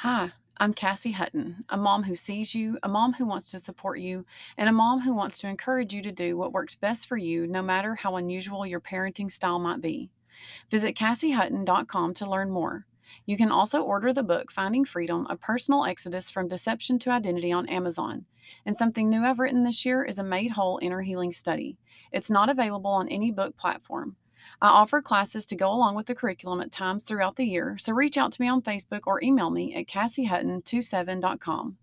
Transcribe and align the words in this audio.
Hi, 0.00 0.32
I'm 0.58 0.74
Cassie 0.74 1.12
Hutton, 1.12 1.64
a 1.70 1.78
mom 1.78 2.02
who 2.02 2.14
sees 2.14 2.54
you, 2.54 2.78
a 2.82 2.88
mom 2.88 3.14
who 3.14 3.24
wants 3.24 3.50
to 3.50 3.58
support 3.58 3.98
you, 3.98 4.26
and 4.58 4.68
a 4.68 4.72
mom 4.72 5.00
who 5.00 5.14
wants 5.14 5.38
to 5.38 5.48
encourage 5.48 5.94
you 5.94 6.02
to 6.02 6.12
do 6.12 6.36
what 6.36 6.52
works 6.52 6.74
best 6.74 7.08
for 7.08 7.16
you, 7.16 7.46
no 7.46 7.62
matter 7.62 7.94
how 7.94 8.16
unusual 8.16 8.66
your 8.66 8.78
parenting 8.78 9.32
style 9.32 9.58
might 9.58 9.80
be. 9.80 10.10
Visit 10.70 10.96
CassieHutton.com 10.96 12.12
to 12.12 12.30
learn 12.30 12.50
more. 12.50 12.84
You 13.24 13.38
can 13.38 13.50
also 13.50 13.80
order 13.80 14.12
the 14.12 14.22
book 14.22 14.52
Finding 14.52 14.84
Freedom 14.84 15.26
A 15.30 15.36
Personal 15.36 15.86
Exodus 15.86 16.30
from 16.30 16.46
Deception 16.46 16.98
to 16.98 17.10
Identity 17.10 17.50
on 17.50 17.66
Amazon. 17.66 18.26
And 18.66 18.76
something 18.76 19.08
new 19.08 19.24
I've 19.24 19.38
written 19.38 19.64
this 19.64 19.86
year 19.86 20.04
is 20.04 20.18
a 20.18 20.22
Made 20.22 20.50
Whole 20.50 20.78
Inner 20.82 21.00
Healing 21.00 21.32
Study. 21.32 21.78
It's 22.12 22.30
not 22.30 22.50
available 22.50 22.90
on 22.90 23.08
any 23.08 23.30
book 23.30 23.56
platform. 23.56 24.16
I 24.60 24.68
offer 24.68 25.02
classes 25.02 25.46
to 25.46 25.56
go 25.56 25.70
along 25.70 25.94
with 25.94 26.06
the 26.06 26.14
curriculum 26.14 26.60
at 26.60 26.72
times 26.72 27.04
throughout 27.04 27.36
the 27.36 27.44
year, 27.44 27.76
so 27.78 27.92
reach 27.92 28.16
out 28.16 28.32
to 28.32 28.42
me 28.42 28.48
on 28.48 28.62
Facebook 28.62 29.02
or 29.06 29.22
email 29.22 29.50
me 29.50 29.74
at 29.74 29.86
cassiehutton27.com. 29.86 31.76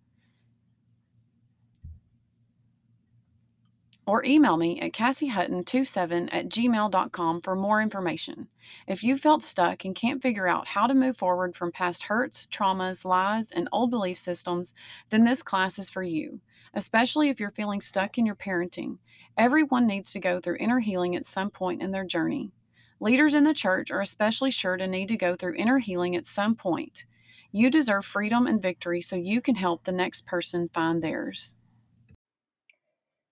Or 4.05 4.25
email 4.25 4.57
me 4.57 4.81
at 4.81 4.91
cassiehutton27 4.91 6.27
at 6.33 6.49
gmail.com 6.49 7.41
for 7.41 7.55
more 7.55 7.81
information. 7.81 8.49
If 8.85 9.01
you 9.01 9.15
felt 9.15 9.43
stuck 9.43 9.85
and 9.85 9.95
can't 9.95 10.21
figure 10.21 10.45
out 10.47 10.67
how 10.67 10.87
to 10.87 10.93
move 10.93 11.15
forward 11.15 11.55
from 11.55 11.71
past 11.71 12.03
hurts, 12.03 12.45
traumas, 12.47 13.05
lies, 13.05 13.51
and 13.51 13.69
old 13.71 13.91
belief 13.91 14.19
systems, 14.19 14.73
then 15.09 15.23
this 15.23 15.41
class 15.41 15.79
is 15.79 15.89
for 15.89 16.03
you, 16.03 16.41
especially 16.73 17.29
if 17.29 17.39
you're 17.39 17.51
feeling 17.51 17.79
stuck 17.79 18.17
in 18.17 18.25
your 18.25 18.35
parenting. 18.35 18.97
Everyone 19.35 19.87
needs 19.87 20.11
to 20.11 20.19
go 20.19 20.39
through 20.39 20.57
inner 20.59 20.79
healing 20.79 21.15
at 21.15 21.25
some 21.25 21.49
point 21.49 21.81
in 21.81 21.89
their 21.89 22.05
journey. 22.05 22.51
Leaders 22.99 23.33
in 23.33 23.43
the 23.43 23.53
church 23.53 23.89
are 23.89 23.99
especially 23.99 24.51
sure 24.51 24.77
to 24.77 24.87
need 24.87 25.09
to 25.09 25.17
go 25.17 25.35
through 25.35 25.55
inner 25.55 25.79
healing 25.79 26.15
at 26.15 26.27
some 26.27 26.53
point. 26.53 27.05
You 27.51 27.71
deserve 27.71 28.05
freedom 28.05 28.45
and 28.45 28.61
victory 28.61 29.01
so 29.01 29.15
you 29.15 29.41
can 29.41 29.55
help 29.55 29.83
the 29.83 29.91
next 29.91 30.27
person 30.27 30.69
find 30.71 31.01
theirs. 31.01 31.55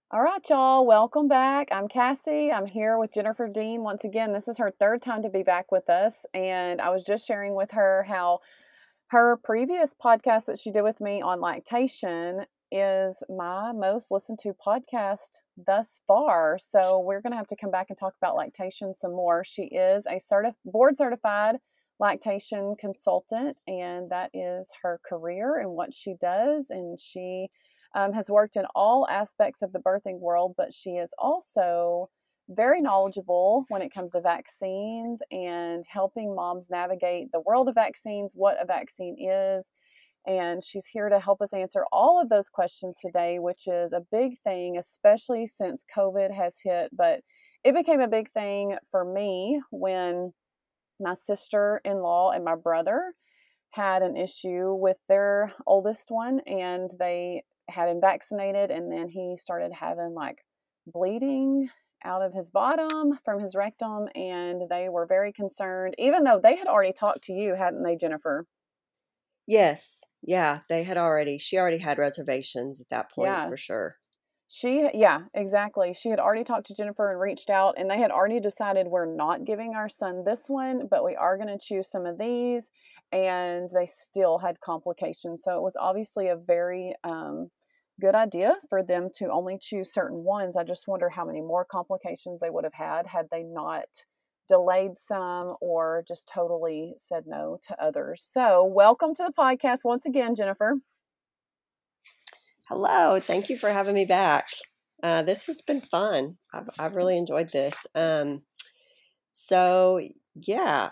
All 0.10 0.22
right, 0.24 0.42
y'all, 0.50 0.88
welcome 0.88 1.28
back. 1.28 1.68
I'm 1.72 1.88
Cassie. 1.88 2.52
I'm 2.52 2.66
here 2.66 2.98
with 2.98 3.14
Jennifer 3.14 3.48
Dean. 3.48 3.84
Once 3.84 4.04
again, 4.04 4.34
this 4.34 4.48
is 4.48 4.58
her 4.58 4.72
third 4.72 5.04
time 5.04 5.22
to 5.22 5.30
be 5.30 5.44
back 5.44 5.72
with 5.72 5.88
us. 5.88 6.26
And 6.34 6.82
I 6.82 6.90
was 6.90 7.04
just 7.04 7.28
sharing 7.28 7.54
with 7.54 7.72
her 7.72 8.06
how 8.10 8.40
her 9.10 9.38
previous 9.44 9.94
podcast 9.94 10.46
that 10.46 10.58
she 10.58 10.72
did 10.72 10.82
with 10.82 11.00
me 11.00 11.22
on 11.22 11.40
lactation 11.40 12.48
is 12.72 13.22
my 13.30 13.72
most 13.72 14.12
listened 14.12 14.40
to 14.40 14.54
podcast 14.66 15.40
thus 15.58 16.00
far. 16.08 16.58
So 16.60 17.00
we're 17.00 17.22
going 17.22 17.32
to 17.32 17.38
have 17.38 17.48
to 17.48 17.56
come 17.56 17.72
back 17.72 17.88
and 17.90 17.98
talk 17.98 18.14
about 18.22 18.36
lactation 18.36 18.96
some 18.96 19.12
more. 19.12 19.44
She 19.44 19.64
is 19.64 20.06
a 20.06 20.20
certi- 20.20 20.54
board 20.66 20.96
certified 20.98 21.58
lactation 22.00 22.76
consultant, 22.80 23.60
and 23.68 24.10
that 24.10 24.32
is 24.34 24.70
her 24.82 25.00
career 25.08 25.60
and 25.60 25.72
what 25.72 25.94
she 25.94 26.16
does. 26.20 26.68
And 26.70 27.00
she 27.00 27.48
um, 27.94 28.14
has 28.14 28.30
worked 28.30 28.56
in 28.56 28.66
all 28.76 29.08
aspects 29.10 29.62
of 29.62 29.74
the 29.74 29.80
birthing 29.80 30.20
world, 30.20 30.56
but 30.58 30.74
she 30.74 30.92
is 30.92 31.14
also 31.20 32.10
very 32.50 32.82
knowledgeable 32.82 33.66
when 33.70 33.82
it 33.82 33.94
comes 33.94 34.12
to 34.12 34.22
vaccines 34.22 35.22
and 35.32 35.86
helping 35.88 36.36
moms 36.36 36.70
navigate 36.70 37.32
the 37.32 37.42
world 37.42 37.70
of 37.70 37.76
vaccines, 37.76 38.32
what 38.34 38.62
a 38.62 38.66
vaccine 38.66 39.16
is, 39.20 39.72
and 40.26 40.64
she's 40.64 40.86
here 40.86 41.10
to 41.10 41.20
help 41.20 41.42
us 41.42 41.54
answer 41.54 41.86
all 41.92 42.22
of 42.22 42.30
those 42.30 42.50
questions 42.50 43.00
today, 43.00 43.40
which 43.40 43.68
is 43.68 43.94
a 43.94 44.06
big 44.12 44.40
thing, 44.44 44.78
especially 44.78 45.46
since 45.48 45.86
COVID 45.96 46.34
has 46.36 46.58
hit. 46.64 46.90
But 46.96 47.22
it 47.64 47.76
became 47.76 48.02
a 48.02 48.08
big 48.08 48.32
thing 48.32 48.78
for 48.92 49.06
me 49.06 49.62
when 49.72 50.34
my 51.00 51.14
sister 51.16 51.82
in 51.84 52.02
law 52.02 52.32
and 52.32 52.44
my 52.44 52.56
brother 52.56 53.14
had 53.72 54.02
an 54.02 54.18
issue 54.18 54.74
with 54.74 54.98
their 55.08 55.54
oldest 55.66 56.12
one, 56.12 56.42
and 56.42 56.92
they 57.00 57.44
had 57.70 57.90
him 57.90 58.02
vaccinated, 58.02 58.70
and 58.70 58.92
then 58.92 59.08
he 59.10 59.38
started 59.38 59.72
having 59.72 60.14
like 60.14 60.44
bleeding 60.86 61.70
out 62.04 62.22
of 62.22 62.34
his 62.34 62.50
bottom 62.50 63.20
from 63.24 63.40
his 63.40 63.56
rectum, 63.56 64.08
and 64.16 64.64
they 64.70 64.90
were 64.90 65.06
very 65.06 65.32
concerned, 65.32 65.96
even 65.98 66.24
though 66.24 66.40
they 66.42 66.56
had 66.56 66.68
already 66.68 66.94
talked 66.94 67.24
to 67.24 67.34
you, 67.34 67.56
hadn't 67.56 67.84
they, 67.84 67.96
Jennifer? 67.96 68.46
Yes. 69.54 70.02
Yeah, 70.24 70.62
they 70.68 70.84
had 70.84 70.98
already 70.98 71.38
she 71.38 71.58
already 71.60 71.78
had 71.78 71.98
reservations 72.00 72.82
at 72.82 72.90
that 72.90 73.12
point 73.12 73.42
Yeah. 73.42 73.46
for 73.46 73.56
sure. 73.58 73.98
She, 74.48 74.90
yeah, 74.94 75.28
exactly. 75.34 75.94
She 75.94 76.10
had 76.10 76.20
already 76.20 76.44
talked 76.44 76.68
to 76.68 76.76
Jennifer 76.76 77.10
and 77.10 77.20
reached 77.22 77.50
out, 77.50 77.76
and 77.78 77.90
they 77.90 77.98
had 78.00 78.12
already 78.12 78.40
decided 78.42 78.88
we're 78.88 79.06
not 79.06 79.46
giving 79.46 79.76
our 79.76 79.88
son 79.88 80.26
this 80.26 80.50
one, 80.50 80.88
but 80.88 81.06
we 81.06 81.16
are 81.16 81.38
going 81.38 81.48
to 81.48 81.58
choose 81.58 81.90
some 81.90 82.06
of 82.06 82.18
these. 82.18 82.70
And 83.14 83.70
they 83.74 83.86
still 83.86 84.40
had 84.40 84.60
complications. 84.60 85.44
So 85.44 85.56
it 85.58 85.62
was 85.62 85.78
obviously 85.80 86.28
a 86.28 86.36
very 86.36 86.96
um, 87.06 87.50
good 88.02 88.16
idea 88.16 88.56
for 88.70 88.84
them 88.84 89.10
to 89.16 89.32
only 89.32 89.58
choose 89.62 89.94
certain 89.94 90.24
ones. 90.24 90.58
I 90.58 90.64
just 90.66 90.88
wonder 90.88 91.10
how 91.10 91.26
many 91.26 91.42
more 91.42 91.66
complications 91.66 92.42
they 92.42 92.50
would 92.50 92.66
have 92.66 92.74
had 92.74 93.08
had 93.08 93.30
they 93.32 93.44
not 93.44 93.86
delayed 94.48 94.98
some 94.98 95.56
or 95.62 96.04
just 96.08 96.28
totally 96.28 96.96
said 96.98 97.24
no 97.26 97.60
to 97.68 97.84
others. 97.84 98.24
So, 98.24 98.64
welcome 98.66 99.14
to 99.16 99.24
the 99.24 99.34
podcast 99.34 99.80
once 99.84 100.06
again, 100.06 100.36
Jennifer. 100.36 100.76
Hello, 102.68 103.20
thank 103.20 103.50
you 103.50 103.58
for 103.58 103.70
having 103.70 103.96
me 103.96 104.06
back. 104.06 104.50
Uh, 105.04 105.22
this 105.22 105.48
has 105.48 105.62
been 105.62 105.82
fun. 105.82 106.38
I've 106.54 106.70
I've 106.78 106.96
really 106.96 107.18
enjoyed 107.18 107.52
this. 107.52 107.86
Um, 107.96 108.44
so 109.32 110.00
yeah, 110.36 110.92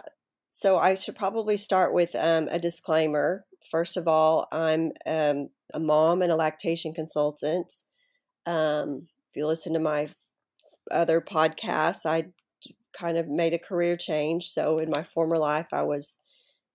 so 0.51 0.77
I 0.77 0.95
should 0.95 1.15
probably 1.15 1.57
start 1.57 1.93
with 1.93 2.15
um, 2.15 2.47
a 2.49 2.59
disclaimer. 2.59 3.45
First 3.69 3.97
of 3.97 4.07
all, 4.07 4.47
I'm 4.51 4.91
um, 5.05 5.49
a 5.73 5.79
mom 5.79 6.21
and 6.21 6.31
a 6.31 6.35
lactation 6.35 6.93
consultant. 6.93 7.71
Um, 8.45 9.07
if 9.29 9.35
you 9.35 9.45
listen 9.45 9.73
to 9.73 9.79
my 9.79 10.07
other 10.91 11.21
podcasts, 11.21 12.05
I 12.05 12.25
kind 12.99 13.17
of 13.17 13.27
made 13.27 13.53
a 13.53 13.59
career 13.59 13.95
change. 13.95 14.47
So 14.49 14.77
in 14.77 14.89
my 14.89 15.03
former 15.03 15.37
life, 15.37 15.67
I 15.71 15.83
was 15.83 16.17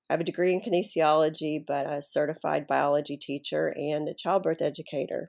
I 0.08 0.14
have 0.14 0.20
a 0.20 0.24
degree 0.24 0.52
in 0.52 0.60
kinesiology, 0.60 1.64
but 1.66 1.86
a 1.86 2.02
certified 2.02 2.66
biology 2.66 3.16
teacher 3.16 3.74
and 3.74 4.08
a 4.08 4.14
childbirth 4.14 4.60
educator. 4.60 5.28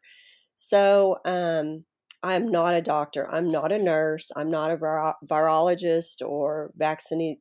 So 0.53 1.17
um, 1.25 1.85
I'm 2.21 2.49
not 2.49 2.73
a 2.73 2.81
doctor. 2.81 3.29
I'm 3.31 3.47
not 3.47 3.71
a 3.71 3.81
nurse. 3.81 4.31
I'm 4.35 4.49
not 4.49 4.71
a 4.71 4.77
viro- 4.77 5.15
virologist 5.25 6.25
or 6.25 6.71
vaccine 6.75 7.37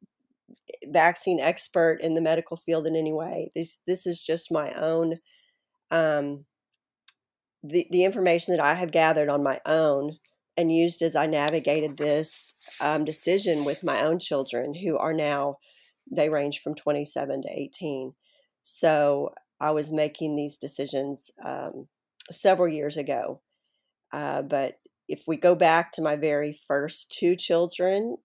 vaccine 0.86 1.40
expert 1.40 2.00
in 2.00 2.14
the 2.14 2.20
medical 2.20 2.56
field 2.56 2.86
in 2.86 2.94
any 2.94 3.12
way. 3.12 3.50
This 3.54 3.78
this 3.86 4.06
is 4.06 4.22
just 4.22 4.52
my 4.52 4.72
own 4.72 5.18
um, 5.90 6.44
the 7.62 7.86
the 7.90 8.04
information 8.04 8.54
that 8.54 8.64
I 8.64 8.74
have 8.74 8.92
gathered 8.92 9.28
on 9.28 9.42
my 9.42 9.60
own 9.66 10.18
and 10.56 10.72
used 10.72 11.02
as 11.02 11.16
I 11.16 11.26
navigated 11.26 11.96
this 11.96 12.56
um, 12.80 13.04
decision 13.04 13.64
with 13.64 13.82
my 13.82 14.02
own 14.02 14.18
children, 14.18 14.74
who 14.74 14.96
are 14.96 15.14
now 15.14 15.58
they 16.10 16.28
range 16.28 16.60
from 16.60 16.74
27 16.74 17.42
to 17.42 17.48
18. 17.50 18.12
So 18.62 19.34
I 19.60 19.70
was 19.70 19.90
making 19.92 20.36
these 20.36 20.56
decisions 20.56 21.30
um, 21.42 21.88
several 22.30 22.68
years 22.68 22.96
ago. 22.96 23.40
Uh, 24.12 24.42
but 24.42 24.78
if 25.08 25.24
we 25.26 25.36
go 25.36 25.54
back 25.54 25.92
to 25.92 26.02
my 26.02 26.16
very 26.16 26.52
first 26.52 27.10
two 27.10 27.36
children, 27.36 28.16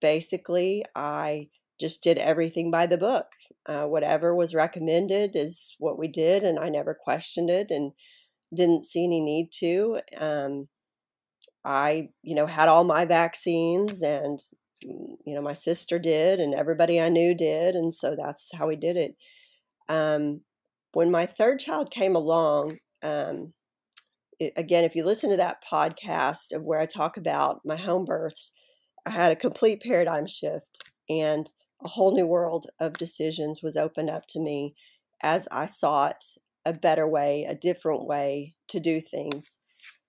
basically 0.00 0.84
I 0.94 1.48
just 1.80 2.02
did 2.02 2.18
everything 2.18 2.70
by 2.70 2.86
the 2.86 2.98
book. 2.98 3.26
Uh, 3.66 3.84
whatever 3.84 4.34
was 4.34 4.54
recommended 4.54 5.34
is 5.34 5.74
what 5.78 5.98
we 5.98 6.08
did, 6.08 6.42
and 6.42 6.58
I 6.58 6.68
never 6.68 6.94
questioned 6.94 7.50
it 7.50 7.70
and 7.70 7.92
didn't 8.54 8.84
see 8.84 9.04
any 9.04 9.20
need 9.20 9.50
to. 9.58 9.98
Um, 10.16 10.68
I, 11.64 12.08
you 12.22 12.34
know, 12.34 12.46
had 12.46 12.68
all 12.68 12.84
my 12.84 13.04
vaccines 13.04 14.02
and 14.02 14.38
mm, 14.84 15.16
you 15.24 15.34
know 15.34 15.42
my 15.42 15.52
sister 15.52 15.98
did 15.98 16.40
and 16.40 16.54
everybody 16.54 17.00
i 17.00 17.08
knew 17.08 17.34
did 17.34 17.74
and 17.74 17.94
so 17.94 18.16
that's 18.16 18.50
how 18.54 18.66
we 18.66 18.76
did 18.76 18.96
it. 18.96 19.16
Um, 19.88 20.42
when 20.92 21.10
my 21.10 21.26
third 21.26 21.58
child 21.58 21.90
came 21.90 22.14
along 22.14 22.78
um, 23.02 23.52
it, 24.38 24.52
again 24.56 24.84
if 24.84 24.94
you 24.94 25.04
listen 25.04 25.30
to 25.30 25.36
that 25.36 25.62
podcast 25.64 26.52
of 26.52 26.62
where 26.62 26.80
i 26.80 26.86
talk 26.86 27.16
about 27.16 27.60
my 27.64 27.76
home 27.76 28.04
births 28.04 28.52
i 29.06 29.10
had 29.10 29.32
a 29.32 29.36
complete 29.36 29.82
paradigm 29.82 30.26
shift 30.26 30.82
and 31.08 31.52
a 31.84 31.88
whole 31.88 32.14
new 32.14 32.26
world 32.26 32.66
of 32.78 32.92
decisions 32.94 33.62
was 33.62 33.76
opened 33.76 34.10
up 34.10 34.26
to 34.28 34.40
me 34.40 34.74
as 35.22 35.48
i 35.50 35.66
sought 35.66 36.24
a 36.64 36.72
better 36.72 37.06
way 37.06 37.44
a 37.48 37.54
different 37.54 38.06
way 38.06 38.54
to 38.68 38.78
do 38.78 39.00
things 39.00 39.58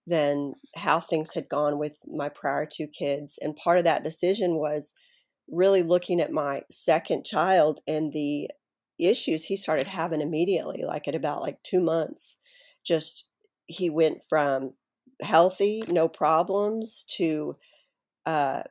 than 0.05 0.53
how 0.75 0.99
things 0.99 1.33
had 1.33 1.47
gone 1.49 1.79
with 1.79 1.99
my 2.07 2.29
prior 2.29 2.65
two 2.65 2.87
kids. 2.87 3.39
And 3.41 3.55
part 3.55 3.77
of 3.77 3.83
that 3.85 4.03
decision 4.03 4.55
was 4.55 4.93
really 5.49 5.83
looking 5.83 6.19
at 6.21 6.31
my 6.31 6.63
second 6.71 7.25
child 7.25 7.79
and 7.87 8.11
the 8.11 8.49
issues 8.99 9.45
he 9.45 9.55
started 9.57 9.87
having 9.87 10.21
immediately, 10.21 10.83
like 10.85 11.07
at 11.07 11.15
about 11.15 11.41
like 11.41 11.61
two 11.63 11.79
months. 11.79 12.37
Just 12.85 13.29
he 13.65 13.89
went 13.89 14.21
from 14.27 14.73
healthy, 15.21 15.83
no 15.87 16.07
problems, 16.07 17.03
to 17.17 17.55
uh, 18.25 18.63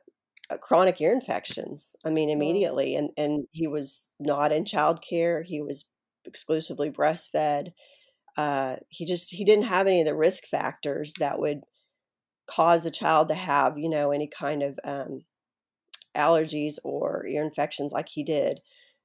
chronic 0.61 0.99
ear 1.01 1.13
infections. 1.13 1.95
I 2.05 2.09
mean, 2.09 2.29
Mm. 2.29 2.33
immediately, 2.33 2.95
and 2.95 3.11
and 3.17 3.47
he 3.51 3.67
was 3.67 4.09
not 4.19 4.51
in 4.51 4.65
childcare. 4.65 5.43
He 5.45 5.61
was 5.61 5.89
exclusively 6.25 6.89
breastfed. 6.91 7.73
Uh, 8.37 8.77
he 8.89 9.05
just 9.05 9.31
he 9.31 9.45
didn't 9.45 9.65
have 9.65 9.87
any 9.87 10.01
of 10.01 10.07
the 10.07 10.15
risk 10.15 10.45
factors 10.45 11.13
that 11.19 11.39
would 11.39 11.61
cause 12.49 12.85
a 12.85 12.91
child 12.91 13.29
to 13.29 13.35
have 13.35 13.77
you 13.77 13.89
know 13.89 14.11
any 14.11 14.27
kind 14.27 14.63
of 14.63 14.79
um, 14.83 15.21
allergies 16.15 16.75
or 16.83 17.25
ear 17.27 17.43
infections 17.43 17.91
like 17.91 18.09
he 18.09 18.23
did. 18.23 18.59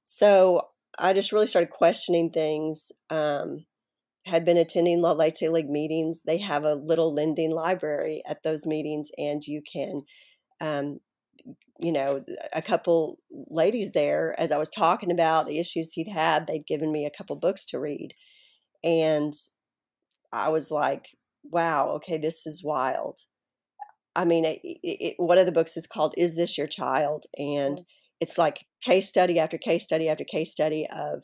So 0.04 0.68
I 0.98 1.12
just 1.12 1.32
really 1.32 1.46
started 1.46 1.70
questioning 1.70 2.30
things. 2.30 2.90
Um, 3.10 3.66
had 4.28 4.44
been 4.44 4.56
attending 4.56 5.00
La 5.00 5.12
Leche 5.12 5.42
League 5.42 5.70
meetings. 5.70 6.22
They 6.24 6.38
have 6.38 6.64
a 6.64 6.74
little 6.74 7.12
lending 7.12 7.50
library 7.50 8.22
at 8.28 8.42
those 8.42 8.66
meetings, 8.66 9.10
and 9.18 9.42
you 9.44 9.62
can, 9.62 10.02
um, 10.60 10.98
you 11.80 11.92
know, 11.92 12.24
a 12.52 12.62
couple 12.62 13.18
ladies 13.30 13.92
there, 13.92 14.34
as 14.38 14.52
I 14.52 14.58
was 14.58 14.68
talking 14.68 15.10
about 15.10 15.46
the 15.46 15.58
issues 15.58 15.92
he'd 15.92 16.10
had, 16.10 16.46
they'd 16.46 16.66
given 16.66 16.92
me 16.92 17.06
a 17.06 17.16
couple 17.16 17.36
books 17.36 17.64
to 17.66 17.78
read. 17.78 18.14
And 18.84 19.32
I 20.32 20.48
was 20.48 20.70
like, 20.70 21.08
wow, 21.42 21.88
okay, 21.96 22.18
this 22.18 22.46
is 22.46 22.62
wild. 22.62 23.20
I 24.14 24.24
mean, 24.24 24.44
it, 24.44 24.60
it, 24.62 25.14
one 25.18 25.38
of 25.38 25.46
the 25.46 25.52
books 25.52 25.76
is 25.76 25.86
called 25.86 26.14
Is 26.16 26.36
This 26.36 26.58
Your 26.58 26.66
Child? 26.66 27.26
And 27.36 27.76
mm-hmm. 27.76 27.84
it's 28.20 28.36
like 28.36 28.66
case 28.82 29.08
study 29.08 29.38
after 29.38 29.58
case 29.58 29.84
study 29.84 30.08
after 30.08 30.24
case 30.24 30.50
study 30.50 30.86
of 30.90 31.22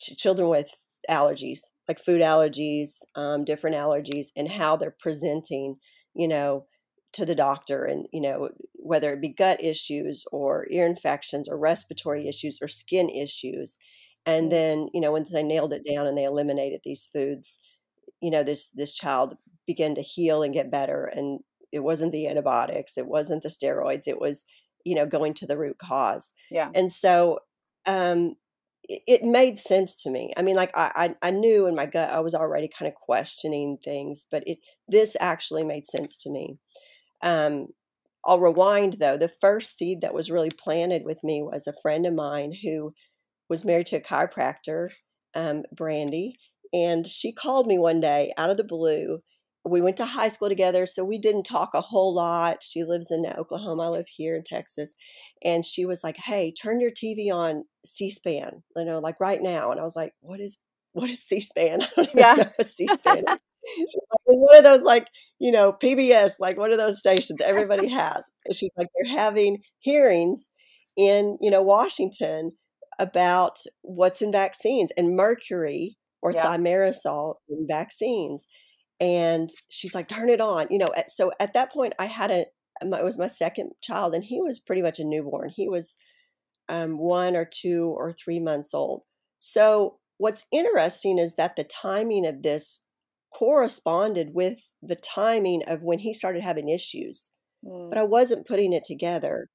ch- 0.00 0.16
children 0.16 0.48
with 0.48 0.72
allergies, 1.08 1.60
like 1.86 2.00
food 2.00 2.20
allergies, 2.20 2.98
um, 3.14 3.44
different 3.44 3.76
allergies, 3.76 4.26
and 4.36 4.50
how 4.50 4.76
they're 4.76 4.94
presenting, 4.98 5.76
you 6.14 6.28
know, 6.28 6.66
to 7.12 7.24
the 7.24 7.34
doctor 7.34 7.84
and 7.84 8.06
you 8.12 8.20
know 8.20 8.50
whether 8.74 9.12
it 9.12 9.20
be 9.20 9.28
gut 9.28 9.62
issues 9.62 10.24
or 10.30 10.66
ear 10.70 10.86
infections 10.86 11.48
or 11.48 11.58
respiratory 11.58 12.28
issues 12.28 12.58
or 12.60 12.68
skin 12.68 13.08
issues 13.08 13.76
and 14.28 14.46
mm. 14.46 14.50
then 14.50 14.88
you 14.92 15.00
know 15.00 15.10
once 15.10 15.32
they 15.32 15.42
nailed 15.42 15.72
it 15.72 15.84
down 15.84 16.06
and 16.06 16.16
they 16.16 16.24
eliminated 16.24 16.80
these 16.84 17.08
foods 17.12 17.58
you 18.20 18.30
know 18.30 18.44
this 18.44 18.68
this 18.74 18.94
child 18.94 19.36
began 19.66 19.94
to 19.94 20.02
heal 20.02 20.42
and 20.42 20.54
get 20.54 20.70
better 20.70 21.04
and 21.04 21.40
it 21.72 21.80
wasn't 21.80 22.12
the 22.12 22.28
antibiotics 22.28 22.96
it 22.96 23.06
wasn't 23.06 23.42
the 23.42 23.48
steroids 23.48 24.06
it 24.06 24.20
was 24.20 24.44
you 24.84 24.94
know 24.94 25.06
going 25.06 25.34
to 25.34 25.46
the 25.46 25.58
root 25.58 25.78
cause 25.78 26.32
yeah 26.50 26.70
and 26.74 26.92
so 26.92 27.40
um 27.86 28.36
it 28.88 29.22
made 29.22 29.58
sense 29.58 30.02
to 30.02 30.10
me. 30.10 30.32
I 30.34 30.40
mean, 30.40 30.56
like 30.56 30.74
I, 30.74 31.14
I, 31.22 31.28
I 31.28 31.30
knew 31.30 31.66
in 31.66 31.74
my 31.74 31.84
gut 31.84 32.10
I 32.10 32.20
was 32.20 32.34
already 32.34 32.68
kind 32.68 32.88
of 32.88 32.94
questioning 32.94 33.76
things, 33.84 34.24
but 34.30 34.42
it 34.46 34.60
this 34.88 35.14
actually 35.20 35.62
made 35.62 35.86
sense 35.86 36.16
to 36.18 36.30
me. 36.30 36.56
Um, 37.22 37.68
I'll 38.24 38.40
rewind 38.40 38.96
though. 38.98 39.18
The 39.18 39.32
first 39.40 39.76
seed 39.76 40.00
that 40.00 40.14
was 40.14 40.30
really 40.30 40.50
planted 40.50 41.02
with 41.04 41.22
me 41.22 41.42
was 41.42 41.66
a 41.66 41.74
friend 41.82 42.06
of 42.06 42.14
mine 42.14 42.54
who 42.62 42.94
was 43.48 43.64
married 43.64 43.86
to 43.86 43.96
a 43.96 44.00
chiropractor, 44.00 44.90
um, 45.34 45.62
Brandy, 45.74 46.38
and 46.72 47.06
she 47.06 47.32
called 47.32 47.66
me 47.66 47.78
one 47.78 48.00
day 48.00 48.32
out 48.36 48.50
of 48.50 48.56
the 48.56 48.64
blue 48.64 49.20
we 49.68 49.80
went 49.80 49.96
to 49.98 50.06
high 50.06 50.28
school 50.28 50.48
together, 50.48 50.86
so 50.86 51.04
we 51.04 51.18
didn't 51.18 51.44
talk 51.44 51.74
a 51.74 51.80
whole 51.80 52.14
lot. 52.14 52.62
She 52.62 52.84
lives 52.84 53.10
in 53.10 53.26
Oklahoma. 53.26 53.84
I 53.84 53.88
live 53.88 54.08
here 54.08 54.36
in 54.36 54.42
Texas. 54.44 54.94
And 55.44 55.64
she 55.64 55.84
was 55.84 56.02
like, 56.02 56.16
Hey, 56.16 56.52
turn 56.52 56.80
your 56.80 56.90
TV 56.90 57.32
on 57.32 57.64
C 57.84 58.10
SPAN, 58.10 58.62
you 58.76 58.84
know, 58.84 58.98
like 58.98 59.20
right 59.20 59.42
now. 59.42 59.70
And 59.70 59.80
I 59.80 59.84
was 59.84 59.96
like, 59.96 60.12
What 60.20 60.40
is 60.40 60.58
what 60.92 61.10
is 61.10 61.22
C 61.22 61.40
SPAN? 61.40 61.82
I 61.96 62.02
don't 62.02 62.10
yeah. 62.14 62.34
know 62.34 62.50
what 62.56 62.66
C 62.66 62.86
SPAN 62.86 63.24
is. 63.80 63.96
one 64.24 64.56
of 64.56 64.64
those 64.64 64.82
like, 64.82 65.08
you 65.38 65.52
know, 65.52 65.72
PBS, 65.72 66.32
like 66.40 66.58
one 66.58 66.72
of 66.72 66.78
those 66.78 66.98
stations 66.98 67.40
everybody 67.40 67.88
has. 67.88 68.30
And 68.46 68.54
she's 68.54 68.72
like, 68.76 68.88
they're 68.94 69.16
having 69.16 69.58
hearings 69.78 70.48
in, 70.96 71.38
you 71.40 71.50
know, 71.50 71.62
Washington 71.62 72.52
about 72.98 73.58
what's 73.82 74.22
in 74.22 74.32
vaccines 74.32 74.90
and 74.96 75.16
mercury 75.16 75.96
or 76.22 76.32
yeah. 76.32 76.44
thimerosal 76.44 77.36
in 77.48 77.66
vaccines 77.68 78.46
and 79.00 79.50
she's 79.68 79.94
like 79.94 80.08
turn 80.08 80.28
it 80.28 80.40
on 80.40 80.66
you 80.70 80.78
know 80.78 80.88
so 81.06 81.30
at 81.38 81.52
that 81.52 81.72
point 81.72 81.94
i 81.98 82.06
had 82.06 82.30
a 82.30 82.46
it 82.80 83.04
was 83.04 83.18
my 83.18 83.26
second 83.26 83.70
child 83.80 84.14
and 84.14 84.24
he 84.24 84.40
was 84.40 84.58
pretty 84.58 84.82
much 84.82 84.98
a 84.98 85.04
newborn 85.04 85.50
he 85.54 85.68
was 85.68 85.96
um, 86.68 86.98
one 86.98 87.34
or 87.34 87.48
two 87.50 87.94
or 87.96 88.12
three 88.12 88.38
months 88.38 88.74
old 88.74 89.02
so 89.36 89.98
what's 90.18 90.46
interesting 90.52 91.18
is 91.18 91.36
that 91.36 91.56
the 91.56 91.64
timing 91.64 92.26
of 92.26 92.42
this 92.42 92.80
corresponded 93.32 94.30
with 94.32 94.70
the 94.82 94.96
timing 94.96 95.62
of 95.66 95.82
when 95.82 96.00
he 96.00 96.12
started 96.12 96.42
having 96.42 96.68
issues 96.68 97.30
mm. 97.64 97.88
but 97.88 97.98
i 97.98 98.02
wasn't 98.02 98.46
putting 98.46 98.72
it 98.72 98.84
together 98.84 99.48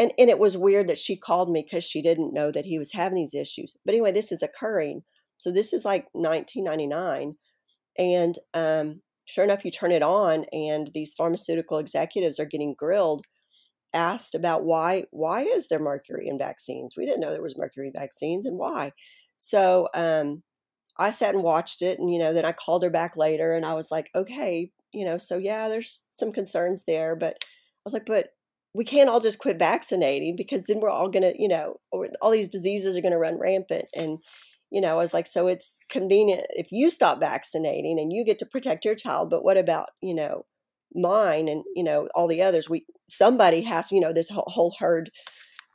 and 0.00 0.12
and 0.18 0.28
it 0.28 0.40
was 0.40 0.56
weird 0.56 0.88
that 0.88 0.98
she 0.98 1.16
called 1.16 1.48
me 1.48 1.62
because 1.62 1.84
she 1.84 2.02
didn't 2.02 2.34
know 2.34 2.50
that 2.50 2.66
he 2.66 2.76
was 2.76 2.92
having 2.92 3.14
these 3.14 3.34
issues 3.34 3.76
but 3.84 3.94
anyway 3.94 4.10
this 4.10 4.32
is 4.32 4.42
occurring 4.42 5.02
so 5.38 5.52
this 5.52 5.72
is 5.72 5.84
like 5.84 6.06
1999 6.12 7.36
and 7.98 8.36
um, 8.54 9.02
sure 9.30 9.44
enough, 9.44 9.64
you 9.64 9.70
turn 9.70 9.92
it 9.92 10.02
on, 10.02 10.44
and 10.52 10.90
these 10.94 11.14
pharmaceutical 11.14 11.78
executives 11.78 12.38
are 12.38 12.44
getting 12.44 12.74
grilled, 12.76 13.26
asked 13.94 14.34
about 14.34 14.64
why 14.64 15.04
why 15.10 15.42
is 15.42 15.68
there 15.68 15.78
mercury 15.78 16.28
in 16.28 16.38
vaccines? 16.38 16.94
We 16.96 17.06
didn't 17.06 17.20
know 17.20 17.30
there 17.32 17.42
was 17.42 17.58
mercury 17.58 17.88
in 17.88 17.92
vaccines, 17.92 18.46
and 18.46 18.58
why. 18.58 18.92
So 19.36 19.88
um, 19.94 20.42
I 20.98 21.10
sat 21.10 21.34
and 21.34 21.44
watched 21.44 21.82
it, 21.82 21.98
and 21.98 22.12
you 22.12 22.18
know, 22.18 22.32
then 22.32 22.44
I 22.44 22.52
called 22.52 22.82
her 22.82 22.90
back 22.90 23.16
later, 23.16 23.54
and 23.54 23.64
I 23.64 23.74
was 23.74 23.90
like, 23.90 24.10
okay, 24.14 24.70
you 24.92 25.04
know, 25.04 25.16
so 25.16 25.38
yeah, 25.38 25.68
there's 25.68 26.06
some 26.10 26.32
concerns 26.32 26.84
there, 26.86 27.16
but 27.16 27.36
I 27.42 27.82
was 27.84 27.94
like, 27.94 28.06
but 28.06 28.30
we 28.74 28.84
can't 28.84 29.08
all 29.08 29.20
just 29.20 29.38
quit 29.38 29.58
vaccinating 29.58 30.36
because 30.36 30.64
then 30.64 30.80
we're 30.80 30.90
all 30.90 31.08
going 31.08 31.22
to, 31.22 31.34
you 31.36 31.48
know, 31.48 31.76
all 32.20 32.30
these 32.30 32.48
diseases 32.48 32.96
are 32.96 33.00
going 33.00 33.12
to 33.12 33.18
run 33.18 33.38
rampant. 33.38 33.86
And 33.96 34.18
you 34.70 34.80
know, 34.80 34.92
I 34.92 34.94
was 34.94 35.12
like, 35.12 35.26
so 35.26 35.48
it's 35.48 35.80
convenient 35.88 36.46
if 36.50 36.68
you 36.70 36.90
stop 36.90 37.18
vaccinating 37.18 37.98
and 37.98 38.12
you 38.12 38.24
get 38.24 38.38
to 38.38 38.46
protect 38.46 38.84
your 38.84 38.94
child, 38.94 39.28
but 39.28 39.44
what 39.44 39.56
about, 39.56 39.88
you 40.00 40.14
know, 40.14 40.46
mine 40.94 41.48
and, 41.48 41.64
you 41.74 41.82
know, 41.82 42.08
all 42.14 42.28
the 42.28 42.42
others? 42.42 42.70
We, 42.70 42.86
somebody 43.08 43.62
has, 43.62 43.90
you 43.90 44.00
know, 44.00 44.12
this 44.12 44.30
whole, 44.30 44.46
whole 44.46 44.76
herd, 44.78 45.10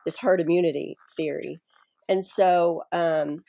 this 0.05 0.19
herd 0.19 0.39
immunity 0.39 0.95
theory. 1.17 1.59
And 2.07 2.23
so, 2.23 2.83
um, 2.93 3.43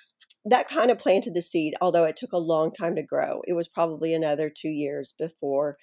that 0.44 0.68
kind 0.68 0.90
of 0.90 0.98
planted 0.98 1.34
the 1.34 1.42
seed, 1.42 1.74
although 1.80 2.04
it 2.04 2.16
took 2.16 2.32
a 2.32 2.38
long 2.38 2.72
time 2.72 2.94
to 2.96 3.02
grow. 3.02 3.40
It 3.46 3.54
was 3.54 3.68
probably 3.68 4.14
another 4.14 4.48
two 4.50 4.68
years 4.68 5.12
before 5.16 5.76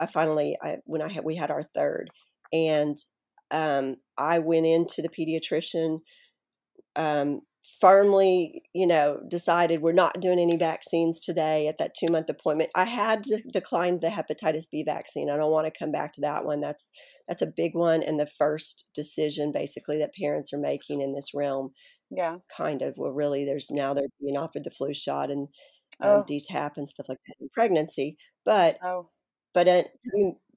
I 0.00 0.06
finally, 0.06 0.56
I, 0.62 0.76
when 0.84 1.02
I 1.02 1.12
had, 1.12 1.24
we 1.24 1.36
had 1.36 1.50
our 1.50 1.62
third, 1.62 2.10
and 2.52 2.96
um, 3.50 3.96
I 4.18 4.38
went 4.38 4.66
into 4.66 5.02
the 5.02 5.08
pediatrician 5.08 6.00
um, 6.96 7.42
firmly, 7.80 8.62
you 8.72 8.86
know, 8.86 9.20
decided 9.28 9.82
we're 9.82 9.92
not 9.92 10.20
doing 10.20 10.38
any 10.38 10.56
vaccines 10.56 11.20
today 11.20 11.68
at 11.68 11.78
that 11.78 11.94
two 11.94 12.10
month 12.12 12.28
appointment. 12.28 12.70
I 12.74 12.84
had 12.84 13.24
declined 13.52 14.00
the 14.00 14.08
hepatitis 14.08 14.64
B 14.70 14.82
vaccine. 14.84 15.30
I 15.30 15.36
don't 15.36 15.50
want 15.50 15.66
to 15.72 15.78
come 15.78 15.92
back 15.92 16.12
to 16.14 16.20
that 16.22 16.44
one. 16.44 16.60
That's 16.60 16.86
that's 17.28 17.42
a 17.42 17.52
big 17.54 17.74
one 17.74 18.02
and 18.02 18.18
the 18.18 18.26
first 18.38 18.84
decision 18.94 19.52
basically 19.52 19.98
that 19.98 20.14
parents 20.14 20.52
are 20.52 20.58
making 20.58 21.00
in 21.00 21.14
this 21.14 21.34
realm. 21.34 21.72
Yeah. 22.10 22.36
Kind 22.56 22.82
of. 22.82 22.94
Well, 22.96 23.12
really, 23.12 23.44
there's 23.44 23.70
now 23.70 23.92
they're 23.94 24.04
being 24.20 24.36
offered 24.36 24.64
the 24.64 24.70
flu 24.70 24.94
shot 24.94 25.30
and 25.30 25.48
um, 26.00 26.10
oh. 26.10 26.24
DTaP 26.28 26.72
and 26.76 26.88
stuff 26.88 27.08
like 27.08 27.18
that 27.26 27.34
in 27.40 27.48
pregnancy. 27.52 28.16
But 28.44 28.78
oh. 28.82 29.10
but 29.52 29.66
uh, 29.66 29.82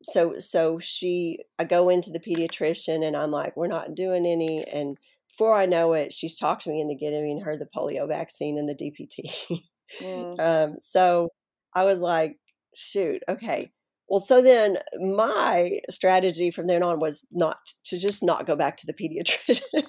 so 0.03 0.39
so 0.39 0.79
she 0.79 1.39
I 1.57 1.63
go 1.65 1.89
into 1.89 2.11
the 2.11 2.19
pediatrician 2.19 3.05
and 3.05 3.15
I'm 3.15 3.31
like, 3.31 3.55
we're 3.57 3.67
not 3.67 3.95
doing 3.95 4.25
any 4.25 4.63
and 4.63 4.97
before 5.27 5.55
I 5.55 5.65
know 5.65 5.93
it, 5.93 6.11
she's 6.11 6.37
talked 6.37 6.67
me 6.67 6.81
into 6.81 6.95
getting 6.95 7.41
her 7.41 7.55
the 7.55 7.65
polio 7.65 8.07
vaccine 8.07 8.57
and 8.57 8.67
the 8.67 8.75
DPT. 8.75 9.61
mm. 10.01 10.39
um, 10.39 10.75
so 10.79 11.29
I 11.73 11.85
was 11.85 12.01
like, 12.01 12.37
shoot, 12.75 13.21
okay. 13.29 13.71
Well, 14.09 14.19
so 14.19 14.41
then 14.41 14.79
my 14.99 15.79
strategy 15.89 16.49
from 16.49 16.67
then 16.67 16.81
on 16.81 16.99
was 16.99 17.27
not 17.31 17.57
to 17.85 17.99
just 17.99 18.23
not 18.23 18.47
go 18.47 18.55
back 18.55 18.75
to 18.77 18.87
the 18.87 18.93
pediatrician 18.93 19.61
because 19.73 19.85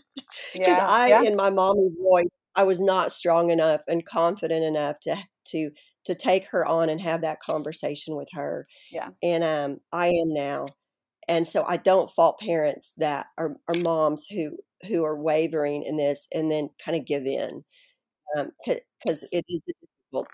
yeah, 0.54 0.86
I, 0.86 1.08
yeah. 1.08 1.22
in 1.22 1.36
my 1.36 1.50
mommy 1.50 1.88
voice, 1.98 2.28
I 2.54 2.64
was 2.64 2.80
not 2.80 3.12
strong 3.12 3.50
enough 3.50 3.80
and 3.88 4.04
confident 4.04 4.64
enough 4.64 5.00
to 5.00 5.16
to 5.46 5.70
to 6.04 6.14
take 6.14 6.48
her 6.50 6.66
on 6.66 6.88
and 6.88 7.00
have 7.00 7.22
that 7.22 7.40
conversation 7.40 8.16
with 8.16 8.28
her. 8.32 8.64
Yeah, 8.90 9.08
and 9.22 9.44
um, 9.44 9.80
I 9.92 10.08
am 10.08 10.32
now, 10.32 10.66
and 11.28 11.46
so 11.46 11.64
I 11.64 11.76
don't 11.76 12.10
fault 12.10 12.38
parents 12.40 12.92
that 12.96 13.26
are, 13.38 13.56
are 13.68 13.80
moms 13.80 14.26
who 14.26 14.58
who 14.88 15.04
are 15.04 15.20
wavering 15.20 15.82
in 15.82 15.96
this 15.96 16.26
and 16.32 16.50
then 16.50 16.70
kind 16.84 16.96
of 16.96 17.06
give 17.06 17.26
in 17.26 17.64
because 18.34 19.22
um, 19.22 19.28
it 19.32 19.44
is 19.48 19.60
difficult. 19.66 20.28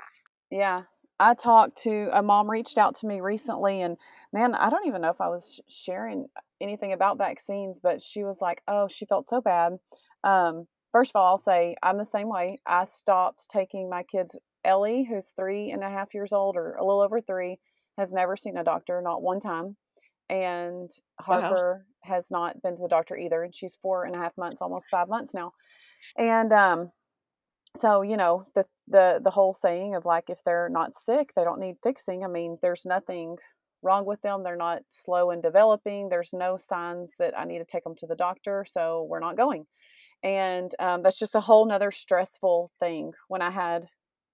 Yeah. 0.51 0.83
I 1.19 1.35
talked 1.35 1.79
to 1.85 2.11
a 2.13 2.23
mom 2.23 2.51
reached 2.51 2.77
out 2.77 2.95
to 2.97 3.07
me 3.07 3.21
recently 3.21 3.81
and 3.81 3.97
man, 4.33 4.55
I 4.55 4.69
don't 4.69 4.87
even 4.87 5.01
know 5.01 5.11
if 5.11 5.21
I 5.21 5.29
was 5.29 5.61
sharing 5.69 6.27
anything 6.61 6.93
about 6.93 7.17
vaccines, 7.17 7.81
but 7.83 8.03
she 8.03 8.23
was 8.23 8.43
like, 8.43 8.63
"Oh, 8.69 8.87
she 8.87 9.07
felt 9.07 9.27
so 9.27 9.41
bad." 9.41 9.79
Um, 10.25 10.67
first 10.93 11.13
of 11.13 11.17
all, 11.17 11.27
I'll 11.27 11.39
say 11.39 11.75
I'm 11.83 11.97
the 11.97 12.05
same 12.05 12.29
way. 12.29 12.59
I 12.67 12.85
stopped 12.85 13.49
taking 13.49 13.89
my 13.89 14.03
kids. 14.03 14.37
Ellie, 14.67 15.07
who's 15.09 15.33
three 15.37 15.71
and 15.71 15.83
a 15.83 15.91
half 15.91 16.15
years 16.15 16.33
old, 16.33 16.57
or 16.57 16.75
a 16.75 16.85
little 16.85 17.01
over 17.01 17.21
three, 17.21 17.59
has 17.97 18.13
never 18.13 18.37
seen 18.37 18.57
a 18.57 18.65
doctor, 18.65 19.01
not 19.01 19.23
one 19.23 19.41
time 19.41 19.77
and 20.29 20.91
Harper 21.21 21.85
wow. 22.05 22.15
has 22.15 22.31
not 22.31 22.61
been 22.63 22.77
to 22.77 22.83
the 22.83 22.89
doctor 22.89 23.17
either, 23.17 23.43
and 23.43 23.55
she's 23.55 23.79
four 23.81 24.05
and 24.05 24.15
a 24.15 24.19
half 24.19 24.37
months, 24.37 24.59
almost 24.61 24.91
five 24.91 25.09
months 25.09 25.33
now. 25.33 25.53
And 26.17 26.53
um, 26.53 26.91
so 27.77 28.03
you 28.03 28.17
know 28.17 28.47
the 28.55 28.65
the 28.89 29.21
the 29.23 29.31
whole 29.31 29.55
saying 29.55 29.95
of 29.95 30.05
like 30.05 30.25
if 30.29 30.39
they're 30.45 30.69
not 30.71 30.95
sick 30.95 31.33
they 31.35 31.45
don't 31.45 31.61
need 31.61 31.77
fixing 31.83 32.25
i 32.25 32.29
mean 32.29 32.57
there's 32.63 32.87
nothing 32.87 33.37
wrong 33.83 34.07
with 34.07 34.21
them 34.23 34.43
they're 34.43 34.57
not 34.57 34.83
slow 34.89 35.31
in 35.31 35.41
developing 35.41 36.09
there's 36.09 36.31
no 36.33 36.57
signs 36.57 37.15
that 37.19 37.39
i 37.39 37.45
need 37.45 37.59
to 37.59 37.65
take 37.65 37.85
them 37.85 37.95
to 37.95 38.07
the 38.07 38.15
doctor 38.15 38.65
so 38.67 39.07
we're 39.09 39.21
not 39.21 39.37
going 39.37 39.67
and 40.23 40.73
um, 40.79 41.03
that's 41.03 41.19
just 41.19 41.35
a 41.35 41.41
whole 41.41 41.67
nother 41.67 41.91
stressful 41.91 42.71
thing 42.81 43.13
when 43.29 43.43
i 43.43 43.51
had 43.51 43.87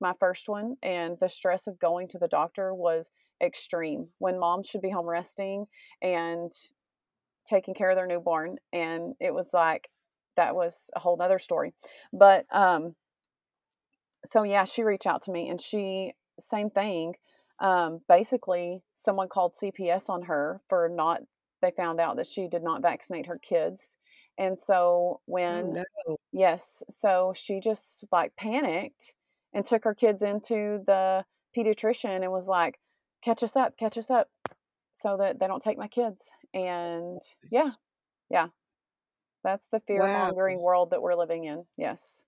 my 0.02 0.12
first 0.20 0.48
one 0.48 0.76
and 0.82 1.16
the 1.20 1.28
stress 1.28 1.66
of 1.66 1.78
going 1.78 2.08
to 2.08 2.18
the 2.18 2.28
doctor 2.28 2.74
was 2.74 3.10
extreme 3.42 4.08
when 4.18 4.38
moms 4.38 4.68
should 4.68 4.82
be 4.82 4.90
home 4.90 5.08
resting 5.08 5.66
and 6.02 6.52
taking 7.46 7.74
care 7.74 7.90
of 7.90 7.96
their 7.96 8.06
newborn 8.06 8.56
and 8.72 9.14
it 9.20 9.32
was 9.34 9.50
like 9.52 9.88
that 10.36 10.54
was 10.54 10.90
a 10.94 11.00
whole 11.00 11.16
nother 11.16 11.38
story 11.38 11.72
but 12.12 12.44
um 12.52 12.94
so 14.24 14.42
yeah, 14.42 14.64
she 14.64 14.82
reached 14.82 15.06
out 15.06 15.22
to 15.22 15.32
me 15.32 15.48
and 15.48 15.60
she 15.60 16.14
same 16.38 16.70
thing. 16.70 17.14
Um, 17.60 18.00
basically, 18.08 18.82
someone 18.96 19.28
called 19.28 19.52
CPS 19.60 20.08
on 20.08 20.22
her 20.22 20.60
for 20.68 20.88
not. 20.88 21.22
They 21.60 21.70
found 21.70 22.00
out 22.00 22.16
that 22.16 22.26
she 22.26 22.48
did 22.48 22.62
not 22.62 22.82
vaccinate 22.82 23.26
her 23.26 23.38
kids, 23.38 23.96
and 24.38 24.58
so 24.58 24.74
Oh, 24.74 25.20
when 25.26 25.74
no. 25.74 26.16
yes, 26.32 26.82
so 26.90 27.32
she 27.36 27.60
just 27.60 28.04
like 28.10 28.34
panicked 28.36 29.14
and 29.52 29.64
took 29.64 29.84
her 29.84 29.94
kids 29.94 30.22
into 30.22 30.82
the 30.86 31.24
pediatrician 31.56 32.22
and 32.22 32.32
was 32.32 32.48
like, 32.48 32.78
"Catch 33.22 33.42
us 33.42 33.56
up, 33.56 33.76
catch 33.76 33.98
us 33.98 34.10
up," 34.10 34.30
so 34.92 35.16
that 35.18 35.38
they 35.38 35.46
don't 35.46 35.62
take 35.62 35.78
my 35.78 35.88
kids. 35.88 36.30
And 36.54 37.20
yeah, 37.50 37.72
yeah, 38.30 38.48
that's 39.44 39.68
the 39.68 39.80
fear 39.80 40.06
Wow. 40.06 40.12
mongering 40.12 40.60
world 40.60 40.90
that 40.90 41.02
we're 41.02 41.14
living 41.14 41.44
in. 41.44 41.66
Yes. 41.76 42.24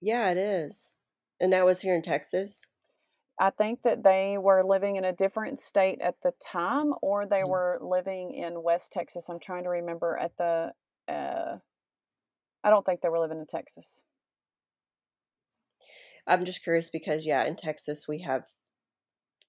Yeah, 0.00 0.30
it 0.30 0.36
is. 0.38 0.94
And 1.40 1.52
that 1.52 1.64
was 1.64 1.80
here 1.82 1.94
in 1.94 2.02
Texas? 2.02 2.66
I 3.38 3.50
think 3.50 3.82
that 3.82 4.02
they 4.02 4.36
were 4.38 4.62
living 4.62 4.96
in 4.96 5.04
a 5.04 5.12
different 5.14 5.58
state 5.58 6.00
at 6.02 6.16
the 6.22 6.32
time, 6.40 6.92
or 7.00 7.26
they 7.26 7.42
Mm. 7.42 7.48
were 7.48 7.78
living 7.80 8.34
in 8.34 8.62
West 8.62 8.92
Texas. 8.92 9.28
I'm 9.30 9.40
trying 9.40 9.64
to 9.64 9.70
remember 9.70 10.16
at 10.18 10.36
the. 10.36 10.74
Uh, 11.08 11.58
I 12.62 12.70
don't 12.70 12.84
think 12.84 13.00
they 13.00 13.08
were 13.08 13.18
living 13.18 13.38
in 13.38 13.46
Texas. 13.46 14.02
I'm 16.30 16.44
just 16.46 16.62
curious 16.64 16.90
because, 16.90 17.26
yeah, 17.26 17.44
in 17.44 17.56
Texas, 17.56 18.08
we 18.08 18.20
have 18.22 18.46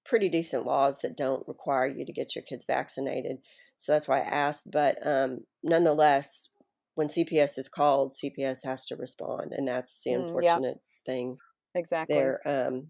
pretty 0.04 0.28
decent 0.28 0.64
laws 0.66 0.98
that 1.00 1.16
don't 1.16 1.46
require 1.46 1.86
you 1.86 2.04
to 2.04 2.12
get 2.12 2.34
your 2.34 2.42
kids 2.42 2.64
vaccinated. 2.64 3.38
So 3.76 3.92
that's 3.92 4.08
why 4.08 4.18
I 4.20 4.24
asked. 4.24 4.70
But 4.70 5.04
um, 5.06 5.40
nonetheless, 5.62 6.48
when 6.94 7.08
CPS 7.08 7.58
is 7.58 7.68
called, 7.68 8.14
CPS 8.14 8.64
has 8.64 8.84
to 8.86 8.96
respond. 8.96 9.52
And 9.52 9.66
that's 9.66 10.00
the 10.04 10.12
Mm, 10.12 10.40
yeah, 10.42 10.60
unfortunate 10.60 10.80
thing 11.06 11.38
exactly. 11.74 12.34
there. 12.36 12.40
Um, 12.46 12.88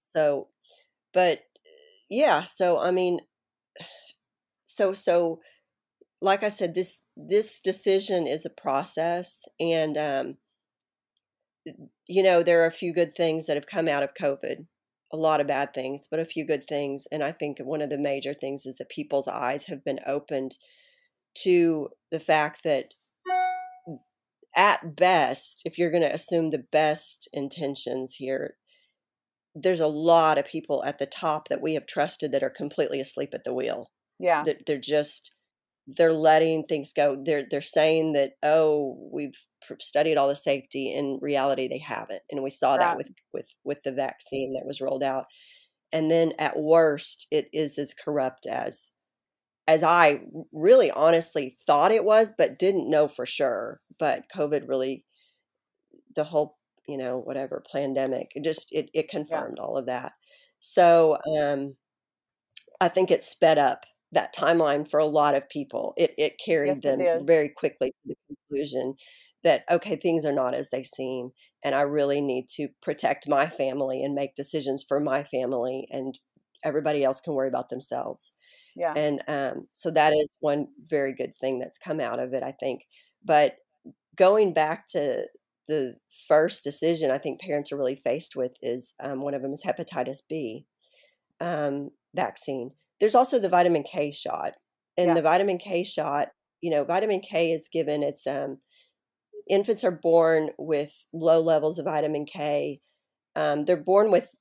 so, 0.00 0.48
but 1.14 1.40
yeah, 2.10 2.44
so 2.44 2.78
I 2.80 2.90
mean, 2.90 3.20
so, 4.64 4.92
so, 4.92 5.40
like 6.20 6.42
I 6.42 6.48
said, 6.48 6.74
this 6.74 7.02
this 7.16 7.60
decision 7.60 8.26
is 8.26 8.46
a 8.46 8.50
process, 8.50 9.44
and 9.60 9.98
um, 9.98 10.38
you 12.06 12.22
know 12.22 12.42
there 12.42 12.62
are 12.62 12.66
a 12.66 12.72
few 12.72 12.92
good 12.92 13.14
things 13.14 13.46
that 13.46 13.56
have 13.56 13.66
come 13.66 13.88
out 13.88 14.02
of 14.02 14.14
COVID, 14.14 14.66
a 15.12 15.16
lot 15.16 15.40
of 15.40 15.46
bad 15.46 15.74
things, 15.74 16.02
but 16.10 16.20
a 16.20 16.24
few 16.24 16.46
good 16.46 16.66
things. 16.66 17.06
And 17.10 17.22
I 17.22 17.32
think 17.32 17.58
one 17.58 17.82
of 17.82 17.90
the 17.90 17.98
major 17.98 18.34
things 18.34 18.66
is 18.66 18.76
that 18.76 18.88
people's 18.88 19.28
eyes 19.28 19.66
have 19.66 19.84
been 19.84 20.00
opened 20.06 20.56
to 21.42 21.88
the 22.10 22.20
fact 22.20 22.62
that 22.64 22.94
at 24.56 24.96
best, 24.96 25.62
if 25.64 25.78
you're 25.78 25.90
going 25.90 26.02
to 26.02 26.14
assume 26.14 26.50
the 26.50 26.64
best 26.72 27.28
intentions 27.32 28.14
here, 28.14 28.56
there's 29.54 29.80
a 29.80 29.86
lot 29.86 30.38
of 30.38 30.46
people 30.46 30.82
at 30.84 30.98
the 30.98 31.06
top 31.06 31.48
that 31.48 31.62
we 31.62 31.74
have 31.74 31.86
trusted 31.86 32.32
that 32.32 32.42
are 32.42 32.50
completely 32.50 33.00
asleep 33.00 33.30
at 33.32 33.44
the 33.44 33.54
wheel. 33.54 33.90
Yeah, 34.18 34.42
They're, 34.44 34.58
they're 34.66 34.78
just 34.78 35.32
they're 35.88 36.12
letting 36.12 36.64
things 36.64 36.92
go. 36.92 37.16
They're 37.24 37.44
they're 37.50 37.62
saying 37.62 38.14
that 38.14 38.34
oh 38.42 38.98
we've 39.12 39.34
studied 39.80 40.16
all 40.18 40.28
the 40.28 40.36
safety. 40.36 40.92
In 40.92 41.18
reality, 41.22 41.68
they 41.68 41.78
haven't, 41.78 42.22
and 42.30 42.42
we 42.44 42.50
saw 42.50 42.78
that 42.78 42.96
with 42.96 43.10
with 43.32 43.48
with 43.64 43.82
the 43.84 43.92
vaccine 43.92 44.54
that 44.54 44.66
was 44.66 44.80
rolled 44.80 45.02
out. 45.04 45.26
And 45.92 46.10
then 46.10 46.32
at 46.38 46.58
worst, 46.58 47.26
it 47.30 47.48
is 47.52 47.78
as 47.78 47.94
corrupt 47.94 48.46
as 48.46 48.92
as 49.68 49.82
I 49.82 50.22
really 50.52 50.90
honestly 50.92 51.56
thought 51.66 51.92
it 51.92 52.04
was, 52.04 52.32
but 52.36 52.58
didn't 52.58 52.90
know 52.90 53.08
for 53.08 53.26
sure. 53.26 53.80
But 53.98 54.24
COVID 54.34 54.68
really 54.68 55.04
the 56.14 56.24
whole 56.24 56.56
you 56.86 56.96
know 56.96 57.18
whatever 57.18 57.62
pandemic 57.70 58.32
it 58.34 58.44
just 58.44 58.68
it, 58.72 58.90
it 58.94 59.08
Yeah, 59.30 59.42
confirmed 59.46 59.58
all 59.58 59.76
of 59.76 59.86
that 59.86 60.12
so 60.58 61.18
um 61.38 61.76
i 62.80 62.88
think 62.88 63.10
it 63.10 63.22
sped 63.22 63.58
up 63.58 63.84
that 64.12 64.34
timeline 64.34 64.88
for 64.88 64.98
a 64.98 65.06
lot 65.06 65.34
of 65.34 65.48
people 65.48 65.94
it 65.96 66.12
it 66.16 66.40
carried 66.44 66.78
it 66.78 66.82
them 66.82 66.98
did. 66.98 67.26
very 67.26 67.48
quickly 67.48 67.90
to 67.90 68.14
the 68.14 68.16
conclusion 68.26 68.94
that 69.44 69.64
okay 69.70 69.96
things 69.96 70.24
are 70.24 70.32
not 70.32 70.54
as 70.54 70.70
they 70.70 70.82
seem 70.82 71.30
and 71.64 71.74
i 71.74 71.80
really 71.80 72.20
need 72.20 72.46
to 72.48 72.68
protect 72.82 73.28
my 73.28 73.46
family 73.46 74.02
and 74.02 74.14
make 74.14 74.34
decisions 74.34 74.84
for 74.86 75.00
my 75.00 75.22
family 75.22 75.86
and 75.90 76.18
everybody 76.64 77.04
else 77.04 77.20
can 77.20 77.34
worry 77.34 77.48
about 77.48 77.68
themselves 77.68 78.32
Yeah, 78.74 78.92
and 78.96 79.22
um, 79.28 79.68
so 79.72 79.90
that 79.92 80.12
is 80.12 80.28
one 80.40 80.68
very 80.84 81.14
good 81.14 81.36
thing 81.36 81.58
that's 81.58 81.78
come 81.78 82.00
out 82.00 82.18
of 82.18 82.32
it 82.32 82.42
i 82.42 82.52
think 82.52 82.82
but 83.24 83.56
going 84.16 84.52
back 84.52 84.88
to 84.88 85.26
the 85.68 85.94
first 86.26 86.64
decision 86.64 87.10
I 87.10 87.18
think 87.18 87.40
parents 87.40 87.70
are 87.70 87.76
really 87.76 87.94
faced 87.94 88.34
with 88.34 88.54
is 88.62 88.94
um, 89.00 89.20
one 89.20 89.34
of 89.34 89.42
them 89.42 89.52
is 89.52 89.62
hepatitis 89.64 90.22
B 90.28 90.66
um, 91.40 91.90
vaccine. 92.14 92.72
There's 93.00 93.14
also 93.14 93.38
the 93.38 93.48
vitamin 93.48 93.84
K 93.84 94.10
shot, 94.10 94.54
and 94.96 95.08
yeah, 95.08 95.14
the 95.14 95.22
vitamin 95.22 95.58
K 95.58 95.84
shot, 95.84 96.28
you 96.60 96.70
know, 96.70 96.84
vitamin 96.84 97.20
K 97.20 97.52
is 97.52 97.68
given. 97.72 98.02
It's 98.02 98.26
um, 98.26 98.58
infants 99.48 99.84
are 99.84 99.90
born 99.92 100.50
with 100.58 101.04
low 101.12 101.40
levels 101.40 101.78
of 101.78 101.84
vitamin 101.86 102.26
K. 102.26 102.80
Um, 103.36 103.64
they're 103.64 103.76
born 103.76 104.10
with 104.10 104.34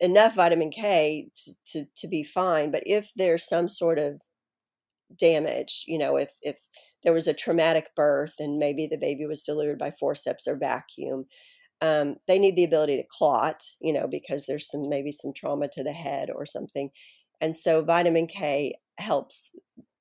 enough 0.00 0.34
vitamin 0.34 0.70
K 0.70 1.30
to, 1.34 1.52
to 1.72 1.86
to 1.96 2.08
be 2.08 2.22
fine, 2.24 2.70
but 2.70 2.82
if 2.86 3.12
there's 3.16 3.46
some 3.48 3.68
sort 3.68 3.98
of 3.98 4.20
damage, 5.18 5.84
you 5.86 5.98
know, 5.98 6.16
if 6.16 6.32
if 6.42 6.58
there 7.02 7.12
was 7.12 7.26
a 7.26 7.34
traumatic 7.34 7.88
birth 7.96 8.34
and 8.38 8.58
maybe 8.58 8.86
the 8.86 8.98
baby 8.98 9.26
was 9.26 9.42
delivered 9.42 9.78
by 9.78 9.92
forceps 9.98 10.46
or 10.46 10.56
vacuum, 10.56 11.26
um, 11.80 12.16
they 12.28 12.38
need 12.38 12.56
the 12.56 12.64
ability 12.64 12.96
to 12.96 13.04
clot, 13.10 13.62
you 13.80 13.92
know, 13.92 14.06
because 14.08 14.44
there's 14.46 14.68
some 14.70 14.88
maybe 14.88 15.12
some 15.12 15.32
trauma 15.34 15.68
to 15.72 15.82
the 15.82 15.92
head 15.92 16.30
or 16.34 16.46
something. 16.46 16.90
And 17.42 17.56
so 17.56 17.82
vitamin 17.82 18.28
K 18.28 18.76
helps, 18.98 19.54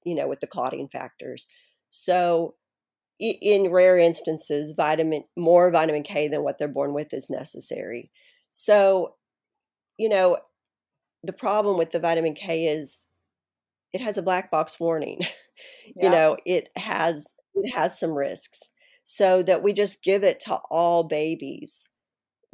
you 0.06 0.14
know, 0.14 0.28
with 0.28 0.40
the 0.40 0.48
clotting 0.48 0.88
factors. 0.88 1.48
So 1.90 2.54
in 3.20 3.72
rare 3.72 3.98
instances, 3.98 4.74
vitamin 4.78 5.24
more 5.36 5.72
vitamin 5.72 6.04
K 6.04 6.28
than 6.28 6.44
what 6.44 6.60
they're 6.60 6.68
born 6.68 6.94
with 6.94 7.14
is 7.14 7.30
necessary. 7.30 8.12
So, 8.52 9.16
you 9.98 10.08
know, 10.08 10.38
the 11.24 11.34
problem 11.34 11.78
with 11.78 11.92
the 11.92 12.00
vitamin 12.00 12.36
K 12.36 12.66
is 12.66 13.08
it 13.92 14.02
has 14.02 14.18
a 14.18 14.24
black 14.24 14.50
box 14.52 14.80
warning. 14.80 15.22
you 16.02 16.10
know, 16.10 16.38
it 16.46 16.70
has 16.78 17.34
it 17.56 17.74
has 17.74 18.00
some 18.00 18.12
risks. 18.12 18.72
So 19.04 19.42
that 19.44 19.64
we 19.64 19.74
just 19.74 20.04
give 20.04 20.24
it 20.24 20.40
to 20.42 20.60
all 20.70 21.04
babies 21.04 21.90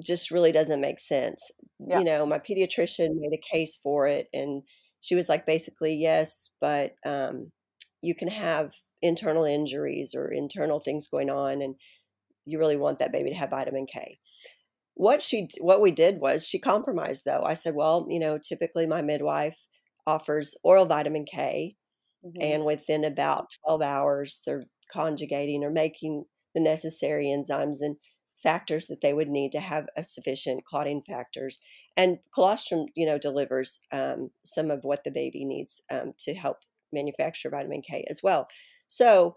just 0.04 0.32
really 0.32 0.52
doesn't 0.52 0.82
make 0.82 1.00
sense. 1.00 1.50
yeah, 1.80 2.00
You 2.00 2.04
know, 2.04 2.26
my 2.26 2.40
pediatrician 2.40 3.10
made 3.16 3.34
a 3.34 3.56
case 3.56 3.78
for 3.78 4.08
it 4.08 4.28
and 4.34 4.64
she 5.00 5.16
was 5.16 5.30
like 5.30 5.46
basically 5.46 5.96
yes, 5.96 6.50
but 6.62 6.94
um 7.06 7.52
you 8.02 8.14
can 8.16 8.28
have 8.28 8.74
internal 9.02 9.44
injuries 9.44 10.14
or 10.16 10.32
internal 10.32 10.80
things 10.80 11.08
going 11.08 11.30
on 11.30 11.62
and 11.62 11.76
you 12.46 12.60
really 12.60 12.78
want 12.78 13.00
that 13.00 13.12
baby 13.12 13.30
to 13.30 13.36
have 13.36 13.52
vitamin 13.52 13.86
K. 13.88 14.20
What 14.96 15.22
she 15.22 15.48
what 15.60 15.82
we 15.82 15.92
did 15.92 16.20
was 16.20 16.48
she 16.48 16.60
compromised 16.60 17.24
though. 17.26 17.44
I 17.44 17.54
said, 17.54 17.76
"Well, 17.76 18.08
you 18.10 18.20
know, 18.20 18.38
typically 18.40 18.88
my 18.88 19.02
midwife 19.02 19.60
offers 20.08 20.56
oral 20.64 20.86
vitamin 20.86 21.26
K 21.26 21.76
hmm 22.24 22.42
and 22.42 22.66
within 22.66 23.04
about 23.06 23.50
12 23.66 23.82
hours 23.82 24.42
they're 24.46 24.64
conjugating 24.92 25.64
or 25.64 25.72
making 25.72 26.26
the 26.56 26.62
necessary 26.62 27.28
enzymes 27.28 27.78
and 27.82 27.98
factors 28.42 28.88
that 28.88 29.02
they 29.02 29.14
would 29.14 29.30
need 29.30 29.52
to 29.52 29.60
have 29.60 29.88
a 29.96 30.04
sufficient 30.04 30.64
clotting 30.64 31.02
factors 31.02 31.60
and 31.96 32.20
colostrum 32.34 32.86
you 32.96 33.06
know 33.06 33.18
delivers 33.18 33.82
um, 33.92 34.30
some 34.46 34.70
of 34.72 34.82
what 34.84 35.04
the 35.04 35.12
baby 35.12 35.44
needs 35.44 35.82
um, 35.92 36.14
to 36.20 36.34
help 36.34 36.58
manufacture 36.94 37.50
vitamin 37.50 37.82
k 37.82 38.06
as 38.10 38.22
well. 38.24 38.48
So 38.88 39.36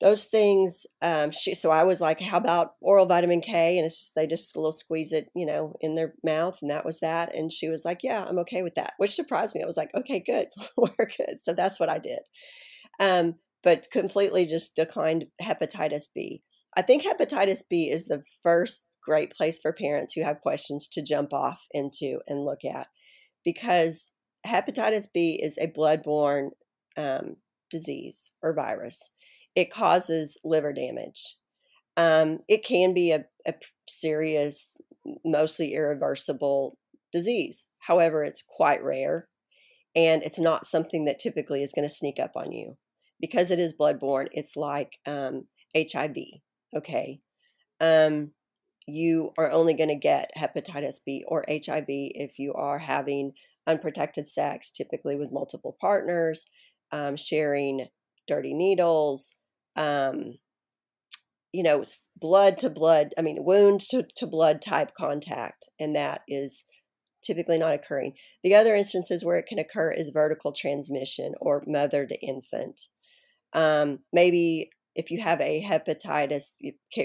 those 0.00 0.24
things 0.24 0.84
um 1.00 1.30
she 1.30 1.54
so 1.54 1.70
i 1.70 1.84
was 1.84 2.00
like 2.00 2.20
how 2.20 2.36
about 2.36 2.72
oral 2.80 3.06
vitamin 3.06 3.40
k? 3.40 3.78
And 3.78 3.86
it's 3.86 4.00
just 4.00 4.14
they 4.16 4.26
just 4.26 4.54
a 4.54 4.58
little 4.58 4.72
squeeze 4.72 5.12
it 5.12 5.28
you 5.34 5.46
know 5.46 5.74
in 5.80 5.94
their 5.94 6.14
mouth 6.24 6.58
and 6.60 6.70
that 6.70 6.84
was 6.84 6.98
that 7.00 7.34
and 7.34 7.52
she 7.52 7.68
was 7.68 7.84
like 7.84 8.00
yeah 8.02 8.24
i'm 8.28 8.38
okay 8.40 8.62
with 8.62 8.74
that 8.74 8.94
which 8.98 9.14
surprised 9.14 9.54
me. 9.54 9.62
I 9.62 9.66
was 9.66 9.76
like 9.76 9.94
okay 9.94 10.18
good 10.20 10.48
we're 10.76 11.06
good. 11.16 11.36
So 11.40 11.54
that's 11.54 11.78
what 11.78 11.88
i 11.88 11.98
did. 11.98 12.20
Um 13.00 13.36
but 13.62 13.92
completely 13.92 14.44
just 14.44 14.74
declined 14.74 15.26
hepatitis 15.40 16.08
b 16.12 16.42
I 16.76 16.82
think 16.82 17.02
hepatitis 17.02 17.62
B 17.68 17.90
is 17.90 18.06
the 18.06 18.22
first 18.42 18.86
great 19.02 19.32
place 19.32 19.58
for 19.58 19.72
parents 19.72 20.14
who 20.14 20.22
have 20.22 20.40
questions 20.40 20.88
to 20.88 21.02
jump 21.02 21.32
off 21.32 21.66
into 21.72 22.20
and 22.26 22.44
look 22.44 22.64
at 22.64 22.86
because 23.44 24.12
hepatitis 24.46 25.06
B 25.12 25.38
is 25.42 25.58
a 25.58 25.66
bloodborne 25.66 26.50
um, 26.96 27.36
disease 27.70 28.30
or 28.42 28.54
virus. 28.54 29.10
It 29.54 29.72
causes 29.72 30.38
liver 30.44 30.72
damage. 30.72 31.36
Um, 31.96 32.38
it 32.48 32.64
can 32.64 32.94
be 32.94 33.12
a, 33.12 33.24
a 33.46 33.54
serious, 33.88 34.76
mostly 35.24 35.74
irreversible 35.74 36.78
disease. 37.12 37.66
However, 37.80 38.24
it's 38.24 38.42
quite 38.46 38.82
rare 38.82 39.28
and 39.94 40.22
it's 40.22 40.38
not 40.38 40.66
something 40.66 41.04
that 41.04 41.18
typically 41.18 41.62
is 41.62 41.72
going 41.74 41.86
to 41.86 41.94
sneak 41.94 42.18
up 42.18 42.32
on 42.34 42.52
you 42.52 42.78
because 43.20 43.50
it 43.50 43.58
is 43.58 43.74
bloodborne. 43.78 44.28
It's 44.32 44.56
like 44.56 44.98
um, 45.06 45.48
HIV. 45.76 46.16
Okay. 46.76 47.20
Um, 47.80 48.32
you 48.86 49.32
are 49.38 49.50
only 49.50 49.74
going 49.74 49.88
to 49.88 49.94
get 49.94 50.30
hepatitis 50.36 50.96
B 51.04 51.24
or 51.26 51.44
HIV 51.48 51.86
if 51.88 52.38
you 52.38 52.52
are 52.54 52.78
having 52.78 53.32
unprotected 53.66 54.28
sex, 54.28 54.70
typically 54.70 55.16
with 55.16 55.32
multiple 55.32 55.76
partners, 55.80 56.46
um, 56.90 57.16
sharing 57.16 57.86
dirty 58.26 58.54
needles, 58.54 59.36
um, 59.76 60.38
you 61.52 61.62
know, 61.62 61.84
blood 62.16 62.58
to 62.58 62.70
blood, 62.70 63.14
I 63.18 63.22
mean, 63.22 63.44
wound 63.44 63.80
to, 63.90 64.06
to 64.16 64.26
blood 64.26 64.62
type 64.62 64.94
contact. 64.94 65.68
And 65.78 65.94
that 65.94 66.22
is 66.26 66.64
typically 67.22 67.58
not 67.58 67.74
occurring. 67.74 68.14
The 68.42 68.54
other 68.54 68.74
instances 68.74 69.24
where 69.24 69.36
it 69.36 69.46
can 69.46 69.58
occur 69.58 69.92
is 69.92 70.10
vertical 70.10 70.52
transmission 70.52 71.34
or 71.40 71.62
mother 71.66 72.06
to 72.06 72.20
infant. 72.20 72.88
Um, 73.52 74.00
maybe 74.12 74.70
if 74.94 75.10
you 75.10 75.20
have 75.20 75.40
a 75.40 75.62
hepatitis 75.62 76.54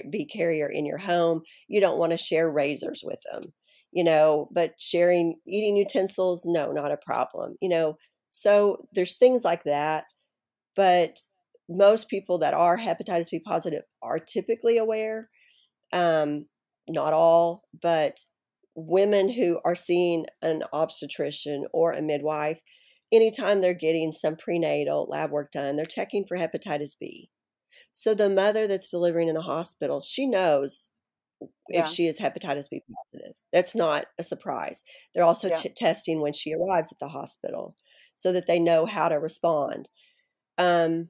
B 0.09 0.25
carrier 0.25 0.67
in 0.67 0.85
your 0.85 0.97
home, 0.97 1.41
you 1.67 1.79
don't 1.79 1.97
want 1.97 2.11
to 2.11 2.17
share 2.17 2.49
razors 2.49 3.01
with 3.03 3.19
them, 3.31 3.53
you 3.91 4.03
know, 4.03 4.49
but 4.53 4.73
sharing 4.79 5.35
eating 5.47 5.77
utensils, 5.77 6.45
no, 6.45 6.71
not 6.71 6.91
a 6.91 6.97
problem, 6.97 7.55
you 7.61 7.69
know. 7.69 7.97
So 8.29 8.87
there's 8.93 9.17
things 9.17 9.43
like 9.43 9.63
that. 9.63 10.05
But 10.75 11.19
most 11.69 12.09
people 12.09 12.37
that 12.39 12.53
are 12.53 12.77
hepatitis 12.77 13.31
B 13.31 13.39
positive 13.39 13.83
are 14.01 14.19
typically 14.19 14.77
aware. 14.77 15.29
Um, 15.91 16.45
not 16.87 17.13
all, 17.13 17.63
but 17.81 18.19
women 18.75 19.29
who 19.31 19.59
are 19.65 19.75
seeing 19.75 20.25
an 20.41 20.63
obstetrician 20.71 21.65
or 21.73 21.91
a 21.91 22.01
midwife, 22.01 22.59
anytime 23.11 23.59
they're 23.59 23.73
getting 23.73 24.11
some 24.11 24.35
prenatal 24.35 25.07
lab 25.09 25.31
work 25.31 25.51
done, 25.51 25.75
they're 25.75 25.85
checking 25.85 26.25
for 26.25 26.37
hepatitis 26.37 26.91
B. 26.99 27.29
So 27.97 28.13
the 28.13 28.29
mother 28.29 28.67
that's 28.67 28.91
delivering 28.91 29.27
in 29.27 29.33
the 29.33 29.41
hospital, 29.41 30.01
she 30.01 30.27
knows 30.27 30.91
yeah. 31.67 31.81
if 31.81 31.87
she 31.87 32.05
is 32.05 32.19
hepatitis 32.19 32.69
B 32.69 32.83
positive. 32.87 33.33
That's 33.51 33.73
not 33.73 34.05
a 34.19 34.23
surprise. 34.23 34.83
They're 35.15 35.23
also 35.23 35.47
yeah. 35.47 35.55
t- 35.55 35.69
testing 35.75 36.21
when 36.21 36.33
she 36.33 36.53
arrives 36.53 36.91
at 36.91 36.99
the 36.99 37.07
hospital 37.07 37.75
so 38.15 38.31
that 38.33 38.45
they 38.45 38.59
know 38.59 38.85
how 38.85 39.09
to 39.09 39.15
respond. 39.15 39.89
Um, 40.59 41.07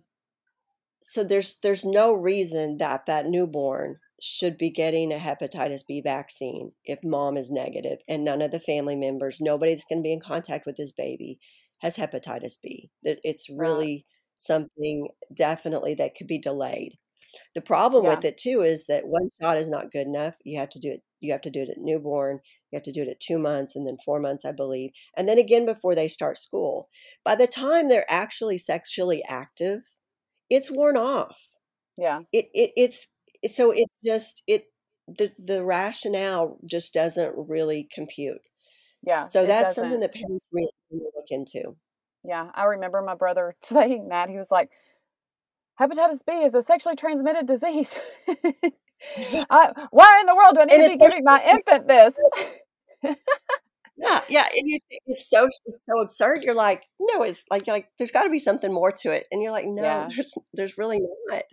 so 1.01 1.25
there's 1.25 1.57
there's 1.61 1.83
no 1.83 2.13
reason 2.13 2.77
that 2.77 3.05
that 3.05 3.25
newborn 3.25 3.97
should 4.21 4.57
be 4.57 4.69
getting 4.69 5.11
a 5.11 5.17
hepatitis 5.17 5.81
B 5.85 5.99
vaccine 6.01 6.71
if 6.85 6.99
mom 7.03 7.35
is 7.35 7.51
negative 7.51 7.97
and 8.07 8.23
none 8.23 8.41
of 8.41 8.51
the 8.51 8.61
family 8.61 8.95
members, 8.95 9.41
nobody 9.41 9.73
that's 9.73 9.83
going 9.83 9.99
to 9.99 10.07
be 10.07 10.13
in 10.13 10.21
contact 10.21 10.65
with 10.65 10.77
this 10.77 10.93
baby 10.93 11.37
has 11.79 11.97
hepatitis 11.97 12.53
B. 12.63 12.91
That 13.03 13.19
it's 13.25 13.49
really 13.49 14.05
something 14.37 15.09
definitely 15.35 15.95
that 15.95 16.15
could 16.15 16.27
be 16.27 16.39
delayed. 16.39 16.93
The 17.55 17.61
problem 17.61 18.05
yeah. 18.05 18.11
with 18.11 18.25
it 18.25 18.37
too 18.37 18.61
is 18.61 18.85
that 18.87 19.07
one 19.07 19.29
shot 19.41 19.57
is 19.57 19.69
not 19.69 19.91
good 19.91 20.07
enough. 20.07 20.35
You 20.43 20.59
have 20.59 20.69
to 20.69 20.79
do 20.79 20.91
it. 20.91 21.01
You 21.19 21.31
have 21.31 21.41
to 21.41 21.49
do 21.49 21.61
it 21.61 21.69
at 21.69 21.77
newborn. 21.77 22.39
You 22.71 22.77
have 22.77 22.83
to 22.83 22.91
do 22.91 23.01
it 23.01 23.09
at 23.09 23.19
two 23.19 23.39
months 23.39 23.75
and 23.75 23.85
then 23.85 23.97
four 24.03 24.19
months, 24.19 24.45
I 24.45 24.51
believe, 24.51 24.91
and 25.15 25.27
then 25.27 25.37
again 25.37 25.65
before 25.65 25.95
they 25.95 26.07
start 26.07 26.37
school. 26.37 26.89
By 27.25 27.35
the 27.35 27.47
time 27.47 27.89
they're 27.89 28.05
actually 28.09 28.57
sexually 28.57 29.23
active, 29.27 29.81
it's 30.49 30.71
worn 30.71 30.97
off. 30.97 31.37
Yeah. 31.97 32.21
It, 32.31 32.49
it 32.53 32.71
it's 32.77 33.07
so 33.47 33.71
it's 33.71 33.95
just 34.05 34.43
it 34.47 34.65
the 35.07 35.31
the 35.43 35.63
rationale 35.63 36.59
just 36.69 36.93
doesn't 36.93 37.33
really 37.35 37.87
compute. 37.93 38.41
Yeah. 39.03 39.19
So 39.19 39.45
that's 39.45 39.75
something 39.75 39.99
that 40.01 40.13
parents 40.13 40.45
really 40.51 40.69
look 40.91 41.27
into. 41.29 41.75
Yeah, 42.23 42.49
I 42.53 42.65
remember 42.65 43.01
my 43.01 43.15
brother 43.15 43.55
saying 43.61 44.09
that. 44.09 44.29
He 44.29 44.37
was 44.37 44.51
like, 44.51 44.69
hepatitis 45.79 46.25
B 46.25 46.33
is 46.33 46.53
a 46.53 46.61
sexually 46.61 46.95
transmitted 46.95 47.47
disease. 47.47 47.93
I, 49.49 49.71
why 49.91 50.19
in 50.21 50.25
the 50.25 50.35
world 50.35 50.55
do 50.55 50.61
I 50.61 50.65
need 50.65 50.73
and 50.73 50.83
to 50.85 50.89
be 50.89 50.97
giving 50.97 51.23
my 51.23 51.43
infant 51.43 51.87
this? 51.87 52.13
yeah, 53.95 54.21
yeah, 54.27 54.45
and 54.55 54.67
you 54.67 54.79
think 54.89 55.03
it's 55.05 55.29
so 55.29 55.47
it's 55.65 55.85
so 55.87 56.01
absurd. 56.01 56.41
You're 56.41 56.55
like, 56.55 56.87
no, 56.99 57.21
it's 57.21 57.45
like 57.51 57.67
you're 57.67 57.75
like 57.75 57.89
there's 57.99 58.11
got 58.11 58.23
to 58.23 58.29
be 58.29 58.39
something 58.39 58.73
more 58.73 58.91
to 58.91 59.11
it, 59.11 59.25
and 59.31 59.41
you're 59.41 59.51
like, 59.51 59.67
no, 59.67 59.83
yeah. 59.83 60.09
there's 60.13 60.33
there's 60.53 60.77
really 60.79 60.99
not 61.27 61.43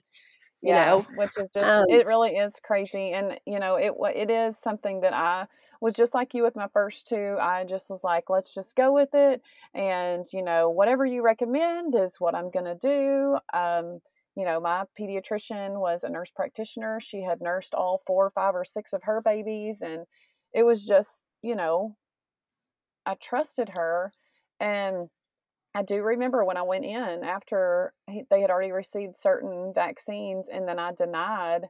you 0.64 0.72
yeah, 0.72 0.86
know 0.86 1.06
which 1.16 1.36
is 1.36 1.50
just 1.50 1.66
um, 1.66 1.84
it 1.90 2.06
really 2.06 2.30
is 2.30 2.54
crazy 2.64 3.12
and 3.12 3.38
you 3.46 3.58
know 3.58 3.76
it 3.76 3.92
it 4.16 4.30
is 4.30 4.58
something 4.58 5.02
that 5.02 5.12
i 5.12 5.46
was 5.84 5.92
just 5.92 6.14
like 6.14 6.32
you 6.32 6.42
with 6.42 6.56
my 6.56 6.66
first 6.72 7.06
two 7.06 7.36
i 7.38 7.62
just 7.62 7.90
was 7.90 8.02
like 8.02 8.30
let's 8.30 8.54
just 8.54 8.74
go 8.74 8.90
with 8.90 9.10
it 9.12 9.42
and 9.74 10.24
you 10.32 10.42
know 10.42 10.70
whatever 10.70 11.04
you 11.04 11.20
recommend 11.20 11.94
is 11.94 12.16
what 12.18 12.34
i'm 12.34 12.50
going 12.50 12.64
to 12.64 12.74
do 12.74 13.36
um, 13.52 14.00
you 14.34 14.46
know 14.46 14.58
my 14.58 14.84
pediatrician 14.98 15.78
was 15.78 16.02
a 16.02 16.08
nurse 16.08 16.30
practitioner 16.34 16.98
she 17.00 17.20
had 17.20 17.42
nursed 17.42 17.74
all 17.74 18.00
four 18.06 18.30
five 18.30 18.54
or 18.54 18.64
six 18.64 18.94
of 18.94 19.02
her 19.02 19.20
babies 19.20 19.82
and 19.82 20.06
it 20.54 20.62
was 20.62 20.86
just 20.86 21.26
you 21.42 21.54
know 21.54 21.94
i 23.04 23.14
trusted 23.14 23.68
her 23.68 24.10
and 24.58 25.10
I 25.76 25.82
do 25.82 26.02
remember 26.02 26.44
when 26.44 26.56
I 26.56 26.62
went 26.62 26.84
in 26.84 27.24
after 27.24 27.92
they 28.06 28.40
had 28.40 28.48
already 28.48 28.70
received 28.70 29.16
certain 29.16 29.72
vaccines, 29.74 30.48
and 30.48 30.68
then 30.68 30.78
I 30.78 30.92
denied 30.92 31.62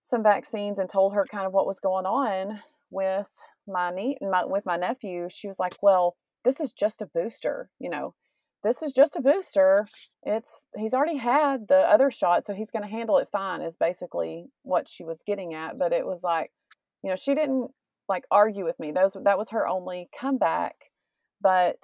some 0.00 0.22
vaccines 0.22 0.78
and 0.78 0.88
told 0.88 1.14
her 1.14 1.26
kind 1.28 1.44
of 1.44 1.52
what 1.52 1.66
was 1.66 1.80
going 1.80 2.06
on 2.06 2.60
with 2.90 3.26
my 3.66 3.90
niece 3.90 4.18
my, 4.20 4.44
with 4.44 4.66
my 4.66 4.76
nephew. 4.76 5.28
She 5.30 5.48
was 5.48 5.58
like, 5.58 5.76
"Well, 5.82 6.16
this 6.44 6.60
is 6.60 6.72
just 6.72 7.02
a 7.02 7.06
booster, 7.06 7.70
you 7.78 7.90
know. 7.90 8.14
This 8.62 8.82
is 8.82 8.92
just 8.92 9.16
a 9.16 9.20
booster. 9.20 9.84
It's 10.22 10.66
he's 10.76 10.94
already 10.94 11.18
had 11.18 11.68
the 11.68 11.78
other 11.78 12.10
shot, 12.10 12.46
so 12.46 12.54
he's 12.54 12.70
going 12.70 12.82
to 12.84 12.88
handle 12.88 13.18
it 13.18 13.28
fine." 13.30 13.62
Is 13.62 13.76
basically 13.76 14.46
what 14.62 14.88
she 14.88 15.04
was 15.04 15.22
getting 15.26 15.54
at. 15.54 15.78
But 15.78 15.92
it 15.92 16.06
was 16.06 16.22
like, 16.22 16.50
you 17.02 17.10
know, 17.10 17.16
she 17.16 17.34
didn't 17.34 17.70
like 18.08 18.24
argue 18.30 18.64
with 18.64 18.78
me. 18.80 18.92
Those 18.92 19.16
that 19.24 19.38
was 19.38 19.50
her 19.50 19.66
only 19.68 20.08
comeback, 20.18 20.74
but 21.40 21.76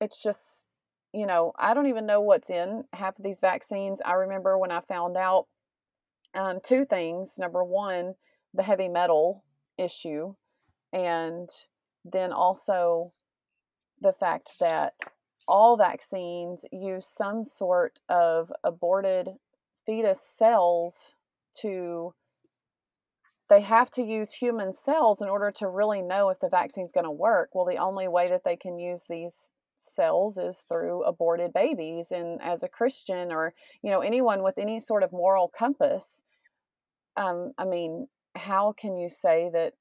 it's 0.00 0.22
just 0.22 0.66
you 1.12 1.26
know 1.26 1.52
i 1.58 1.74
don't 1.74 1.86
even 1.86 2.06
know 2.06 2.20
what's 2.20 2.50
in 2.50 2.84
half 2.92 3.18
of 3.18 3.24
these 3.24 3.40
vaccines 3.40 4.00
i 4.04 4.12
remember 4.12 4.58
when 4.58 4.70
i 4.70 4.80
found 4.80 5.16
out 5.16 5.46
um, 6.34 6.58
two 6.62 6.84
things 6.84 7.34
number 7.38 7.64
one 7.64 8.14
the 8.54 8.62
heavy 8.62 8.88
metal 8.88 9.44
issue 9.80 10.34
and 10.92 11.48
then 12.04 12.32
also 12.32 13.12
the 14.00 14.12
fact 14.12 14.52
that 14.60 14.94
all 15.46 15.76
vaccines 15.76 16.64
use 16.70 17.06
some 17.06 17.44
sort 17.44 18.00
of 18.08 18.52
aborted 18.62 19.28
fetus 19.86 20.20
cells 20.22 21.14
to 21.60 22.14
they 23.48 23.60
have 23.60 23.90
to 23.90 24.02
use 24.02 24.34
human 24.34 24.72
cells 24.72 25.20
in 25.20 25.28
order 25.28 25.50
to 25.50 25.68
really 25.68 26.02
know 26.02 26.28
if 26.28 26.38
the 26.38 26.48
vaccine's 26.48 26.92
going 26.92 27.04
to 27.04 27.10
work. 27.10 27.48
Well 27.52 27.64
the 27.64 27.78
only 27.78 28.06
way 28.06 28.28
that 28.28 28.42
they 28.44 28.56
can 28.56 28.78
use 28.78 29.06
these 29.08 29.50
cells 29.80 30.38
is 30.38 30.64
through 30.68 31.02
aborted 31.04 31.52
babies 31.52 32.12
and 32.12 32.40
as 32.42 32.62
a 32.62 32.68
christian 32.68 33.32
or 33.32 33.54
you 33.82 33.90
know 33.90 34.00
anyone 34.00 34.42
with 34.42 34.58
any 34.58 34.78
sort 34.78 35.02
of 35.02 35.10
moral 35.10 35.50
compass 35.56 36.22
um 37.16 37.52
i 37.56 37.64
mean 37.64 38.06
how 38.36 38.74
can 38.78 38.96
you 38.96 39.08
say 39.08 39.50
that 39.52 39.74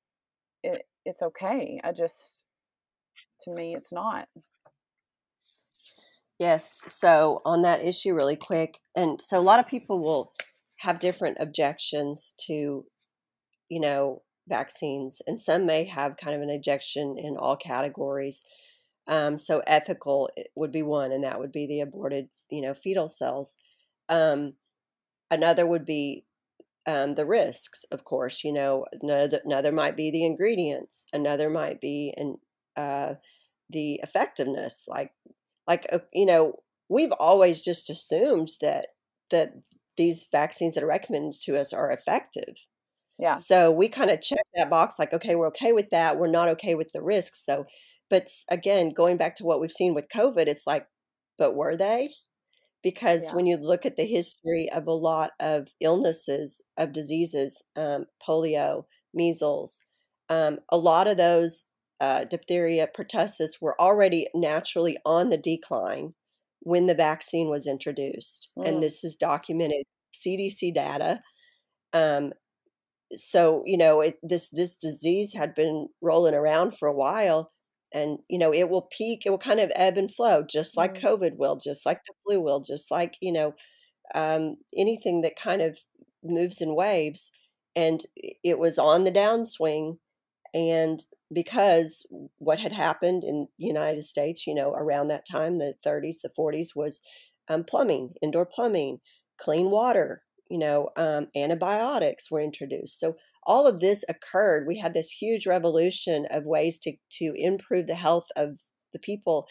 it, 0.64 0.84
it's 1.06 1.22
okay 1.22 1.80
i 1.84 1.92
just 1.92 2.44
to 3.42 3.52
me 3.52 3.76
it's 3.76 3.92
not 3.92 4.28
yes 6.38 6.82
so 6.86 7.40
on 7.46 7.62
that 7.62 7.84
issue 7.84 8.14
really 8.14 8.36
quick 8.36 8.80
and 8.96 9.22
so 9.22 9.40
a 9.40 9.42
lot 9.42 9.60
of 9.60 9.68
people 9.68 10.00
will 10.02 10.34
have 10.80 11.00
different 11.00 11.38
objections 11.40 12.34
to 12.38 12.86
you 13.70 13.80
know 13.80 14.22
vaccines 14.48 15.22
and 15.28 15.40
some 15.40 15.66
may 15.66 15.86
have 15.86 16.18
kind 16.18 16.36
of 16.36 16.42
an 16.42 16.50
objection 16.50 17.16
in 17.18 17.38
all 17.38 17.56
categories 17.56 18.44
um, 19.10 19.38
so 19.38 19.64
ethical 19.66 20.30
would 20.56 20.72
be 20.72 20.84
one, 20.84 21.12
and 21.12 21.24
that 21.24 21.40
would 21.40 21.52
be 21.52 21.66
the 21.66 21.82
aborted, 21.82 22.30
you 22.52 22.62
know, 22.62 22.76
fetal 22.76 23.08
cells. 23.08 23.58
Um, 24.08 24.54
another 25.32 25.66
would 25.66 25.84
be 25.84 26.26
um, 26.89 27.15
the 27.15 27.25
risks, 27.25 27.86
of 27.91 28.04
course. 28.04 28.43
You 28.43 28.54
know, 28.54 28.86
another, 29.02 29.41
another 29.45 29.71
might 29.71 29.95
be 29.95 30.12
the 30.12 30.25
ingredients. 30.25 31.06
Another 31.13 31.49
might 31.49 31.80
be 31.80 32.13
and 32.17 32.38
uh, 32.75 33.15
the 33.69 33.99
effectiveness. 34.04 34.86
Like, 34.88 35.12
like 35.67 35.86
uh, 35.91 35.99
you 36.13 36.25
know, 36.25 36.54
we've 36.89 37.13
always 37.19 37.63
just 37.63 37.89
assumed 37.89 38.49
that 38.62 38.88
that 39.32 39.54
these 39.97 40.28
vaccines 40.32 40.75
that 40.75 40.84
are 40.84 40.88
recommended 40.88 41.39
to 41.41 41.58
us 41.60 41.73
are 41.73 41.91
effective. 41.91 42.56
Yeah. 43.19 43.34
So 43.34 43.69
we 43.69 43.89
kind 43.89 44.10
of 44.10 44.21
check 44.21 44.45
that 44.56 44.69
box 44.69 44.97
like, 44.97 45.13
okay, 45.13 45.36
we're 45.36 45.47
okay 45.49 45.73
with 45.73 45.89
that. 45.91 46.17
We're 46.17 46.28
not 46.28 46.47
okay 46.49 46.73
with 46.73 46.93
the 46.93 47.04
risks 47.04 47.43
though. 47.45 47.65
But 48.10 48.30
again, 48.49 48.91
going 48.91 49.17
back 49.17 49.36
to 49.36 49.43
what 49.43 49.60
we've 49.60 49.71
seen 49.71 49.93
with 49.93 50.08
COVID, 50.08 50.47
it's 50.47 50.65
like, 50.65 50.88
but 51.38 51.54
were 51.54 51.75
they? 51.75 52.12
Because 52.82 53.30
Yeah. 53.30 53.36
when 53.36 53.46
you 53.46 53.58
look 53.58 53.86
at 53.86 53.96
the 53.96 54.06
history 54.06 54.70
of 54.72 54.88
a 54.88 54.94
lot 54.94 55.32
of 55.39 55.70
illnesses, 55.80 56.62
of 56.78 56.92
diseases, 56.94 57.63
um, 57.76 58.06
polio, 58.26 58.86
measles, 59.13 59.82
um, 60.30 60.60
a 60.70 60.78
lot 60.78 61.08
of 61.08 61.18
those 61.18 61.65
uh, 62.00 62.24
diphtheria, 62.24 62.88
pertussis 62.88 63.62
were 63.62 63.80
already 63.82 64.28
naturally 64.34 64.98
on 65.06 65.30
the 65.30 65.38
decline 65.38 66.13
when 66.62 66.86
the 66.86 66.96
vaccine 66.96 67.50
was 67.50 67.68
introduced. 67.68 68.50
Mm. 68.58 68.68
And 68.68 68.84
this 68.84 69.04
is 69.04 69.15
documented 69.18 69.84
CDC 70.13 70.74
data. 70.74 71.20
Um, 71.94 72.34
so 73.15 73.63
you 73.65 73.78
know 73.78 74.02
it, 74.02 74.18
this 74.22 74.50
this 74.50 74.78
disease 74.78 75.34
had 75.34 75.56
been 75.56 75.88
rolling 76.02 76.36
around 76.36 76.78
for 76.78 76.88
a 76.88 76.94
while 76.94 77.52
and 77.93 78.19
you 78.30 78.38
know 78.38 78.54
it 78.54 78.69
will 78.69 78.84
peak 78.84 79.25
it 79.25 79.30
will 79.30 79.38
kind 79.38 79.60
of 79.60 79.71
ebb 79.75 79.97
and 79.97 80.13
flow 80.13 80.43
just 80.43 80.78
like 80.78 80.93
Mm. 80.93 80.99
covid 80.99 81.38
will 81.38 81.56
just 81.58 81.86
like 81.86 82.02
the 82.06 82.13
flu 82.25 82.39
will 82.41 82.62
just 82.62 82.91
like 82.91 83.17
you 83.21 83.32
know 83.32 83.54
um, 84.15 84.58
anything 84.75 85.21
that 85.21 85.36
kind 85.36 85.62
of 85.62 85.80
moves 86.23 86.62
in 86.62 86.75
waves 86.75 87.32
and 87.75 88.02
it 88.43 88.60
was 88.60 88.80
on 88.80 89.04
the 89.04 89.12
downswing 89.12 89.97
and 90.54 91.02
because 91.34 92.06
what 92.39 92.60
had 92.60 92.71
happened 92.73 93.23
in 93.23 93.47
the 93.58 93.65
united 93.67 94.04
states 94.04 94.47
you 94.47 94.54
know 94.56 94.71
around 94.73 95.08
that 95.08 95.25
time 95.30 95.58
the 95.60 95.75
30s 95.84 96.21
the 96.21 96.30
40s 96.30 96.75
was 96.75 97.02
um, 97.49 97.63
plumbing 97.63 98.13
indoor 98.21 98.45
plumbing 98.45 98.99
clean 99.38 99.69
water 99.69 100.23
you 100.49 100.58
know 100.58 100.89
um, 100.97 101.28
antibiotics 101.36 102.32
were 102.32 102.41
introduced 102.41 102.99
so 102.99 103.15
all 103.50 103.68
of 103.68 103.82
this 103.82 104.06
occurred 104.10 104.68
we 104.68 104.80
had 104.80 104.94
this 104.96 105.12
huge 105.12 105.48
revolution 105.48 106.28
of 106.32 106.46
ways 106.46 106.80
to 106.80 106.94
to 107.12 107.34
improve 107.36 107.88
the 107.88 107.96
health 107.96 108.28
of 108.38 108.60
the 108.94 109.00
people 109.00 109.48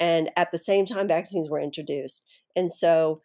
and 0.00 0.30
at 0.36 0.50
the 0.52 0.58
same 0.58 0.86
time 0.86 1.08
vaccines 1.08 1.48
were 1.50 1.60
introduced. 1.60 2.24
And 2.56 2.72
so 2.72 3.22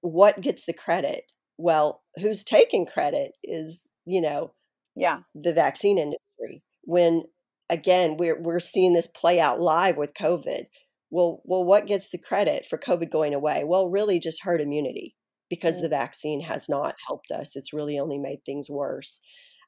what 0.00 0.40
gets 0.40 0.64
the 0.66 0.72
credit? 0.74 1.32
Well 1.58 2.02
who's 2.20 2.44
taking 2.44 2.86
credit 2.86 3.32
is 3.44 3.82
you 4.06 4.20
know 4.20 4.54
Yeah. 4.96 5.20
the 5.34 5.52
vaccine 5.54 5.98
industry. 5.98 6.62
When 6.84 7.24
again 7.70 8.16
we're 8.18 8.40
we're 8.40 8.60
seeing 8.60 8.94
this 8.94 9.06
play 9.08 9.40
out 9.40 9.60
live 9.60 9.96
with 9.96 10.14
covid. 10.14 10.66
Well 11.10 11.42
well 11.44 11.64
what 11.64 11.86
gets 11.86 12.10
the 12.10 12.18
credit 12.18 12.66
for 12.66 12.78
covid 12.78 13.10
going 13.10 13.34
away? 13.34 13.64
Well 13.64 13.88
really 13.88 14.18
just 14.20 14.42
herd 14.44 14.60
immunity 14.60 15.16
because 15.50 15.76
Mm. 15.76 15.82
the 15.82 15.88
vaccine 15.88 16.42
has 16.42 16.68
not 16.68 16.94
helped 17.06 17.30
us. 17.30 17.56
It's 17.56 17.72
really 17.72 17.98
only 17.98 18.18
made 18.18 18.44
things 18.44 18.68
worse 18.70 19.20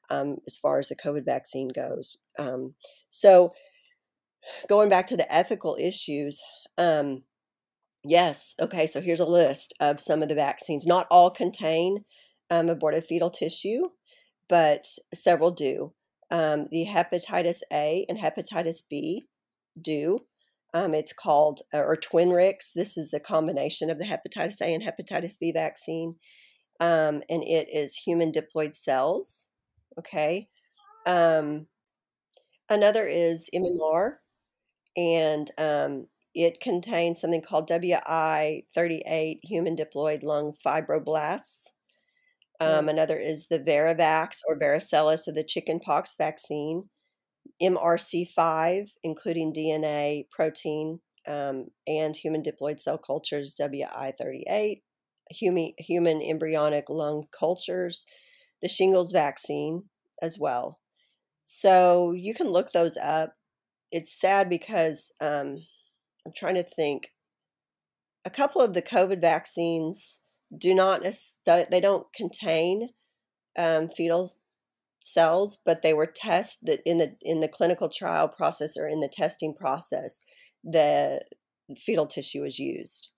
um, 0.09 0.37
as 0.47 0.57
far 0.57 0.79
as 0.79 0.87
the 0.87 0.95
covid 0.95 1.25
vaccine 1.25 1.69
goes 1.69 2.17
um, 2.39 2.73
so 3.09 3.51
going 4.67 4.89
back 4.89 5.07
to 5.07 5.17
the 5.17 5.31
ethical 5.33 5.77
issues 5.79 6.41
um, 6.77 7.23
yes 8.03 8.55
okay 8.59 8.85
so 8.85 9.01
here's 9.01 9.19
a 9.19 9.25
list 9.25 9.73
of 9.79 9.99
some 9.99 10.21
of 10.21 10.29
the 10.29 10.35
vaccines 10.35 10.85
not 10.85 11.07
all 11.11 11.29
contain 11.29 12.03
um, 12.49 12.69
aborted 12.69 13.05
fetal 13.05 13.29
tissue 13.29 13.83
but 14.49 14.85
several 15.13 15.51
do 15.51 15.93
um, 16.31 16.67
the 16.71 16.87
hepatitis 16.89 17.59
A 17.71 18.05
and 18.09 18.17
hepatitis 18.17 18.81
B 18.89 19.27
do. 19.79 20.19
Um, 20.73 20.93
it's 20.93 21.11
called, 21.11 21.61
uh, 21.73 21.79
or 21.79 21.97
Twinrix. 21.97 22.71
This 22.73 22.97
is 22.97 23.11
the 23.11 23.19
combination 23.19 23.89
of 23.89 23.99
the 23.99 24.05
hepatitis 24.05 24.61
A 24.61 24.73
and 24.73 24.81
hepatitis 24.81 25.37
B 25.37 25.51
vaccine. 25.51 26.15
Um, 26.79 27.21
and 27.29 27.43
it 27.43 27.67
is 27.69 27.97
human 27.97 28.31
diploid 28.31 28.75
cells. 28.75 29.47
Okay. 29.99 30.49
Um, 31.05 31.67
another 32.69 33.05
is 33.05 33.49
MMR, 33.53 34.19
and 34.95 35.49
um, 35.57 36.07
it 36.33 36.59
contains 36.61 37.19
something 37.19 37.41
called 37.41 37.67
WI38 37.69 39.39
human 39.43 39.75
diploid 39.75 40.23
lung 40.23 40.53
fibroblasts. 40.65 41.67
Um, 42.59 42.87
Mm. 42.87 42.89
another 42.89 43.17
is 43.17 43.47
the 43.47 43.59
Varivax 43.59 44.39
or 44.47 44.57
varicella, 44.59 45.17
so 45.17 45.31
the 45.31 45.43
chickenpox 45.43 46.15
vaccine. 46.17 46.89
MRC5, 47.61 48.89
including 49.03 49.53
DNA, 49.53 50.25
protein, 50.31 50.99
um, 51.27 51.67
and 51.87 52.15
human 52.15 52.43
diploid 52.43 52.79
cell 52.79 52.97
cultures, 52.97 53.53
WI38, 53.55 54.81
human, 55.31 55.73
human 55.77 56.21
embryonic 56.21 56.89
lung 56.89 57.25
cultures, 57.31 58.05
the 58.61 58.67
shingles 58.67 59.11
vaccine 59.11 59.83
as 60.21 60.37
well. 60.39 60.79
So 61.45 62.11
you 62.11 62.33
can 62.33 62.49
look 62.49 62.71
those 62.71 62.97
up. 62.97 63.33
It's 63.91 64.17
sad 64.17 64.49
because 64.49 65.11
um, 65.19 65.65
I'm 66.25 66.33
trying 66.35 66.55
to 66.55 66.63
think. 66.63 67.11
A 68.23 68.29
couple 68.29 68.61
of 68.61 68.73
the 68.73 68.83
COVID 68.83 69.19
vaccines 69.19 70.21
do 70.55 70.75
not 70.75 71.01
they 71.45 71.79
don't 71.81 72.13
contain 72.13 72.89
um, 73.57 73.89
fetal 73.89 74.31
cells, 74.99 75.57
but 75.65 75.81
they 75.81 75.93
were 75.93 76.05
tested 76.05 76.81
in 76.85 76.99
the 76.99 77.15
in 77.21 77.39
the 77.39 77.47
clinical 77.47 77.89
trial 77.89 78.27
process 78.27 78.77
or 78.77 78.87
in 78.87 78.99
the 78.99 79.09
testing 79.11 79.53
process. 79.53 80.23
The 80.63 81.21
fetal 81.77 82.05
tissue 82.05 82.43
was 82.43 82.59
used, 82.59 83.09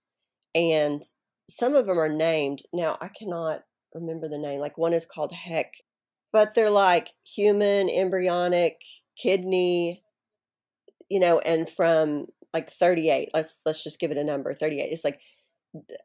and 0.55 1.03
some 1.49 1.75
of 1.75 1.85
them 1.85 1.99
are 1.99 2.09
named. 2.09 2.59
Now 2.73 2.97
I 3.01 3.09
cannot 3.09 3.63
remember 3.93 4.27
the 4.27 4.37
name. 4.37 4.59
Like 4.59 4.77
one 4.77 4.93
is 4.93 5.05
called 5.05 5.31
HEK, 5.33 5.83
but 6.31 6.55
they're 6.55 6.69
like 6.69 7.09
human 7.23 7.89
embryonic 7.89 8.81
kidney, 9.17 10.03
you 11.09 11.19
know, 11.19 11.39
and 11.39 11.69
from 11.69 12.25
like 12.53 12.69
38. 12.69 13.29
Let's 13.33 13.59
let's 13.65 13.83
just 13.83 13.99
give 13.99 14.11
it 14.11 14.17
a 14.17 14.23
number. 14.23 14.53
38. 14.53 14.83
It's 14.91 15.03
like 15.03 15.19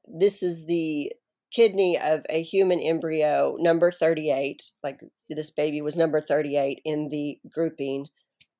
this 0.07 0.43
is 0.43 0.67
the 0.67 1.13
kidney 1.53 1.99
of 1.99 2.25
a 2.29 2.43
human 2.43 2.79
embryo 2.81 3.57
number 3.59 3.91
38 3.91 4.63
like 4.83 5.01
this 5.31 5.51
baby 5.51 5.81
was 5.81 5.97
number 5.97 6.21
38 6.21 6.81
in 6.85 7.09
the 7.09 7.39
grouping 7.51 8.07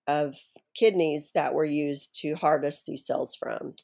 of 0.07 0.37
kidneys 0.75 1.33
that 1.35 1.53
were 1.53 1.67
used 1.67 2.15
to 2.19 2.35
harvest 2.35 2.87
these 2.87 3.05
cells 3.07 3.35
from 3.35 3.75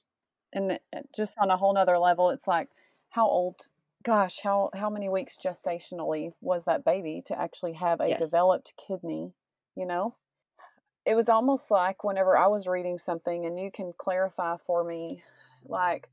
And 0.54 0.72
it- 0.72 0.82
just 1.14 1.36
on 1.38 1.50
a 1.50 1.56
whole 1.58 1.74
nother 1.74 1.98
level, 1.98 2.30
it's 2.30 2.46
like, 2.46 2.68
how 3.10 3.26
old? 3.28 3.68
Gosh, 4.04 4.40
how 4.40 4.70
how 4.74 4.88
many 4.90 5.08
weeks 5.08 5.36
gestationally 5.36 6.34
was 6.40 6.64
that 6.64 6.84
baby 6.84 7.22
to 7.26 7.36
actually 7.38 7.72
have 7.72 8.00
a 8.00 8.12
Yes. 8.12 8.14
developed 8.14 8.74
kidney? 8.76 9.34
You 9.74 9.86
know, 9.86 10.16
it 11.06 11.14
was 11.16 11.28
almost 11.28 11.70
like 11.70 12.04
whenever 12.04 12.36
I 12.38 12.48
was 12.48 12.66
reading 12.68 12.98
something, 12.98 13.46
and 13.46 13.58
you 13.60 13.70
can 13.72 13.92
clarify 13.98 14.56
for 14.58 14.84
me, 14.84 15.24
like 15.68 16.10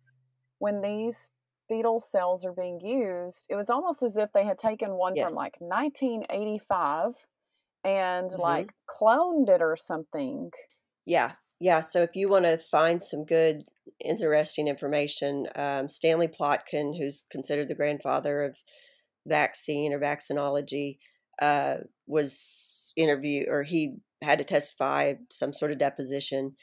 when 0.59 0.81
these 0.81 1.29
fetal 1.69 1.99
cells 2.01 2.45
are 2.45 2.53
being 2.53 2.81
used, 2.81 3.47
it 3.49 3.55
was 3.55 3.69
almost 3.69 4.03
as 4.03 4.17
if 4.17 4.33
they 4.33 4.45
had 4.45 4.59
taken 4.59 4.93
one 4.95 5.15
Yes. 5.15 5.33
from 5.35 5.35
like 5.35 5.61
1985 5.61 7.27
and 7.83 8.31
Mhm. 8.35 8.71
like 8.71 8.73
cloned 8.89 9.49
it 9.49 9.61
or 9.61 9.75
something. 9.77 10.51
yeah 11.05 11.33
yeah 11.59 11.81
so 11.81 12.01
if 12.01 12.15
you 12.15 12.27
want 12.27 12.45
to 12.45 12.57
find 12.57 13.03
some 13.03 13.25
good 13.25 13.63
interesting 14.03 14.67
information 14.67 15.47
um, 15.55 15.87
stanley 15.87 16.27
plotkin 16.27 16.97
who's 16.97 17.25
considered 17.31 17.67
the 17.67 17.75
grandfather 17.75 18.43
of 18.43 18.57
vaccine 19.27 19.93
or 19.93 19.99
vaccinology 19.99 20.97
uh, 21.41 21.77
was 22.07 22.93
interviewed 22.97 23.47
or 23.49 23.63
he 23.63 23.95
had 24.21 24.37
to 24.37 24.43
testify 24.43 25.13
some 25.31 25.53
sort 25.53 25.71
of 25.71 25.79
deposition 25.79 26.55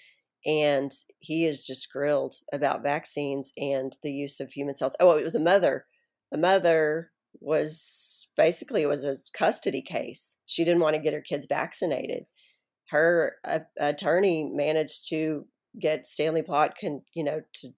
and 0.47 0.93
he 1.19 1.47
is 1.47 1.67
just 1.67 1.93
grilled 1.93 2.37
about 2.53 2.83
vaccines 2.83 3.53
and 3.57 3.97
the 4.03 4.13
use 4.13 4.41
of 4.41 4.53
human 4.53 4.75
cells. 4.75 4.97
Oh 5.01 5.17
it 5.17 5.25
was 5.25 5.35
a 5.35 5.41
mother. 5.41 5.87
A 6.33 6.39
mother 6.39 7.11
was 7.41 8.29
basically 8.37 8.83
it 8.83 8.89
was 8.89 9.05
a 9.05 9.17
custody 9.33 9.83
case. 9.83 10.37
She 10.47 10.65
didn't 10.65 10.81
want 10.81 10.95
to 10.95 11.03
get 11.03 11.13
her 11.13 11.21
kids 11.21 11.47
vaccinated. 11.47 12.25
Her 12.91 13.37
uh, 13.45 13.61
attorney 13.79 14.51
managed 14.53 15.09
to 15.11 15.47
get 15.79 16.07
stanley 16.07 16.43
plotkin 16.43 17.03
you 17.15 17.25
know 17.25 17.41
to 17.53 17.71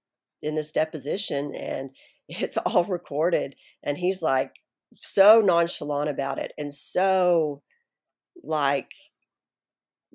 in 0.42 0.54
this 0.54 0.70
deposition 0.70 1.54
and 1.54 1.90
it's 2.28 2.56
all 2.58 2.84
recorded 2.84 3.54
and 3.82 3.98
he's 3.98 4.22
like 4.22 4.60
so 4.94 5.40
nonchalant 5.40 6.08
about 6.08 6.38
it 6.38 6.52
and 6.58 6.72
so 6.74 7.62
like 8.42 8.92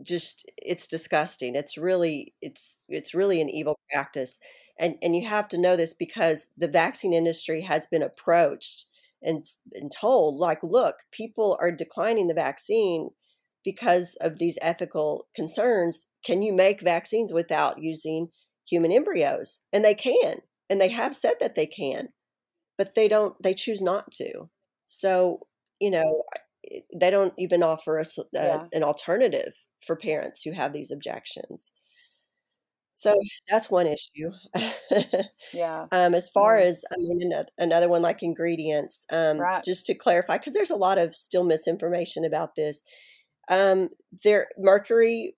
just 0.04 0.50
it's 0.58 0.88
disgusting. 0.88 1.56
It's 1.56 1.78
really 1.78 2.34
it's 2.42 2.86
it's 2.90 3.14
really 3.14 3.42
an 3.42 3.50
evil 3.50 3.80
practice 3.92 4.40
and 4.80 4.96
and 5.02 5.16
you 5.16 5.26
have 5.28 5.48
to 5.50 5.58
know 5.58 5.76
this 5.76 5.94
because 5.94 6.48
the 6.58 6.68
vaccine 6.68 7.14
industry 7.14 7.62
has 7.62 7.88
been 7.88 8.04
approached 8.04 8.86
and, 9.22 9.46
and 9.74 9.92
told 9.92 10.36
like 10.36 10.62
look 10.64 10.98
people 11.12 11.58
are 11.62 11.72
declining 11.72 12.28
the 12.28 12.34
vaccine 12.34 13.10
because 13.66 14.18
of 14.22 14.38
these 14.40 14.58
ethical 14.62 15.28
concerns 15.36 16.08
can 16.26 16.42
you 16.44 16.54
make 16.54 16.82
vaccines 16.82 17.34
without 17.34 17.82
using 17.82 18.30
human 18.70 18.92
embryos 18.92 19.64
and 19.74 19.84
they 19.86 19.96
can 19.96 20.38
and 20.70 20.82
they 20.82 20.90
have 20.90 21.16
said 21.16 21.36
that 21.40 21.56
they 21.56 21.66
can 21.68 22.10
but 22.78 22.96
they 22.96 23.08
don't 23.08 23.36
they 23.44 23.54
choose 23.54 23.82
not 23.82 24.12
to 24.12 24.50
so 24.86 25.48
you 25.80 25.92
know 25.92 26.24
they 27.00 27.12
don't 27.12 27.34
even 27.38 27.64
offer 27.64 28.00
us 28.00 28.18
Yeah. 28.42 28.68
an 28.74 28.84
alternative 28.84 29.66
for 29.86 29.96
parents 29.96 30.44
who 30.44 30.52
have 30.52 30.74
these 30.74 30.92
objections 30.92 31.72
so 32.94 33.16
that's 33.50 33.70
one 33.70 33.88
issue 33.88 34.32
Yeah. 35.52 35.88
um, 35.92 36.16
as 36.16 36.30
far 36.30 36.58
Mm. 36.58 36.68
as 36.68 36.84
i 36.92 36.98
mean 36.98 37.32
another 37.58 37.90
one 37.90 38.02
like 38.02 38.24
ingredients 38.24 39.06
um, 39.12 39.38
Right. 39.40 39.64
just 39.64 39.86
to 39.88 39.94
clarify 39.96 40.38
because 40.38 40.54
there's 40.54 40.72
a 40.72 40.76
lot 40.76 40.98
of 40.98 41.16
still 41.16 41.44
misinformation 41.44 42.26
about 42.26 42.56
this 42.56 42.82
um, 43.50 43.90
there 44.24 44.48
mercury 44.58 45.36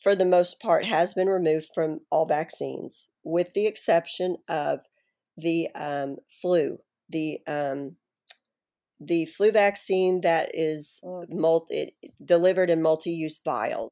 for 0.00 0.16
the 0.16 0.24
most 0.24 0.60
part 0.60 0.84
has 0.84 1.14
been 1.14 1.28
removed 1.28 1.68
from 1.74 2.00
all 2.10 2.26
vaccines 2.26 3.08
with 3.22 3.52
the 3.52 3.66
exception 3.66 4.36
of 4.48 4.80
the 5.36 5.68
um, 5.74 6.16
flu 6.28 6.78
the 7.08 7.40
um, 7.46 7.96
the 9.00 9.24
flu 9.26 9.50
vaccine 9.50 10.20
that 10.20 10.50
is 10.54 11.00
Mm. 11.04 11.26
multi, 11.30 11.94
delivered 12.24 12.70
in 12.70 12.82
multi-use 12.82 13.40
vials 13.44 13.90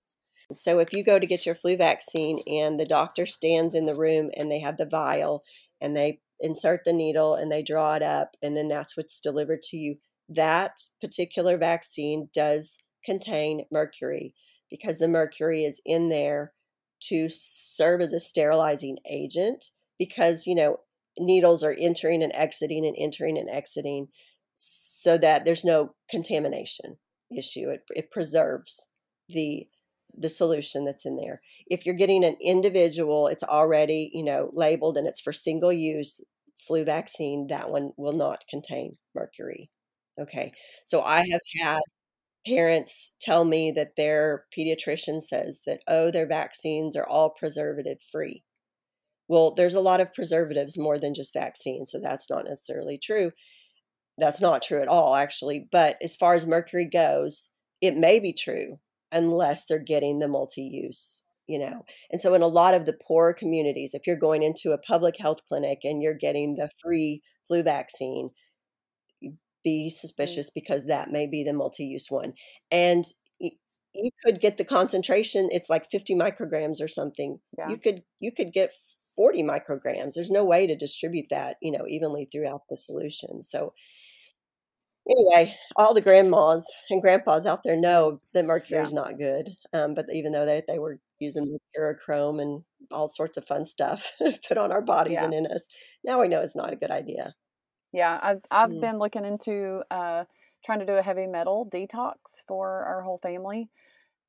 so 0.52 0.78
if 0.78 0.92
you 0.92 1.04
go 1.04 1.18
to 1.18 1.26
get 1.26 1.44
your 1.44 1.54
flu 1.54 1.76
vaccine 1.76 2.38
and 2.46 2.80
the 2.80 2.86
doctor 2.86 3.26
stands 3.26 3.74
in 3.74 3.84
the 3.84 3.94
room 3.94 4.30
and 4.36 4.50
they 4.50 4.60
have 4.60 4.78
the 4.78 4.86
vial 4.86 5.44
and 5.80 5.96
they 5.96 6.20
insert 6.40 6.84
the 6.84 6.92
needle 6.92 7.34
and 7.34 7.50
they 7.52 7.62
draw 7.62 7.94
it 7.94 8.02
up 8.02 8.36
and 8.42 8.56
then 8.56 8.68
that's 8.68 8.96
what's 8.96 9.20
delivered 9.20 9.60
to 9.62 9.76
you, 9.76 9.96
that 10.28 10.80
particular 11.00 11.58
vaccine 11.58 12.28
does 12.32 12.78
contain 13.04 13.64
mercury 13.70 14.34
because 14.70 14.98
the 14.98 15.08
mercury 15.08 15.64
is 15.64 15.80
in 15.84 16.08
there 16.08 16.52
to 17.00 17.28
serve 17.28 18.00
as 18.00 18.12
a 18.12 18.20
sterilizing 18.20 18.98
agent 19.08 19.66
because, 19.98 20.46
you 20.46 20.54
know, 20.54 20.80
needles 21.18 21.62
are 21.64 21.76
entering 21.78 22.22
and 22.22 22.34
exiting 22.34 22.86
and 22.86 22.96
entering 22.98 23.38
and 23.38 23.48
exiting 23.50 24.08
so 24.54 25.16
that 25.18 25.44
there's 25.44 25.64
no 25.64 25.94
contamination 26.10 26.96
issue. 27.36 27.70
It, 27.70 27.82
it 27.90 28.10
preserves 28.10 28.88
the 29.28 29.66
the 30.16 30.28
solution 30.28 30.84
that's 30.84 31.06
in 31.06 31.16
there. 31.16 31.40
If 31.70 31.86
you're 31.86 31.94
getting 31.94 32.24
an 32.24 32.36
individual, 32.40 33.28
it's 33.28 33.44
already, 33.44 34.10
you 34.12 34.24
know, 34.24 34.50
labeled 34.52 34.96
and 34.96 35.06
it's 35.06 35.20
for 35.20 35.32
single 35.32 35.72
use 35.72 36.20
flu 36.56 36.84
vaccine, 36.84 37.46
that 37.48 37.70
one 37.70 37.92
will 37.96 38.14
not 38.14 38.42
contain 38.50 38.96
mercury. 39.14 39.70
Okay. 40.20 40.52
So 40.84 41.02
I 41.02 41.18
have 41.30 41.40
had 41.62 41.80
parents 42.48 43.12
tell 43.20 43.44
me 43.44 43.72
that 43.72 43.96
their 43.96 44.44
pediatrician 44.56 45.20
says 45.20 45.60
that 45.66 45.80
oh 45.86 46.10
their 46.10 46.26
vaccines 46.26 46.96
are 46.96 47.06
all 47.06 47.30
preservative 47.30 47.98
free. 48.10 48.42
Well, 49.28 49.52
there's 49.54 49.74
a 49.74 49.80
lot 49.80 50.00
of 50.00 50.14
preservatives 50.14 50.78
more 50.78 50.98
than 50.98 51.14
just 51.14 51.34
vaccines, 51.34 51.90
so 51.90 52.00
that's 52.00 52.30
not 52.30 52.44
necessarily 52.46 52.98
true. 52.98 53.32
That's 54.16 54.40
not 54.40 54.62
true 54.62 54.82
at 54.82 54.88
all 54.88 55.14
actually, 55.14 55.68
but 55.70 55.96
as 56.02 56.16
far 56.16 56.34
as 56.34 56.46
mercury 56.46 56.88
goes, 56.90 57.50
it 57.80 57.96
may 57.96 58.18
be 58.18 58.32
true 58.32 58.78
unless 59.12 59.64
they're 59.64 59.78
getting 59.78 60.18
the 60.18 60.28
multi-use 60.28 61.22
you 61.48 61.58
know 61.58 61.84
and 62.12 62.20
so 62.20 62.34
in 62.34 62.42
a 62.42 62.46
lot 62.46 62.74
of 62.74 62.84
the 62.84 62.92
poorer 62.92 63.32
communities 63.32 63.94
if 63.94 64.06
you're 64.06 64.16
going 64.16 64.42
into 64.42 64.72
a 64.72 64.78
public 64.78 65.16
health 65.18 65.38
clinic 65.48 65.78
and 65.82 66.02
you're 66.02 66.14
getting 66.14 66.54
the 66.54 66.68
free 66.80 67.22
flu 67.46 67.62
vaccine 67.62 68.28
be 69.68 69.78
Mm. 69.88 69.92
suspicious 70.02 70.50
because 70.50 70.82
that 70.86 71.10
may 71.16 71.26
be 71.26 71.42
the 71.44 71.52
multi-use 71.62 72.08
one 72.10 72.32
and 72.70 73.04
you 73.94 74.10
could 74.24 74.40
get 74.40 74.56
the 74.58 74.64
concentration 74.64 75.48
it's 75.50 75.70
like 75.74 75.84
50 75.96 76.14
micrograms 76.14 76.80
or 76.80 76.88
something 76.88 77.40
Yeah. 77.58 77.70
you 77.70 77.78
could 77.78 78.02
you 78.20 78.32
could 78.32 78.52
get 78.52 78.70
40 79.16 79.42
micrograms 79.42 80.14
there's 80.14 80.30
no 80.30 80.44
way 80.44 80.66
to 80.66 80.76
distribute 80.76 81.28
that 81.30 81.56
you 81.62 81.72
know 81.72 81.84
evenly 81.96 82.24
throughout 82.30 82.62
the 82.70 82.76
solution 82.76 83.42
so 83.42 83.72
anyway, 85.10 85.54
all 85.76 85.94
the 85.94 86.00
grandmas 86.00 86.66
and 86.90 87.00
grandpas 87.02 87.46
out 87.46 87.62
there 87.64 87.76
know 87.76 88.20
that 88.34 88.44
mercury 88.44 88.78
Yeah. 88.78 88.84
is 88.84 88.92
not 88.92 89.18
good. 89.18 89.50
Um, 89.72 89.94
but 89.94 90.06
even 90.12 90.32
though 90.32 90.44
they, 90.46 90.62
they 90.66 90.78
were 90.78 91.00
using 91.18 91.58
mercurochrome 91.76 92.40
and 92.42 92.62
all 92.90 93.08
sorts 93.08 93.36
of 93.36 93.46
fun 93.46 93.64
stuff 93.64 94.12
put 94.48 94.58
on 94.58 94.70
our 94.72 94.82
bodies 94.82 95.14
Yeah. 95.14 95.24
and 95.24 95.34
in 95.34 95.46
us, 95.46 95.66
now 96.04 96.20
we 96.20 96.28
know 96.28 96.40
it's 96.42 96.56
not 96.56 96.72
a 96.72 96.76
good 96.76 96.90
idea. 96.90 97.34
Yeah, 97.92 98.18
I've 98.22 98.42
I've 98.50 98.78
Mm. 98.78 98.80
been 98.80 98.98
looking 98.98 99.24
into 99.24 99.82
uh 99.90 100.24
trying 100.64 100.80
to 100.80 100.86
do 100.86 100.94
a 100.94 101.02
heavy 101.02 101.26
metal 101.26 101.68
detox 101.72 102.42
for 102.46 102.84
our 102.84 103.02
whole 103.02 103.18
family 103.18 103.70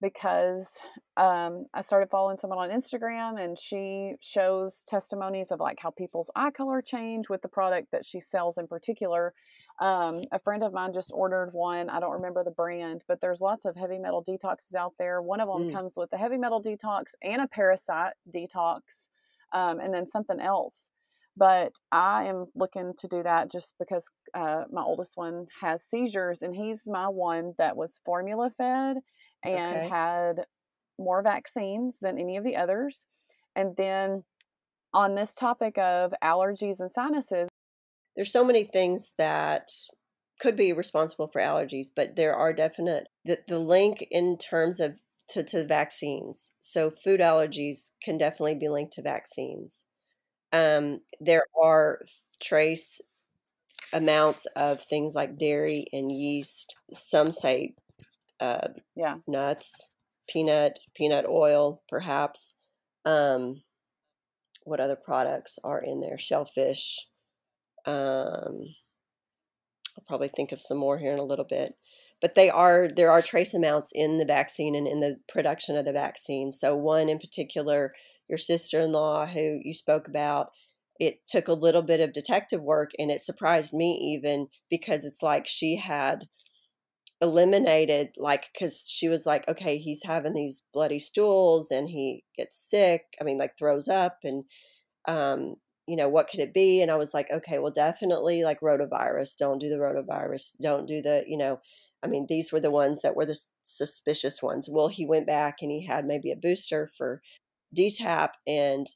because 0.02 0.70
um 1.18 1.66
I 1.74 1.82
started 1.82 2.10
following 2.12 2.38
someone 2.38 2.60
on 2.60 2.70
Instagram 2.72 3.44
and 3.44 3.60
she 3.60 4.16
shows 4.22 4.84
testimonies 4.88 5.52
of 5.52 5.60
like 5.60 5.80
how 5.82 5.92
people's 5.92 6.32
eye 6.36 6.52
color 6.52 6.82
change 6.82 7.30
with 7.30 7.42
the 7.42 7.50
product 7.50 7.92
that 7.92 8.06
she 8.06 8.20
sells 8.22 8.58
in 8.58 8.68
particular. 8.68 9.34
Um 9.80 10.24
a 10.32 10.40
friend 10.40 10.64
of 10.64 10.74
mine 10.74 10.94
just 10.94 11.12
ordered 11.14 11.52
one. 11.54 11.90
I 11.90 12.00
don't 12.00 12.14
remember 12.14 12.44
the 12.44 12.52
brand, 12.52 13.04
but 13.08 13.22
there's 13.22 13.42
lots 13.42 13.66
of 13.66 13.76
heavy 13.78 14.00
metal 14.00 14.24
detoxes 14.24 14.76
out 14.76 14.96
there. 15.00 15.22
One 15.22 15.42
of 15.42 15.50
them 15.50 15.66
Mm. 15.66 15.72
comes 15.72 15.96
with 15.98 16.14
a 16.14 16.18
heavy 16.18 16.38
metal 16.38 16.64
detox 16.64 17.14
and 17.24 17.42
a 17.42 17.48
parasite 17.48 18.14
detox 18.30 19.08
um 19.54 19.80
and 19.80 19.94
then 19.94 20.08
something 20.08 20.40
else 20.42 20.92
but 21.40 21.74
I 21.92 22.26
am 22.26 22.48
looking 22.56 22.94
to 23.00 23.08
do 23.08 23.24
that 23.24 23.52
just 23.52 23.74
because 23.80 24.06
uh, 24.36 24.66
my 24.72 24.84
oldest 24.84 25.14
one 25.16 25.48
has 25.62 25.84
seizures, 25.84 26.44
and 26.44 26.56
he's 26.56 26.84
my 26.88 27.08
one 27.08 27.54
that 27.58 27.78
was 27.78 28.02
formula 28.06 28.52
fed 28.58 28.98
and 29.44 29.56
Okay. 29.66 29.90
had 29.90 30.46
more 31.00 31.24
vaccines 31.24 32.00
than 32.02 32.20
any 32.20 32.38
of 32.38 32.44
the 32.44 32.58
others. 32.58 33.08
And 33.56 33.76
then 33.78 34.26
on 34.94 35.16
this 35.16 35.34
topic 35.34 35.78
of 35.78 36.14
allergies 36.24 36.80
and 36.80 36.92
sinuses, 36.92 37.48
There's 38.16 38.32
so 38.32 38.44
many 38.44 38.64
things 38.66 39.14
that 39.18 39.70
could 40.40 40.56
be 40.56 40.74
responsible 40.74 41.28
for 41.28 41.42
allergies, 41.42 41.88
but 41.96 42.16
there 42.16 42.36
are 42.36 42.54
definite 42.54 43.08
the, 43.26 43.40
the 43.48 43.60
link 43.60 44.06
in 44.12 44.38
terms 44.38 44.80
of 44.80 45.02
to, 45.30 45.44
to 45.44 45.66
vaccines. 45.66 46.52
So 46.60 46.90
food 46.90 47.20
allergies 47.22 47.92
can 48.04 48.18
definitely 48.18 48.56
be 48.56 48.70
linked 48.70 48.94
to 48.94 49.02
vaccines. 49.02 49.86
Um, 50.52 51.02
there 51.20 51.44
are 51.62 52.00
trace 52.42 53.02
amounts 53.94 54.46
of 54.56 54.84
things 54.84 55.16
like 55.16 55.38
dairy 55.38 55.86
and 55.92 56.12
yeast. 56.12 56.76
Some 56.92 57.32
say 57.32 57.76
uh, 58.40 58.70
yeah, 58.96 59.18
nuts, 59.28 59.88
peanut, 60.30 60.80
peanut 60.96 61.26
oil, 61.28 61.82
perhaps. 61.90 62.56
Um, 63.06 63.62
what 64.64 64.80
other 64.80 64.96
products 64.96 65.60
are 65.64 65.82
in 65.82 66.02
there? 66.02 66.18
Shellfish. 66.18 67.08
Um, 67.86 68.76
I'll 69.98 70.06
probably 70.08 70.28
think 70.28 70.52
of 70.52 70.62
some 70.62 70.78
more 70.78 70.98
here 70.98 71.12
in 71.12 71.20
a 71.20 71.24
little 71.24 71.46
bit. 71.46 71.74
But 72.22 72.36
they 72.36 72.50
are 72.50 72.88
there 72.94 73.12
are 73.12 73.22
trace 73.22 73.54
amounts 73.54 73.92
in 73.96 74.18
the 74.18 74.26
vaccine 74.26 74.76
and 74.76 74.88
in 74.88 75.00
the 75.00 75.18
production 75.28 75.78
of 75.78 75.86
the 75.86 75.94
vaccine. 75.94 76.52
So 76.52 76.76
one 76.76 77.08
in 77.08 77.18
particular, 77.18 77.94
your 78.30 78.38
sister-in-law 78.38 79.26
who 79.28 79.60
you 79.64 79.74
spoke 79.74 80.08
about, 80.08 80.52
it 81.00 81.28
took 81.28 81.48
a 81.48 81.54
little 81.54 81.82
bit 81.82 82.02
of 82.02 82.14
detective 82.14 82.62
work 82.62 82.92
and 83.00 83.10
it 83.10 83.22
surprised 83.22 83.74
me 83.74 84.14
even 84.16 84.48
because 84.70 85.06
it's 85.06 85.24
like 85.24 85.48
she 85.48 85.78
had 85.78 86.26
eliminated 87.22 88.10
like 88.18 88.50
because 88.54 88.86
she 88.88 89.10
was 89.10 89.26
like 89.26 89.46
okay 89.50 89.78
he's 89.78 90.04
having 90.06 90.34
these 90.34 90.62
bloody 90.74 91.00
stools 91.00 91.70
and 91.70 91.90
he 91.90 92.24
gets 92.38 92.56
sick 92.56 93.02
i 93.20 93.26
mean 93.26 93.38
like 93.38 93.58
throws 93.58 93.90
up 93.90 94.20
and 94.24 94.46
um 95.06 95.56
you 95.86 95.96
know 95.96 96.08
what 96.08 96.30
could 96.30 96.40
it 96.40 96.54
be? 96.54 96.82
And 96.82 96.92
i 96.92 96.96
was 96.96 97.14
like 97.14 97.30
okay 97.32 97.60
well 97.60 97.72
definitely 97.72 98.44
like 98.44 98.62
rotavirus 98.62 99.36
don't 99.36 99.60
do 99.60 99.70
the 99.70 99.76
rotavirus 99.76 100.56
don't 100.62 100.88
do 100.88 101.02
the 101.02 101.24
you 101.28 101.38
know 101.38 101.60
i 102.04 102.08
mean 102.08 102.26
these 102.30 102.54
were 102.54 102.62
the 102.62 102.72
ones 102.72 103.02
that 103.02 103.16
were 103.16 103.26
the 103.26 103.38
suspicious 103.64 104.42
ones. 104.42 104.70
Well 104.72 104.88
he 104.88 105.06
went 105.06 105.28
back 105.28 105.58
and 105.62 105.72
he 105.72 105.86
had 105.86 106.06
maybe 106.06 106.32
a 106.32 106.38
booster 106.38 106.90
for 106.98 107.22
dtap 107.76 108.30
and 108.48 108.88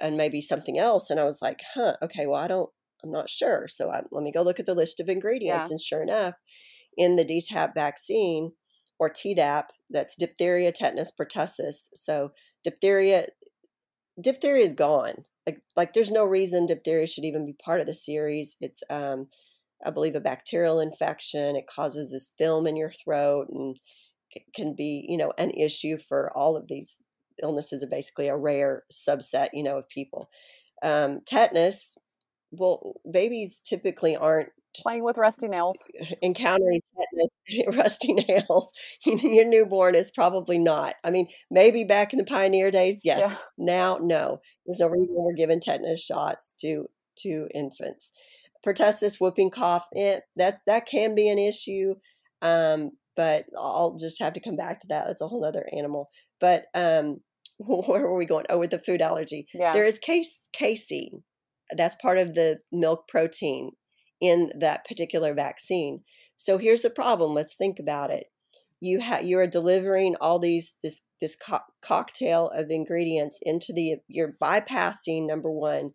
and 0.00 0.16
maybe 0.16 0.40
something 0.40 0.78
else 0.78 1.10
and 1.10 1.20
i 1.20 1.24
was 1.24 1.40
like 1.42 1.60
huh 1.74 1.94
okay 2.02 2.26
well 2.26 2.40
i 2.40 2.48
don't 2.48 2.70
i'm 3.02 3.10
not 3.10 3.28
sure 3.28 3.68
so 3.68 3.90
I, 3.90 4.02
let 4.10 4.24
me 4.24 4.32
go 4.32 4.42
look 4.42 4.58
at 4.58 4.66
the 4.66 4.74
list 4.74 4.98
of 4.98 5.08
ingredients 5.08 5.68
Yeah. 5.68 5.72
and 5.72 5.80
sure 5.80 6.02
enough 6.02 6.34
in 6.96 7.16
the 7.16 7.24
DTaP 7.24 7.74
vaccine 7.74 8.52
or 8.98 9.10
Tdap, 9.10 9.64
that's 9.90 10.16
diphtheria, 10.16 10.72
tetanus, 10.72 11.10
pertussis. 11.18 11.88
So 11.94 12.32
diphtheria, 12.62 13.26
diphtheria 14.22 14.64
is 14.64 14.72
gone. 14.72 15.24
Like, 15.46 15.62
like 15.76 15.92
there's 15.92 16.10
no 16.10 16.24
reason 16.24 16.66
diphtheria 16.66 17.06
should 17.06 17.24
even 17.24 17.44
be 17.44 17.56
part 17.64 17.80
of 17.80 17.86
the 17.86 17.94
series. 17.94 18.56
It's, 18.60 18.82
um, 18.88 19.28
I 19.84 19.90
believe, 19.90 20.14
a 20.14 20.20
bacterial 20.20 20.80
infection. 20.80 21.56
It 21.56 21.66
causes 21.66 22.12
this 22.12 22.30
film 22.38 22.66
in 22.66 22.76
your 22.76 22.92
throat 22.92 23.48
and 23.50 23.78
can 24.54 24.74
be, 24.74 25.04
you 25.08 25.16
know, 25.16 25.32
an 25.36 25.50
issue 25.50 25.98
for 25.98 26.30
all 26.36 26.56
of 26.56 26.68
these 26.68 26.98
illnesses. 27.42 27.82
Are 27.82 27.88
basically 27.88 28.28
a 28.28 28.36
rare 28.36 28.84
subset, 28.92 29.48
you 29.52 29.62
know, 29.62 29.78
of 29.78 29.88
people. 29.88 30.28
Um, 30.82 31.20
tetanus. 31.26 31.96
Well, 32.50 32.94
babies 33.10 33.60
typically 33.64 34.14
aren't 34.16 34.50
playing 34.76 35.04
with 35.04 35.16
rusty 35.18 35.48
nails. 35.48 35.76
encountering 36.22 36.80
tetanus, 36.96 37.76
rusty 37.78 38.12
nails, 38.14 38.72
your 39.04 39.46
newborn 39.46 39.94
is 39.94 40.10
probably 40.10 40.58
not. 40.58 40.94
I 41.04 41.10
mean, 41.10 41.28
maybe 41.50 41.84
back 41.84 42.12
in 42.12 42.18
the 42.18 42.24
pioneer 42.24 42.70
days, 42.70 43.02
yes. 43.04 43.20
Yeah, 43.20 43.36
Now, 43.58 43.98
no. 44.00 44.40
There's 44.66 44.80
no 44.80 44.88
reason 44.88 45.14
we're 45.16 45.34
giving 45.34 45.60
tetanus 45.60 46.04
shots 46.04 46.54
to 46.60 46.86
to 47.18 47.48
infants. 47.54 48.12
pertussis, 48.66 49.20
whooping 49.20 49.50
cough, 49.50 49.86
eh, 49.96 50.20
that 50.36 50.60
that 50.66 50.86
can 50.86 51.14
be 51.14 51.28
an 51.28 51.38
issue. 51.38 51.94
Um, 52.42 52.92
but 53.16 53.46
I'll 53.56 53.96
just 53.98 54.20
have 54.20 54.32
to 54.34 54.40
come 54.40 54.56
back 54.56 54.80
to 54.80 54.86
that. 54.88 55.04
That's 55.06 55.22
a 55.22 55.28
whole 55.28 55.44
other 55.44 55.66
animal. 55.76 56.08
But 56.40 56.66
um, 56.74 57.20
where 57.58 58.02
were 58.02 58.16
we 58.16 58.26
going? 58.26 58.46
Oh, 58.50 58.58
with 58.58 58.70
the 58.70 58.78
food 58.78 59.00
allergy. 59.00 59.46
Yeah. 59.54 59.72
There 59.72 59.84
is 59.84 59.98
case, 59.98 60.42
casein. 60.52 61.22
That's 61.74 61.96
part 61.96 62.18
of 62.18 62.34
the 62.34 62.58
milk 62.72 63.08
protein 63.08 63.72
in 64.20 64.52
that 64.58 64.84
particular 64.84 65.34
vaccine. 65.34 66.00
So 66.36 66.58
here's 66.58 66.82
the 66.82 66.90
problem. 66.90 67.34
Let's 67.34 67.56
think 67.56 67.78
about 67.78 68.10
it. 68.10 68.26
You 68.80 69.00
have 69.00 69.24
you 69.24 69.38
are 69.38 69.46
delivering 69.46 70.16
all 70.20 70.38
these 70.38 70.76
this 70.82 71.02
this 71.20 71.36
co- 71.36 71.60
cocktail 71.80 72.48
of 72.54 72.70
ingredients 72.70 73.38
into 73.42 73.72
the 73.72 73.96
you're 74.08 74.36
bypassing 74.42 75.26
number 75.26 75.50
one 75.50 75.92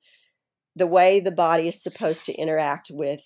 the 0.75 0.87
way 0.87 1.19
the 1.19 1.31
body 1.31 1.67
is 1.67 1.83
supposed 1.83 2.25
to 2.25 2.33
interact 2.33 2.89
with 2.89 3.21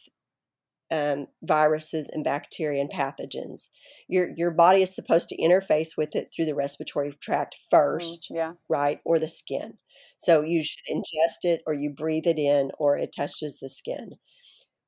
um, 0.91 1.27
viruses 1.43 2.09
and 2.11 2.23
bacteria 2.23 2.81
and 2.81 2.89
pathogens. 2.91 3.69
Your 4.07 4.29
your 4.35 4.51
body 4.51 4.81
is 4.81 4.93
supposed 4.95 5.29
to 5.29 5.37
interface 5.41 5.97
with 5.97 6.15
it 6.15 6.29
through 6.35 6.45
the 6.45 6.55
respiratory 6.55 7.13
tract 7.21 7.55
Mm, 7.99 8.19
first, 8.19 8.27
yeah. 8.29 8.53
right, 8.69 8.99
or 9.05 9.19
the 9.19 9.27
skin. 9.27 9.77
So 10.17 10.41
you 10.41 10.63
should 10.63 10.83
ingest 10.91 11.43
it, 11.43 11.61
or 11.67 11.73
you 11.73 11.89
breathe 11.89 12.27
it 12.27 12.37
in, 12.37 12.71
or 12.77 12.97
it 12.97 13.13
touches 13.15 13.59
the 13.59 13.69
skin. 13.69 14.11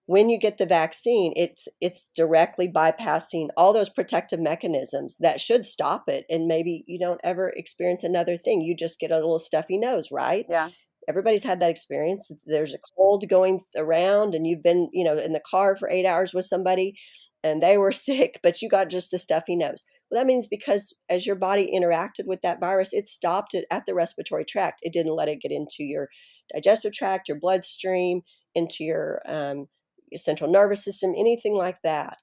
When 0.08 0.30
you 0.30 0.38
get 0.40 0.60
the 0.60 0.68
vaccine, 0.68 1.34
it's 1.36 1.68
it's 1.82 2.08
directly 2.16 2.68
bypassing 2.68 3.48
all 3.58 3.74
those 3.74 3.90
protective 3.90 4.40
mechanisms 4.40 5.18
that 5.20 5.42
should 5.42 5.66
stop 5.66 6.04
it, 6.08 6.26
and 6.30 6.46
maybe 6.48 6.84
you 6.88 7.00
don't 7.00 7.22
ever 7.24 7.50
experience 7.56 8.04
another 8.04 8.38
thing. 8.38 8.62
You 8.62 8.76
just 8.76 9.00
get 9.00 9.12
a 9.12 9.16
little 9.16 9.40
stuffy 9.40 9.78
nose, 9.80 10.10
right? 10.12 10.46
Yeah. 10.48 10.70
Everybody's 11.08 11.44
had 11.44 11.60
that 11.60 11.70
experience. 11.70 12.30
There's 12.46 12.74
a 12.74 12.80
cold 12.98 13.28
going 13.30 13.62
around 13.76 14.36
and 14.36 14.48
you've 14.48 14.64
been 14.64 14.90
you 14.94 15.04
know 15.04 15.18
in 15.18 15.34
the 15.34 15.42
car 15.50 15.76
for 15.76 15.90
eight 15.90 16.06
hours 16.06 16.34
with 16.34 16.46
somebody 16.46 16.96
and 17.44 17.62
they 17.62 17.78
were 17.78 17.92
sick 17.92 18.40
but 18.42 18.62
you 18.62 18.70
got 18.70 18.90
just 18.90 19.14
a 19.14 19.20
stuffy 19.20 19.56
nose 19.56 19.84
well 20.10 20.20
that 20.20 20.28
means 20.28 20.48
because 20.48 20.94
as 21.10 21.26
your 21.26 21.36
body 21.36 21.72
interacted 21.74 22.26
with 22.26 22.42
that 22.42 22.60
virus 22.60 22.94
it 22.94 23.08
stopped 23.08 23.54
it 23.54 23.66
at 23.72 23.86
the 23.86 23.94
respiratory 23.94 24.46
tract. 24.46 24.80
It 24.82 24.94
didn't 24.94 25.16
let 25.16 25.30
it 25.30 25.42
get 25.42 25.52
into 25.52 25.84
your 25.84 26.10
digestive 26.54 26.94
tract 26.94 27.30
your 27.30 27.40
bloodstream 27.40 28.22
into 28.54 28.84
your 28.84 29.22
um, 29.26 29.68
your 30.12 30.20
central 30.20 30.52
nervous 30.52 30.84
system 30.84 31.14
anything 31.18 31.56
like 31.56 31.78
that. 31.84 32.18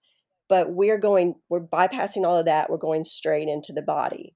But 0.49 0.71
we're 0.71 0.99
going 0.99 1.37
we're 1.49 1.67
bypassing 1.67 2.25
all 2.25 2.37
of 2.37 2.47
that. 2.47 2.69
We're 2.69 2.77
going 2.77 3.05
straight 3.05 3.49
into 3.49 3.73
the 3.73 3.83
body. 3.83 4.35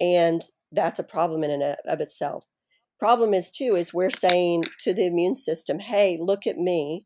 And 0.00 0.42
that's 0.72 0.98
a 0.98 1.04
problem 1.04 1.44
in 1.44 1.50
and 1.50 1.76
of 1.86 2.00
itself 2.00 2.44
problem 3.02 3.34
is 3.34 3.50
too 3.50 3.74
is 3.80 3.92
we're 3.92 4.10
saying 4.26 4.62
to 4.84 4.90
the 4.94 5.06
immune 5.06 5.34
system 5.34 5.76
hey 5.92 6.08
look 6.30 6.46
at 6.46 6.56
me 6.70 7.04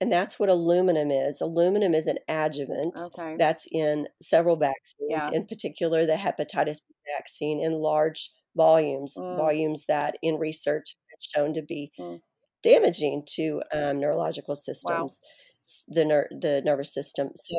and 0.00 0.10
that's 0.12 0.38
what 0.38 0.48
aluminum 0.48 1.10
is 1.10 1.40
aluminum 1.40 1.94
is 1.94 2.06
an 2.08 2.18
adjuvant 2.28 2.94
Okay. 3.06 3.36
that's 3.38 3.66
in 3.70 4.08
several 4.20 4.56
vaccines 4.56 5.10
Yeah. 5.16 5.30
in 5.38 5.46
particular 5.46 6.00
the 6.06 6.14
hepatitis 6.26 6.80
B 6.86 6.94
vaccine 7.16 7.58
in 7.60 7.72
large 7.92 8.20
volumes 8.56 9.14
Mm. 9.16 9.36
volumes 9.44 9.86
that 9.86 10.12
in 10.28 10.34
research 10.48 10.96
have 11.12 11.22
shown 11.34 11.50
to 11.54 11.62
be 11.62 11.82
Mm. 11.98 12.20
damaging 12.62 13.22
to 13.36 13.62
um, 13.78 13.94
neurological 14.00 14.56
systems 14.56 15.20
s- 15.62 15.84
the 15.96 16.04
ner- 16.04 16.30
the 16.46 16.54
nervous 16.64 16.92
system 16.98 17.26
so 17.36 17.56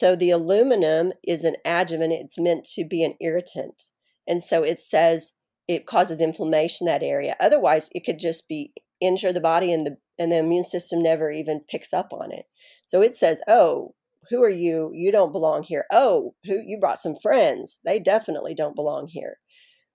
so 0.00 0.14
the 0.14 0.30
aluminum 0.38 1.12
is 1.34 1.44
an 1.44 1.56
adjuvant 1.64 2.12
it's 2.12 2.38
meant 2.38 2.64
to 2.76 2.84
be 2.84 3.00
an 3.02 3.14
irritant 3.26 3.84
and 4.30 4.42
so 4.50 4.62
it 4.62 4.78
says 4.78 5.32
it 5.68 5.86
causes 5.86 6.20
inflammation 6.20 6.88
in 6.88 6.92
that 6.92 7.04
area. 7.04 7.36
Otherwise 7.38 7.90
it 7.94 8.04
could 8.04 8.18
just 8.18 8.48
be 8.48 8.72
injure 9.00 9.32
the 9.32 9.40
body 9.40 9.72
and 9.72 9.86
the 9.86 9.96
and 10.18 10.32
the 10.32 10.38
immune 10.38 10.64
system 10.64 11.00
never 11.00 11.30
even 11.30 11.60
picks 11.68 11.92
up 11.92 12.12
on 12.12 12.32
it. 12.32 12.46
So 12.86 13.02
it 13.02 13.16
says 13.16 13.40
oh 13.46 13.94
who 14.30 14.42
are 14.42 14.50
you? 14.50 14.90
You 14.92 15.10
don't 15.12 15.32
belong 15.32 15.62
here. 15.62 15.84
Oh 15.92 16.34
who 16.44 16.60
you 16.66 16.78
brought 16.80 16.98
some 16.98 17.14
friends. 17.14 17.80
They 17.84 17.98
definitely 17.98 18.54
don't 18.54 18.74
belong 18.74 19.08
here. 19.08 19.38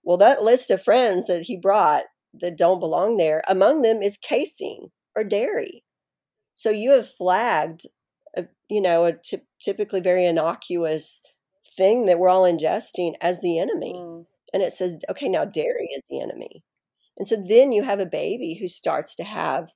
Well 0.04 0.18
that 0.18 0.44
list 0.44 0.72
of 0.72 0.82
friends 0.82 1.28
that 1.28 1.44
he 1.44 1.58
brought 1.58 2.06
that 2.40 2.58
don't 2.58 2.80
belong 2.80 3.18
there 3.18 3.42
among 3.48 3.82
them 3.82 4.02
is 4.02 4.18
casein 4.18 4.92
or 5.16 5.24
dairy. 5.24 5.84
So 6.54 6.70
you 6.70 6.92
have 6.92 7.10
flagged 7.10 7.88
a, 8.38 8.46
you 8.70 8.82
know 8.82 9.06
a 9.06 9.14
typically 9.62 10.02
very 10.02 10.26
innocuous 10.26 11.22
thing 11.76 12.06
that 12.06 12.20
we're 12.20 12.30
all 12.30 12.44
ingesting 12.44 13.14
as 13.22 13.42
the 13.42 13.60
enemy. 13.60 13.96
Mm. 13.98 14.26
And 14.54 14.64
it 14.64 14.72
says 14.74 14.98
okay 15.10 15.28
now 15.30 15.46
dairy 15.46 15.90
is 15.96 16.04
the 16.10 16.22
enemy. 16.22 16.64
And 17.18 17.28
so 17.28 17.36
then 17.38 17.72
you 17.72 17.84
have 17.84 18.00
a 18.00 18.06
baby 18.06 18.56
who 18.56 18.68
starts 18.68 19.16
to 19.16 19.24
have 19.24 19.70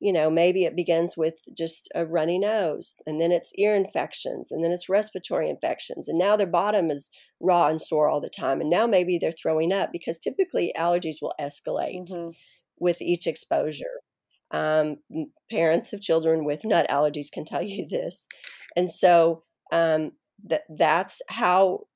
you 0.00 0.12
know 0.12 0.28
maybe 0.30 0.64
it 0.64 0.74
begins 0.76 1.16
with 1.16 1.36
just 1.56 1.88
a 1.94 2.04
runny 2.06 2.38
nose 2.38 3.00
and 3.06 3.20
then 3.20 3.30
it's 3.32 3.52
ear 3.56 3.74
infections 3.76 4.50
and 4.50 4.64
then 4.64 4.72
it's 4.72 4.88
respiratory 4.88 5.48
infections 5.48 6.08
and 6.08 6.18
now 6.18 6.36
their 6.36 6.46
bottom 6.46 6.90
is 6.90 7.08
raw 7.40 7.68
and 7.68 7.80
sore 7.80 8.08
all 8.08 8.20
the 8.20 8.28
time 8.30 8.60
and 8.60 8.68
now 8.70 8.86
maybe 8.86 9.18
they're 9.18 9.32
throwing 9.32 9.72
up 9.72 9.90
because 9.92 10.18
typically 10.18 10.72
allergies 10.76 11.16
will 11.22 11.34
escalate 11.40 12.08
Mhm. 12.10 12.34
with 12.80 13.00
each 13.00 13.26
exposure. 13.28 14.00
Um, 14.50 14.98
parents 15.50 15.92
of 15.94 16.02
children 16.02 16.44
with 16.44 16.64
nut 16.64 16.86
allergies 16.90 17.30
can 17.32 17.44
tell 17.44 17.62
you 17.62 17.86
this 17.88 18.26
and 18.76 18.90
so 18.90 19.44
um, 19.72 20.12
that 20.44 20.64
that's 20.68 21.22
how 21.28 21.86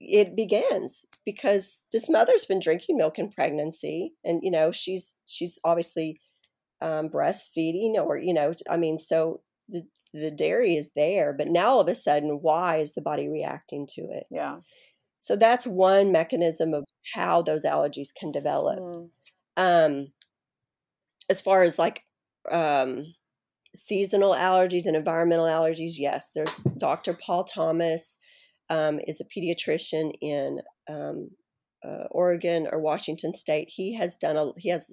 it 0.00 0.36
begins 0.36 1.06
because 1.24 1.84
this 1.92 2.08
mother's 2.08 2.44
been 2.44 2.60
drinking 2.60 2.96
milk 2.96 3.18
in 3.18 3.30
pregnancy 3.30 4.12
and 4.24 4.40
you 4.42 4.50
know 4.50 4.70
she's 4.70 5.18
she's 5.26 5.58
obviously 5.64 6.20
um, 6.82 7.08
breastfeeding 7.08 7.94
or 7.94 8.16
you 8.18 8.34
know 8.34 8.52
i 8.70 8.76
mean 8.76 8.98
so 8.98 9.40
the, 9.68 9.82
the 10.12 10.30
dairy 10.30 10.76
is 10.76 10.92
there 10.94 11.32
but 11.32 11.48
now 11.48 11.68
all 11.68 11.80
of 11.80 11.88
a 11.88 11.94
sudden 11.94 12.38
why 12.42 12.76
is 12.78 12.94
the 12.94 13.00
body 13.00 13.28
reacting 13.28 13.86
to 13.86 14.02
it 14.02 14.24
Yeah. 14.30 14.58
so 15.16 15.36
that's 15.36 15.66
one 15.66 16.12
mechanism 16.12 16.74
of 16.74 16.84
how 17.14 17.42
those 17.42 17.64
allergies 17.64 18.08
can 18.18 18.30
develop 18.30 18.78
Mm. 18.78 19.08
um 19.56 20.12
as 21.28 21.40
far 21.40 21.62
as 21.62 21.78
like 21.78 22.04
um 22.50 23.14
seasonal 23.74 24.32
allergies 24.34 24.86
and 24.86 24.96
environmental 24.96 25.46
allergies 25.46 25.94
yes 25.98 26.30
there's 26.34 26.56
dr 26.78 27.12
paul 27.14 27.44
thomas 27.44 28.18
um, 28.68 29.00
is 29.06 29.20
a 29.20 29.24
pediatrician 29.24 30.12
in 30.20 30.60
um, 30.88 31.30
uh, 31.84 32.04
oregon 32.10 32.66
or 32.70 32.80
washington 32.80 33.34
state. 33.34 33.68
He 33.70 33.94
has 33.94 34.16
done 34.16 34.36
a 34.36 34.52
he 34.56 34.68
has 34.70 34.92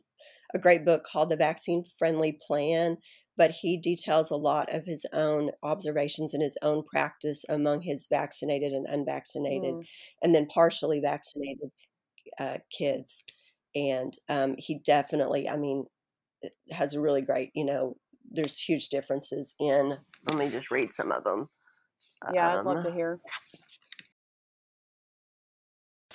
a 0.54 0.60
great 0.60 0.86
book 0.86 1.04
called 1.04 1.30
the 1.30 1.36
vaccine 1.36 1.84
friendly 1.98 2.38
plan 2.46 2.98
but 3.36 3.50
he 3.50 3.78
details 3.78 4.30
a 4.30 4.36
lot 4.36 4.72
of 4.72 4.86
his 4.86 5.08
own 5.12 5.50
observations 5.64 6.36
and 6.36 6.44
his 6.44 6.58
own 6.62 6.84
practice 6.84 7.44
among 7.50 7.82
his 7.82 8.06
vaccinated 8.08 8.74
and 8.74 8.86
unvaccinated 8.88 9.74
Mm. 9.74 9.86
and 10.22 10.36
then 10.36 10.46
partially 10.46 11.00
vaccinated 11.00 11.72
uh, 12.40 12.58
kids. 12.72 13.24
And 13.76 14.14
um, 14.30 14.56
he 14.58 14.80
definitely 14.86 15.50
i 15.50 15.58
mean 15.58 15.86
has 16.72 16.94
a 16.94 17.02
really 17.02 17.22
great 17.22 17.50
you 17.56 17.66
know 17.66 17.96
there's 18.30 18.60
huge 18.60 18.90
differences 18.90 19.56
in 19.60 19.96
let 20.28 20.38
me 20.38 20.50
just 20.50 20.72
read 20.72 20.92
some 20.94 21.12
of 21.12 21.24
them 21.24 21.50
Yeah, 22.28 22.54
I'd 22.54 22.64
love 22.64 22.80
to 22.82 22.90
Um, 22.90 22.94
hear. 22.94 23.22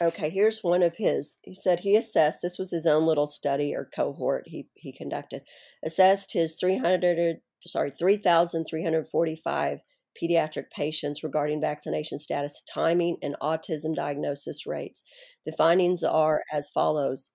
okay 0.01 0.31
here's 0.31 0.63
one 0.63 0.83
of 0.83 0.97
his. 0.97 1.39
He 1.43 1.55
said 1.55 1.81
he 1.81 1.97
assessed 1.97 2.41
this 2.43 2.59
was 2.59 2.71
his 2.71 2.87
own 2.87 3.07
little 3.07 3.27
study 3.27 3.75
or 3.75 3.89
cohort 3.95 4.45
he, 4.47 4.69
he 4.75 4.93
conducted 4.93 5.43
assessed 5.85 6.33
his 6.33 6.55
300 6.59 7.39
sorry 7.67 7.93
3345 7.99 9.81
pediatric 10.21 10.71
patients 10.71 11.23
regarding 11.23 11.61
vaccination 11.61 12.19
status 12.19 12.63
timing 12.73 13.17
and 13.23 13.37
autism 13.41 13.95
diagnosis 13.95 14.67
rates. 14.67 15.03
The 15.47 15.53
findings 15.53 16.03
are 16.03 16.43
as 16.53 16.69
follows. 16.71 17.31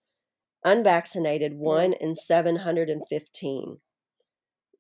Unvaccinated 0.66 1.54
1 1.56 1.94
in 1.94 2.16
715 2.16 3.80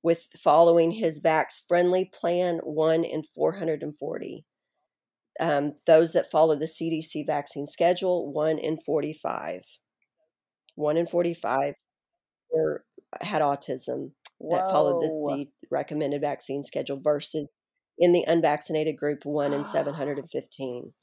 with 0.04 0.28
following 0.38 0.92
his 0.92 1.22
vax 1.22 1.62
friendly 1.68 2.06
plan 2.06 2.60
1 2.64 3.04
in 3.04 3.24
440 3.24 4.46
um, 5.40 5.74
those 5.88 6.14
that 6.14 6.30
follow 6.30 6.56
the 6.56 6.66
cdc 6.66 7.26
vaccine 7.26 7.66
schedule 7.66 8.32
1 8.32 8.60
in 8.60 8.78
45 8.86 9.62
1 10.76 10.98
in 10.98 11.08
45 11.08 11.74
were, 12.52 12.84
had 13.22 13.42
autism 13.42 14.12
that 14.40 14.70
followed 14.70 15.02
the, 15.02 15.08
the 15.08 15.68
recommended 15.72 16.22
vaccine 16.22 16.64
schedule 16.64 17.00
versus 17.02 17.56
in 17.98 18.12
the 18.12 18.26
unvaccinated 18.28 18.98
group 18.98 19.20
1 19.24 19.54
in 19.54 19.60
Ah. 19.62 19.64
715 19.64 20.94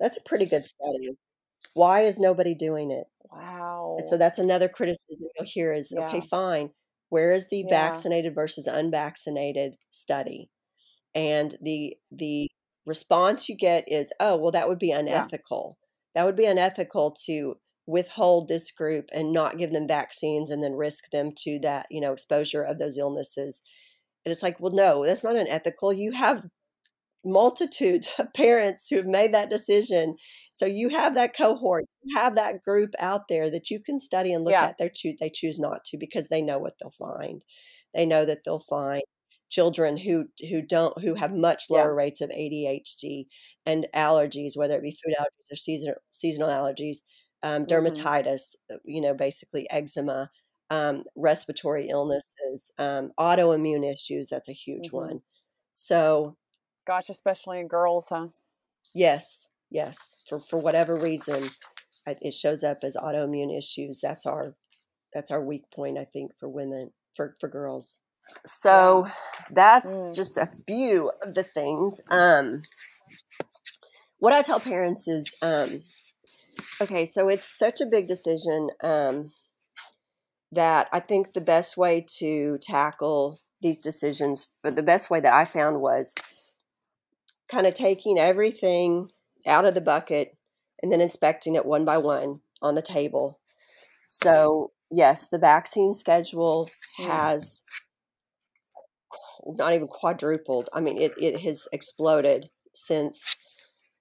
that's 0.00 0.16
a 0.16 0.22
pretty 0.22 0.46
good 0.46 0.64
study 0.64 1.10
why 1.74 2.00
is 2.00 2.18
nobody 2.18 2.54
doing 2.54 2.90
it 2.90 3.06
wow. 3.30 3.96
and 3.98 4.08
so 4.08 4.16
that's 4.16 4.38
another 4.38 4.68
criticism 4.68 5.28
you'll 5.36 5.46
hear 5.46 5.72
is 5.72 5.94
okay, 5.96 6.20
fine. 6.20 6.70
Where 7.14 7.32
is 7.32 7.48
the 7.48 7.62
Yeah. 7.62 7.70
vaccinated 7.70 8.34
versus 8.34 8.66
unvaccinated 8.66 9.76
study? 9.90 10.50
And 11.14 11.54
the 11.62 11.96
the 12.10 12.48
response 12.86 13.48
you 13.48 13.56
get 13.56 13.84
is, 13.88 14.12
oh, 14.20 14.36
well, 14.36 14.50
that 14.52 14.68
would 14.68 14.78
be 14.78 14.90
unethical. 14.92 15.78
That 16.14 16.24
would 16.26 16.36
be 16.36 16.46
unethical 16.46 17.12
to 17.26 17.56
withhold 17.86 18.48
this 18.48 18.70
group 18.70 19.10
and 19.12 19.32
not 19.32 19.58
give 19.58 19.72
them 19.72 19.86
vaccines 19.88 20.50
and 20.50 20.62
then 20.62 20.74
risk 20.74 21.10
them 21.12 21.32
to 21.36 21.58
that 21.60 21.86
you 21.90 22.00
know 22.00 22.12
exposure 22.14 22.62
of 22.62 22.78
those 22.78 22.96
illnesses 22.98 23.62
and 24.24 24.32
it's 24.32 24.42
like 24.42 24.58
well 24.60 24.72
no 24.72 25.04
that's 25.04 25.24
not 25.24 25.36
unethical 25.36 25.92
you 25.92 26.12
have 26.12 26.46
multitudes 27.24 28.08
of 28.18 28.32
parents 28.34 28.88
who 28.88 28.96
have 28.96 29.06
made 29.06 29.32
that 29.34 29.50
decision 29.50 30.16
so 30.52 30.66
you 30.66 30.88
have 30.88 31.14
that 31.14 31.36
cohort 31.36 31.84
you 32.02 32.16
have 32.18 32.34
that 32.36 32.62
group 32.62 32.90
out 32.98 33.28
there 33.28 33.50
that 33.50 33.70
you 33.70 33.80
can 33.80 33.98
study 33.98 34.32
and 34.32 34.44
look 34.44 34.56
Yeah. 34.56 34.62
at 34.62 34.76
they 34.78 34.90
choose 34.94 35.16
they 35.20 35.30
choose 35.30 35.58
not 35.58 35.84
to 35.84 35.96
because 35.98 36.28
they 36.28 36.42
know 36.42 36.58
what 36.58 36.74
they'll 36.80 36.90
find 36.90 37.42
they 37.94 38.06
know 38.06 38.24
that 38.24 38.40
they'll 38.44 38.58
find 38.60 39.02
children 39.50 39.96
who 39.96 40.26
who 40.50 40.60
don't 40.62 40.98
who 41.00 41.14
have 41.14 41.32
much 41.34 41.64
Yeah. 41.70 41.84
lower 41.84 41.94
rates 41.94 42.20
of 42.20 42.30
ADHD 42.30 43.26
and 43.66 43.86
allergies 43.94 44.52
whether 44.56 44.76
it 44.76 44.82
be 44.82 44.96
food 45.04 45.14
allergies 45.18 45.52
or 45.52 45.56
seasonal 45.56 45.94
seasonal 46.10 46.48
allergies 46.48 46.98
um, 47.42 47.66
Mhm. 47.66 48.06
dermatitis, 48.06 48.54
uh, 48.72 48.76
you 48.86 49.02
know, 49.02 49.12
basically 49.14 49.66
eczema, 49.70 50.30
um, 50.70 51.02
respiratory 51.14 51.88
illnesses, 51.88 52.72
um, 52.78 53.10
autoimmune 53.20 53.84
issues. 53.90 54.28
That's 54.30 54.48
a 54.48 54.52
huge 54.54 54.92
Mhm. 54.92 54.92
one. 54.92 55.20
So, 55.72 56.36
Gosh, 56.86 57.08
especially 57.08 57.60
in 57.60 57.68
girls, 57.68 58.06
huh? 58.08 58.28
yes, 58.94 59.48
yes, 59.70 60.16
for 60.28 60.38
for 60.40 60.58
whatever 60.58 60.94
reason, 60.96 61.48
it 62.06 62.34
shows 62.34 62.62
up 62.62 62.78
as 62.84 62.96
autoimmune 62.96 63.56
issues. 63.56 64.00
That's 64.02 64.26
our 64.26 64.54
that's 65.12 65.30
our 65.30 65.42
weak 65.42 65.64
point, 65.74 65.98
I 65.98 66.04
think, 66.04 66.32
for 66.38 66.48
women 66.48 66.90
for 67.14 67.34
for 67.40 67.48
girls. 67.48 68.00
So 68.46 69.06
that's 69.50 70.08
Mm. 70.08 70.16
just 70.16 70.38
a 70.38 70.50
few 70.66 71.10
of 71.22 71.34
the 71.34 71.42
things. 71.42 72.00
Um, 72.10 72.62
what 74.18 74.32
I 74.32 74.42
tell 74.42 74.60
parents 74.60 75.06
is, 75.08 75.34
um, 75.42 75.82
okay, 76.80 77.04
so 77.04 77.28
it's 77.28 77.58
such 77.58 77.80
a 77.80 77.86
big 77.86 78.06
decision 78.06 78.68
um, 78.82 79.32
that 80.52 80.88
I 80.92 81.00
think 81.00 81.32
the 81.32 81.40
best 81.40 81.76
way 81.76 82.04
to 82.18 82.58
tackle 82.62 83.40
these 83.60 83.78
decisions, 83.78 84.48
but 84.62 84.76
the 84.76 84.82
best 84.82 85.10
way 85.10 85.20
that 85.20 85.32
I 85.32 85.44
found 85.44 85.80
was 85.80 86.14
kind 87.50 87.66
of 87.66 87.74
taking 87.74 88.18
everything 88.18 89.10
out 89.46 89.64
of 89.64 89.74
the 89.74 89.80
bucket 89.80 90.36
and 90.82 90.92
then 90.92 91.00
inspecting 91.00 91.54
it 91.54 91.66
one 91.66 91.84
by 91.84 91.98
one 91.98 92.40
on 92.62 92.74
the 92.74 92.82
table. 92.82 93.40
So, 94.06 94.72
yes, 94.90 95.28
the 95.28 95.38
vaccine 95.38 95.94
schedule 95.94 96.70
has 96.98 97.62
not 99.44 99.72
even 99.72 99.88
quadrupled. 99.88 100.68
I 100.72 100.80
mean, 100.80 101.00
it, 101.00 101.12
it 101.18 101.40
has 101.40 101.66
exploded 101.72 102.46
since 102.74 103.36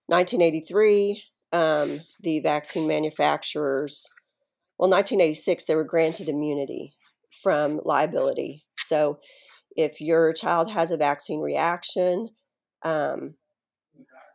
1983. 0.08 1.24
Um, 1.52 2.02
the 2.20 2.40
vaccine 2.40 2.88
manufacturers, 2.88 4.08
well, 4.80 4.90
1986, 4.90 5.66
they 5.66 5.76
were 5.76 5.84
granted 5.84 6.28
immunity 6.28 6.96
from 7.44 7.80
liability. 7.84 8.66
So 8.80 9.20
if 9.76 10.02
your 10.02 10.34
child 10.34 10.72
has 10.72 10.90
a 10.90 10.98
vaccine 10.98 11.42
reaction, 11.42 12.30
um, 12.84 13.36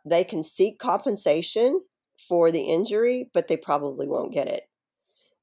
they 0.05 0.23
can 0.23 0.43
seek 0.43 0.79
compensation 0.79 1.81
for 2.27 2.51
the 2.51 2.61
injury, 2.63 3.29
but 3.33 3.47
they 3.47 3.57
probably 3.57 4.07
won't 4.07 4.33
get 4.33 4.47
it 4.47 4.63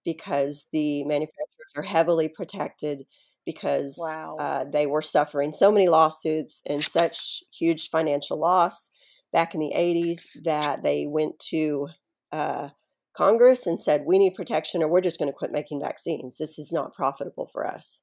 because 0.04 0.66
the 0.72 1.04
manufacturers 1.04 1.72
are 1.76 1.82
heavily 1.82 2.28
protected 2.28 3.06
because 3.44 3.96
Wow. 3.98 4.36
uh, 4.38 4.64
they 4.64 4.86
were 4.86 5.02
suffering 5.02 5.52
so 5.52 5.70
many 5.70 5.88
lawsuits 5.88 6.62
and 6.66 6.84
such 6.84 7.42
huge 7.52 7.88
financial 7.90 8.38
loss 8.38 8.90
back 9.32 9.54
in 9.54 9.60
the 9.60 9.72
80s 9.74 10.26
that 10.44 10.82
they 10.82 11.06
went 11.06 11.38
to 11.50 11.88
uh, 12.32 12.70
Congress 13.16 13.66
and 13.66 13.78
said, 13.80 14.02
We 14.04 14.18
need 14.18 14.34
protection 14.34 14.82
or 14.82 14.88
we're 14.88 15.00
just 15.00 15.18
going 15.18 15.28
to 15.30 15.36
quit 15.36 15.52
making 15.52 15.80
vaccines. 15.80 16.38
This 16.38 16.58
is 16.58 16.72
not 16.72 16.94
profitable 16.94 17.48
for 17.52 17.66
us. 17.66 18.00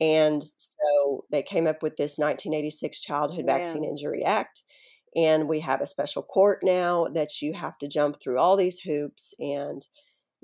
And 0.00 0.42
so 0.44 1.24
they 1.30 1.42
came 1.42 1.66
up 1.66 1.82
with 1.82 1.96
this 1.96 2.18
1986 2.18 3.02
Childhood 3.02 3.46
Vaccine 3.46 3.84
Injury 3.84 4.24
Act. 4.24 4.64
And 5.16 5.48
we 5.48 5.60
have 5.60 5.80
a 5.80 5.86
special 5.86 6.22
court 6.22 6.60
now 6.62 7.06
that 7.14 7.40
you 7.40 7.54
have 7.54 7.78
to 7.78 7.88
jump 7.88 8.20
through 8.20 8.38
all 8.38 8.56
these 8.56 8.80
hoops 8.80 9.34
and 9.38 9.82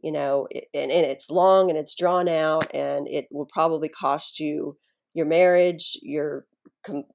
you 0.03 0.13
know, 0.13 0.49
it, 0.51 0.67
and, 0.75 0.91
and 0.91 1.07
it's 1.07 1.31
long 1.31 1.71
and 1.71 1.79
it's 1.79 1.95
drawn 1.95 2.29
out, 2.29 2.67
and 2.75 3.07
it 3.09 3.27
will 3.31 3.47
probably 3.47 3.89
cost 3.89 4.41
you 4.41 4.77
your 5.15 5.27
marriage, 5.27 5.99
your 6.03 6.47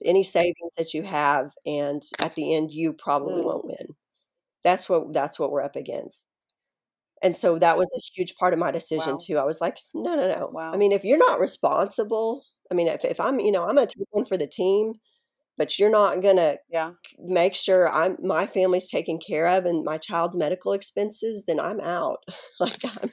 any 0.06 0.24
savings 0.24 0.74
that 0.78 0.94
you 0.94 1.04
have, 1.04 1.52
and 1.66 2.02
at 2.24 2.36
the 2.36 2.56
end, 2.56 2.72
you 2.72 2.94
probably 2.94 3.42
Mm. 3.42 3.46
won't 3.46 3.66
win. 3.66 3.96
That's 4.64 4.90
what 4.90 5.14
that's 5.14 5.40
what 5.40 5.52
we're 5.52 5.64
up 5.64 5.76
against. 5.76 6.26
And 7.24 7.36
so 7.36 7.58
that 7.60 7.78
was 7.78 7.92
a 7.98 8.02
huge 8.16 8.36
part 8.36 8.54
of 8.54 8.60
my 8.60 8.72
decision 8.72 9.14
Wow. 9.14 9.18
too. 9.26 9.38
I 9.38 9.44
was 9.46 9.62
like, 9.62 9.78
no, 9.94 10.16
no, 10.16 10.28
no. 10.28 10.50
Wow. 10.54 10.72
I 10.74 10.78
mean, 10.78 10.92
if 10.92 11.04
you're 11.04 11.18
not 11.18 11.40
responsible, 11.40 12.44
I 12.72 12.76
mean, 12.76 12.88
if, 12.88 13.04
if 13.06 13.20
I'm, 13.20 13.40
you 13.40 13.52
know, 13.52 13.64
I'm 13.68 13.76
going 13.76 13.88
to 13.88 13.96
take 14.00 14.08
one 14.12 14.26
for 14.26 14.38
the 14.38 14.48
team, 14.48 14.94
but 15.58 15.80
you're 15.80 15.90
not 15.90 16.22
going 16.22 16.38
to 16.38 16.60
Yeah. 16.70 16.94
make 17.20 17.56
sure 17.56 17.90
I'm 17.90 18.18
my 18.22 18.46
family's 18.46 18.90
taken 18.90 19.20
care 19.20 19.48
of 19.48 19.66
and 19.66 19.84
my 19.84 19.98
child's 19.98 20.38
medical 20.38 20.74
expenses, 20.74 21.44
then 21.48 21.60
I'm 21.60 21.80
out. 21.82 22.20
like 22.60 22.80
I'm, 22.86 23.12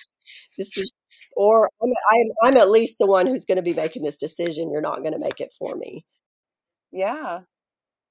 this 0.59 0.77
is, 0.77 0.95
or 1.37 1.71
I'm, 1.83 1.91
I'm 2.13 2.27
I'm 2.55 2.57
at 2.59 2.71
least 2.71 2.99
the 2.99 3.07
one 3.07 3.27
who's 3.27 3.45
going 3.47 3.57
to 3.57 3.63
be 3.63 3.75
making 3.75 4.03
this 4.05 4.17
decision. 4.19 4.71
You're 4.71 4.81
not 4.83 4.99
going 5.01 5.13
to 5.13 5.19
make 5.19 5.41
it 5.41 5.53
for 5.59 5.75
me. 5.77 6.05
Yeah. 6.93 7.41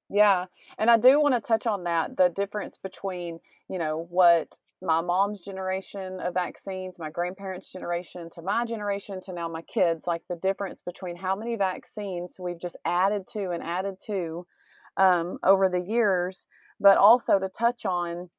Yeah. 0.10 0.46
And 0.78 0.90
I 0.92 0.98
do 0.98 1.22
want 1.22 1.36
to 1.36 1.42
touch 1.42 1.66
on 1.68 1.86
that 1.86 2.18
the 2.18 2.30
difference 2.30 2.78
between, 2.78 3.40
you 3.70 3.80
know, 3.80 4.08
what 4.10 4.58
my 4.84 5.02
mom's 5.02 5.42
generation 5.42 6.20
of 6.20 6.34
vaccines, 6.34 7.00
my 7.00 7.10
grandparents' 7.10 7.72
generation 7.72 8.30
to 8.32 8.42
my 8.42 8.66
generation 8.66 9.22
to 9.22 9.34
now 9.34 9.48
my 9.48 9.62
kids, 9.64 10.06
like 10.08 10.24
the 10.30 10.36
difference 10.36 10.82
between 10.82 11.16
how 11.16 11.36
many 11.36 11.56
vaccines 11.56 12.36
we've 12.40 12.60
just 12.60 12.78
added 12.86 13.28
to 13.28 13.52
and 13.52 13.64
added 13.64 13.96
to 14.06 14.46
um, 14.98 15.38
over 15.44 15.70
the 15.70 15.82
years, 15.82 16.46
but 16.80 16.98
also 16.98 17.40
to 17.40 17.50
touch 17.50 17.86
on 17.86 18.30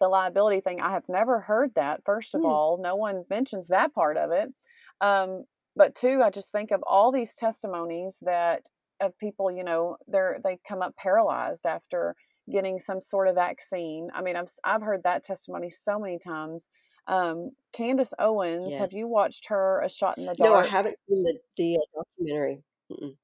the 0.00 0.08
liability 0.08 0.60
thing. 0.60 0.80
I 0.80 0.92
have 0.92 1.08
never 1.08 1.40
heard 1.40 1.74
that, 1.74 2.04
first 2.04 2.34
of 2.34 2.40
Hmm. 2.40 2.46
all. 2.48 2.78
No 2.78 2.96
one 2.96 3.24
mentions 3.30 3.68
that 3.68 3.94
part 3.94 4.16
of 4.16 4.32
it. 4.32 4.52
Um, 5.00 5.44
but 5.76 5.94
two, 5.94 6.22
I 6.22 6.30
just 6.30 6.50
think 6.52 6.70
of 6.70 6.82
all 6.84 7.12
these 7.12 7.34
testimonies 7.34 8.18
that 8.22 8.62
of 9.00 9.16
people, 9.18 9.50
you 9.50 9.64
know, 9.64 9.96
they're 10.06 10.38
they 10.42 10.58
come 10.66 10.82
up 10.82 10.96
paralyzed 10.96 11.66
after 11.66 12.14
getting 12.50 12.78
some 12.78 13.00
sort 13.00 13.28
of 13.28 13.34
vaccine. 13.34 14.10
I 14.14 14.22
mean, 14.22 14.36
I've 14.36 14.50
I've 14.64 14.82
heard 14.82 15.02
that 15.04 15.24
testimony 15.24 15.70
so 15.70 15.98
many 15.98 16.18
times. 16.18 16.68
Um, 17.06 17.50
Candace 17.74 18.14
Owens, 18.18 18.74
have 18.76 18.92
you 18.92 19.06
watched 19.08 19.46
her 19.48 19.80
A 19.82 19.88
Shot 19.88 20.16
in 20.18 20.24
the 20.26 20.34
Dark? 20.34 20.50
No, 20.50 20.54
I 20.54 20.66
haven't 20.66 20.96
seen 21.08 21.22
the 21.22 21.38
the 21.56 21.76
uh, 21.76 22.02
documentary. 22.02 22.62
Mm-mm. 22.90 23.16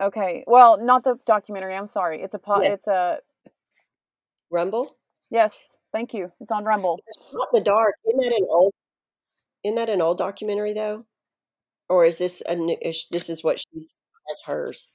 Okay, 0.00 0.44
well, 0.46 0.78
not 0.82 1.04
the 1.04 1.16
documentary. 1.26 1.74
I'm 1.74 1.86
sorry. 1.86 2.22
It's 2.22 2.34
a 2.34 2.38
po- 2.38 2.62
Yes. 2.62 2.72
it's 2.74 2.86
a 2.86 3.18
Rumble. 4.50 4.96
yes. 5.30 5.76
Thank 5.92 6.12
you. 6.12 6.30
It's 6.40 6.52
on 6.52 6.64
Rumble. 6.64 7.00
Shot 7.32 7.48
in 7.52 7.58
the 7.60 7.64
dark. 7.64 7.94
Isn't 8.06 8.20
that 8.20 8.36
an 8.36 8.46
old? 8.50 8.72
Isn't 9.64 9.76
that 9.76 9.88
an 9.88 10.02
old 10.02 10.18
documentary 10.18 10.72
though? 10.74 11.04
Or 11.88 12.04
is 12.04 12.18
this 12.18 12.42
a 12.48 12.54
new? 12.54 12.76
Is, 12.82 13.06
this 13.10 13.30
is 13.30 13.42
what 13.42 13.58
she's 13.58 13.94
hers. 14.44 14.90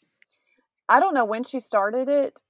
I 0.88 1.00
don't 1.00 1.14
know 1.14 1.26
when 1.26 1.44
she 1.44 1.60
started 1.60 2.08
it. 2.08 2.42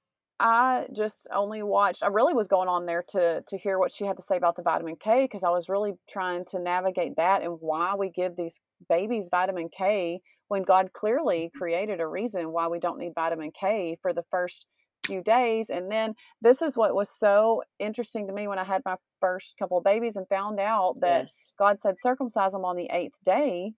I 0.42 0.88
just 0.92 1.28
only 1.32 1.62
watched. 1.62 2.02
I 2.02 2.08
really 2.08 2.34
was 2.34 2.48
going 2.48 2.68
on 2.68 2.84
there 2.86 3.04
to 3.10 3.42
to 3.46 3.56
hear 3.58 3.78
what 3.78 3.92
she 3.92 4.04
had 4.04 4.16
to 4.16 4.22
say 4.22 4.36
about 4.36 4.56
the 4.56 4.62
vitamin 4.62 4.96
K 4.96 5.22
because 5.24 5.44
I 5.44 5.50
was 5.50 5.68
really 5.68 5.92
trying 6.10 6.44
to 6.46 6.58
navigate 6.58 7.14
that 7.16 7.42
and 7.42 7.58
why 7.60 7.94
we 7.94 8.10
give 8.10 8.34
these 8.36 8.60
babies 8.88 9.28
vitamin 9.30 9.68
K 9.68 10.20
when 10.48 10.62
God 10.64 10.92
clearly 10.92 11.50
created 11.56 12.00
a 12.00 12.06
reason 12.08 12.50
why 12.52 12.66
we 12.66 12.80
don't 12.80 12.98
need 12.98 13.14
vitamin 13.14 13.52
K 13.52 13.96
for 14.02 14.12
the 14.12 14.24
first 14.32 14.66
few 15.06 15.22
days. 15.22 15.70
And 15.70 15.90
then 15.90 16.14
this 16.40 16.60
is 16.60 16.76
what 16.76 16.94
was 16.94 17.08
so 17.08 17.62
interesting 17.78 18.26
to 18.26 18.32
me 18.32 18.48
when 18.48 18.58
I 18.58 18.64
had 18.64 18.82
my 18.84 18.96
first 19.20 19.56
couple 19.58 19.78
of 19.78 19.84
babies 19.84 20.16
and 20.16 20.26
found 20.28 20.58
out 20.58 20.96
that 21.02 21.22
Yes. 21.22 21.52
God 21.58 21.80
said 21.80 22.00
circumcise 22.00 22.52
them 22.52 22.64
on 22.64 22.76
the 22.76 22.88
eighth 22.90 23.18
day. 23.24 23.74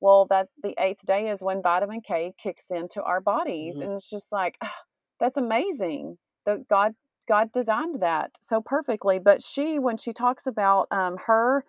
Well, 0.00 0.26
that 0.30 0.48
the 0.62 0.74
eighth 0.78 1.04
day 1.06 1.28
is 1.30 1.42
when 1.42 1.62
vitamin 1.62 2.00
K 2.00 2.32
kicks 2.42 2.70
into 2.70 3.02
our 3.02 3.20
bodies, 3.20 3.78
Mhm. 3.78 3.82
and 3.82 3.92
it's 3.92 4.08
just 4.10 4.32
like 4.32 4.56
ah, 4.62 4.74
that's 5.20 5.36
amazing. 5.36 6.18
That 6.46 6.68
God 6.68 6.94
God 7.28 7.52
designed 7.52 8.00
that 8.00 8.32
so 8.40 8.60
perfectly. 8.60 9.18
But 9.18 9.42
she, 9.42 9.78
when 9.78 9.98
she 9.98 10.12
talks 10.12 10.46
about 10.46 10.88
um, 10.90 11.18
her 11.26 11.64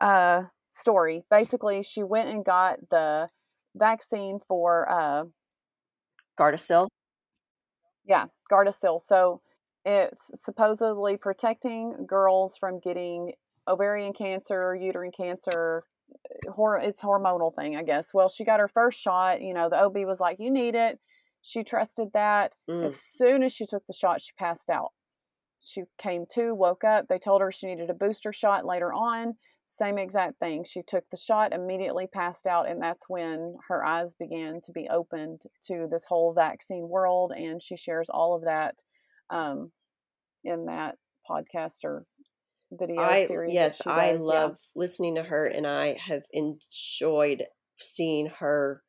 uh, 0.00 0.42
story, 0.70 1.22
basically 1.30 1.82
she 1.82 2.02
went 2.02 2.28
and 2.28 2.44
got 2.44 2.78
the 2.90 3.28
vaccine 3.74 4.40
for 4.46 4.90
uh, 4.90 5.24
Gardasil. 6.38 6.88
yeah, 8.04 8.26
Gardasil. 8.50 9.00
So 9.02 9.40
it's 9.84 10.30
supposedly 10.34 11.16
protecting 11.16 12.06
girls 12.06 12.56
from 12.58 12.80
getting 12.80 13.32
ovarian 13.68 14.12
cancer, 14.12 14.74
uterine 14.74 15.12
cancer. 15.16 15.84
Hor- 16.48 16.78
it's 16.78 17.00
hormonal 17.00 17.54
thing, 17.54 17.76
I 17.76 17.82
guess. 17.84 18.12
Well, 18.12 18.28
she 18.28 18.44
got 18.44 18.60
her 18.60 18.68
first 18.68 19.00
shot. 19.00 19.40
You 19.40 19.54
know, 19.54 19.68
the 19.70 19.80
OB 19.84 19.96
was 20.06 20.20
like, 20.20 20.38
"You 20.40 20.50
need 20.50 20.74
it." 20.74 20.98
She 21.42 21.64
trusted 21.64 22.08
that. 22.14 22.52
Mm. 22.70 22.84
As 22.84 23.00
soon 23.00 23.42
as 23.42 23.52
she 23.52 23.66
took 23.66 23.84
the 23.86 23.92
shot, 23.92 24.22
she 24.22 24.32
passed 24.38 24.70
out. 24.70 24.92
She 25.60 25.82
came 25.98 26.24
to, 26.32 26.54
woke 26.54 26.84
up. 26.84 27.06
They 27.08 27.18
told 27.18 27.40
her 27.40 27.52
she 27.52 27.66
needed 27.66 27.90
a 27.90 27.94
booster 27.94 28.32
shot 28.32 28.64
later 28.64 28.92
on. 28.92 29.34
Same 29.64 29.96
exact 29.96 30.38
thing. 30.38 30.64
She 30.64 30.82
took 30.82 31.04
the 31.10 31.16
shot, 31.16 31.52
immediately 31.52 32.06
passed 32.06 32.46
out, 32.46 32.68
and 32.68 32.82
that's 32.82 33.08
when 33.08 33.56
her 33.68 33.84
eyes 33.84 34.14
began 34.14 34.60
to 34.64 34.72
be 34.72 34.88
opened 34.88 35.42
to 35.68 35.86
this 35.90 36.04
whole 36.04 36.32
vaccine 36.32 36.88
world. 36.88 37.32
And 37.34 37.62
she 37.62 37.76
shares 37.76 38.08
all 38.10 38.34
of 38.34 38.42
that 38.44 38.82
um, 39.30 39.70
in 40.44 40.66
that 40.66 40.96
podcast 41.28 41.84
or 41.84 42.04
video 42.72 43.00
I 43.00 43.26
series. 43.26 43.52
yes, 43.52 43.80
I 43.86 44.12
does. 44.12 44.22
love 44.22 44.58
listening 44.74 45.14
to 45.16 45.22
her, 45.24 45.44
and 45.44 45.66
I 45.66 45.96
have 46.06 46.22
enjoyed 46.32 47.44
seeing 47.78 48.26
her 48.40 48.82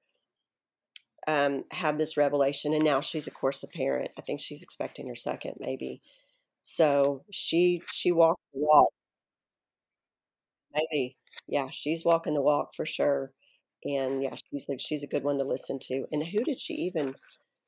um, 1.27 1.63
have 1.71 1.97
this 1.97 2.17
revelation. 2.17 2.73
And 2.73 2.83
now 2.83 3.01
she's, 3.01 3.27
of 3.27 3.33
course, 3.33 3.63
a 3.63 3.67
parent. 3.67 4.11
I 4.17 4.21
think 4.21 4.39
she's 4.39 4.63
expecting 4.63 5.07
her 5.07 5.15
second, 5.15 5.55
maybe. 5.59 6.01
So 6.63 7.23
she 7.31 7.81
she 7.91 8.11
walks 8.11 8.41
the 8.53 8.61
walk. 8.61 8.89
Maybe, 10.73 11.17
yeah, 11.47 11.69
she's 11.69 12.03
walking 12.03 12.33
the 12.33 12.41
walk 12.41 12.73
for 12.75 12.85
sure. 12.85 13.31
And 13.83 14.23
yeah, 14.23 14.35
she's 14.35 14.67
like 14.69 14.79
she's 14.79 15.03
a 15.03 15.07
good 15.07 15.23
one 15.23 15.37
to 15.37 15.43
listen 15.43 15.77
to. 15.83 16.05
And 16.11 16.23
who 16.27 16.43
did 16.43 16.59
she 16.59 16.73
even? 16.75 17.15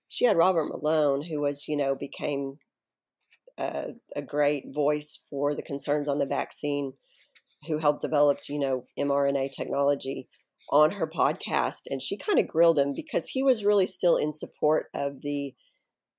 She 0.08 0.26
had 0.26 0.38
Robert 0.38 0.66
Malone, 0.70 1.24
who 1.24 1.42
was 1.42 1.68
you 1.68 1.78
know 1.78 1.96
became 1.96 2.60
a, 3.58 3.94
a 4.16 4.22
great 4.22 4.74
voice 4.74 5.20
for 5.30 5.56
the 5.56 5.62
concerns 5.62 6.10
on 6.10 6.20
the 6.20 6.26
vaccine, 6.26 6.94
who 7.68 7.80
helped 7.80 8.02
develop 8.02 8.40
you 8.50 8.60
know 8.60 8.86
mRNA 8.98 9.52
technology 9.52 10.28
on 10.70 10.92
her 10.92 11.08
podcast, 11.08 11.82
and 11.90 12.02
she 12.02 12.18
kind 12.18 12.40
of 12.40 12.48
grilled 12.48 12.80
him 12.80 12.94
because 12.96 13.28
he 13.28 13.44
was 13.44 13.66
really 13.66 13.86
still 13.86 14.16
in 14.18 14.34
support 14.34 14.88
of 14.94 15.22
the 15.22 15.54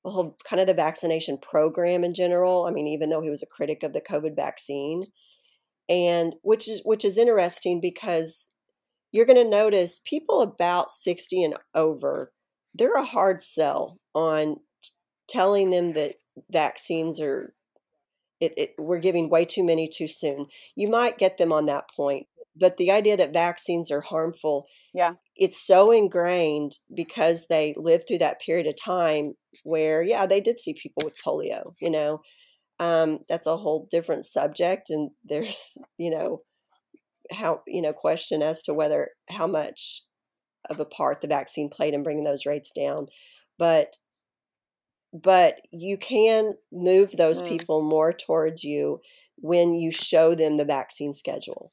whole 0.05 0.37
kind 0.49 0.61
of 0.61 0.67
the 0.67 0.75
vaccination 0.75 1.39
program 1.39 2.05
in 2.05 2.15
general. 2.15 2.67
I 2.67 2.71
mean, 2.71 2.87
even 2.87 3.11
though 3.11 3.23
he 3.23 3.31
was 3.31 3.43
a 3.43 3.47
critic 3.47 3.83
of 3.83 3.93
the 3.93 4.01
COVID 4.01 4.37
vaccine, 4.37 5.07
and 5.89 6.35
which 6.43 6.69
is 6.69 6.81
which 6.85 7.05
is 7.05 7.19
interesting 7.19 7.81
because 7.81 8.49
you're 9.13 9.27
going 9.27 9.43
to 9.43 9.49
notice 9.49 10.01
people 10.05 10.43
about 10.43 10.91
60 10.91 11.43
and 11.43 11.55
over 11.75 12.33
they're 12.75 12.95
a 12.95 13.05
hard 13.05 13.41
sell 13.41 13.99
on 14.15 14.57
telling 15.29 15.71
them 15.71 15.93
that 15.93 16.17
vaccines 16.51 17.21
are 17.21 17.55
it, 18.39 18.53
it, 18.59 18.75
we're 18.79 18.99
giving 18.99 19.31
way 19.31 19.45
too 19.45 19.65
many 19.65 19.89
too 19.89 20.09
soon 20.09 20.47
you 20.75 20.89
might 20.89 21.19
get 21.19 21.39
them 21.39 21.53
on 21.53 21.67
that 21.67 21.89
point 21.95 22.27
but 22.59 22.77
the 22.79 22.91
idea 22.91 23.17
that 23.17 23.33
vaccines 23.33 23.91
are 23.91 24.01
harmful 24.01 24.67
Yeah. 24.95 25.15
it's 25.37 25.61
so 25.65 25.91
ingrained 25.91 26.73
because 26.95 27.47
they 27.49 27.75
lived 27.77 28.05
through 28.09 28.19
that 28.19 28.41
period 28.41 28.67
of 28.67 28.75
time 28.83 29.35
where 29.65 30.03
yeah 30.03 30.27
they 30.27 30.41
did 30.41 30.59
see 30.61 30.75
people 30.75 31.03
with 31.05 31.15
polio 31.25 31.75
you 31.81 31.91
know 31.91 32.21
um, 32.79 33.21
that's 33.29 33.47
a 33.47 33.57
whole 33.57 33.89
different 33.91 34.25
subject 34.27 34.91
and 34.91 35.11
there's 35.25 35.77
you 35.99 36.11
know 36.11 36.43
how 37.31 37.63
you 37.67 37.83
know 37.83 37.93
question 37.93 38.43
as 38.43 38.63
to 38.63 38.75
whether 38.75 39.11
how 39.31 39.47
much 39.47 40.03
of 40.71 40.79
a 40.81 40.85
part 40.85 41.21
the 41.21 41.29
vaccine 41.29 41.69
played 41.71 41.95
in 41.95 42.03
bringing 42.03 42.25
those 42.25 42.47
rates 42.47 42.71
down 42.75 43.07
but 43.59 43.97
but 45.13 45.57
you 45.73 45.97
can 45.97 46.55
move 46.73 47.13
those 47.13 47.41
Mm. 47.41 47.49
people 47.49 47.83
more 47.83 48.13
towards 48.13 48.63
you 48.65 49.01
when 49.37 49.75
you 49.75 49.91
show 49.93 50.35
them 50.35 50.57
the 50.57 50.65
vaccine 50.65 51.13
schedule 51.15 51.71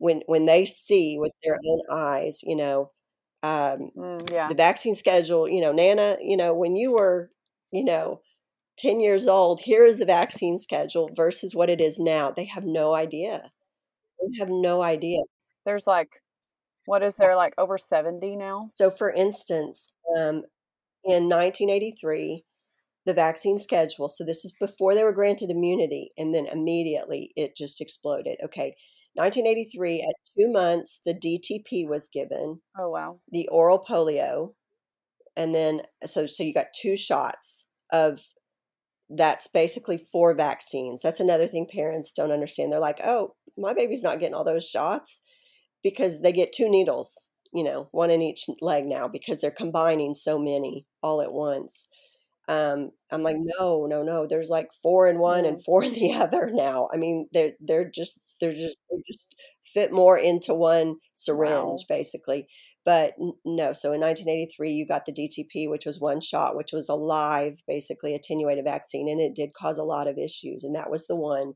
when 0.00 0.22
when 0.26 0.46
they 0.46 0.64
see 0.66 1.16
with 1.18 1.34
their 1.44 1.58
own 1.70 1.80
eyes 1.90 2.40
you 2.44 2.56
know 2.56 2.90
um, 3.42 3.90
Mm, 3.96 4.30
yeah. 4.30 4.48
the 4.48 4.54
vaccine 4.54 4.94
schedule 4.94 5.48
you 5.48 5.62
know 5.62 5.72
nana 5.72 6.16
you 6.20 6.36
know 6.36 6.52
when 6.52 6.76
you 6.76 6.92
were 6.92 7.30
you 7.72 7.84
know 7.84 8.20
10 8.78 9.00
years 9.00 9.26
old 9.26 9.60
here 9.60 9.84
is 9.84 9.98
the 9.98 10.06
vaccine 10.06 10.58
schedule 10.58 11.10
versus 11.14 11.54
what 11.54 11.68
it 11.68 11.82
is 11.82 11.98
now. 11.98 12.30
They 12.30 12.46
have 12.46 12.64
no 12.64 12.94
idea. 12.94 13.50
They 14.20 14.38
have 14.38 14.48
no 14.50 14.82
idea. 14.82 15.20
There's 15.66 15.86
like, 15.86 16.08
what 16.86 17.02
is 17.02 17.16
there, 17.16 17.36
like 17.36 17.54
over 17.58 17.76
70 17.78 18.36
now? 18.36 18.68
so 18.70 18.90
for 18.90 19.10
instance 19.12 19.92
um, 20.16 20.44
in 21.04 21.28
1983 21.28 22.44
the 23.06 23.14
vaccine 23.14 23.58
schedule 23.58 24.08
so 24.08 24.24
this 24.24 24.44
is 24.44 24.52
before 24.60 24.94
they 24.94 25.04
were 25.04 25.12
granted 25.12 25.50
immunity 25.50 26.10
and 26.18 26.34
then 26.34 26.46
immediately 26.46 27.32
it 27.36 27.56
just 27.56 27.80
exploded. 27.82 28.38
Okay 28.44 28.74
1983 29.14 30.00
at 30.02 30.14
two 30.38 30.50
months 30.52 31.00
the 31.04 31.14
dtp 31.14 31.86
was 31.88 32.08
given 32.08 32.60
Oh, 32.78 32.90
wow. 32.90 33.20
the 33.30 33.48
oral 33.48 33.78
polio 33.84 34.54
and 35.36 35.54
then 35.54 35.82
so 36.06 36.26
so 36.26 36.42
you 36.42 36.52
got 36.54 36.66
two 36.80 36.96
shots 36.96 37.66
of 37.92 38.20
that's 39.12 39.48
basically 39.48 39.98
four 40.12 40.34
vaccines. 40.34 41.02
That's 41.02 41.18
another 41.20 41.46
thing 41.48 41.66
parents 41.72 42.12
don't 42.12 42.30
understand. 42.30 42.72
They're 42.72 42.80
like 42.80 43.00
oh 43.04 43.34
my 43.58 43.74
baby's 43.74 44.02
not 44.02 44.20
getting 44.20 44.34
all 44.34 44.44
those 44.44 44.68
shots 44.68 45.20
because 45.82 46.22
they 46.22 46.32
get 46.32 46.52
two 46.52 46.68
needles 46.70 47.28
you 47.52 47.64
know 47.64 47.88
one 47.92 48.10
in 48.10 48.22
each 48.22 48.44
leg 48.60 48.86
now 48.86 49.08
because 49.08 49.40
they're 49.40 49.50
combining 49.50 50.14
so 50.14 50.38
many 50.38 50.86
all 51.02 51.20
at 51.22 51.32
once. 51.32 51.88
Um, 52.48 52.90
i'm 53.12 53.22
like 53.22 53.36
no 53.38 53.86
no 53.86 54.02
no 54.02 54.26
there's 54.26 54.50
like 54.50 54.70
four 54.82 55.08
in 55.08 55.18
one 55.20 55.44
and 55.44 55.62
four 55.64 55.84
in 55.84 55.92
the 55.94 56.12
other 56.24 56.50
now. 56.52 56.88
I 56.92 56.96
mean 56.96 57.28
they're 57.32 57.52
they're 57.60 57.88
just 57.90 58.18
they're 58.40 58.50
just 58.52 58.78
they 58.90 59.02
just 59.06 59.34
fit 59.62 59.92
more 59.92 60.16
into 60.18 60.54
one 60.54 60.96
syringe 61.14 61.52
Wow. 61.52 61.76
basically. 61.88 62.46
But 62.84 63.14
no 63.44 63.72
so 63.72 63.92
in 63.92 64.00
1983 64.00 64.72
you 64.72 64.86
got 64.86 65.04
the 65.04 65.12
dtp 65.12 65.68
which 65.70 65.84
was 65.86 66.00
one 66.00 66.20
shot 66.20 66.56
which 66.56 66.72
was 66.72 66.88
a 66.88 66.94
live 66.94 67.62
basically 67.68 68.14
attenuated 68.14 68.64
vaccine 68.64 69.08
and 69.08 69.20
it 69.20 69.34
did 69.34 69.52
cause 69.52 69.76
a 69.78 69.84
lot 69.84 70.08
of 70.08 70.18
issues 70.18 70.64
and 70.64 70.74
that 70.74 70.90
was 70.90 71.06
the 71.06 71.16
one 71.16 71.52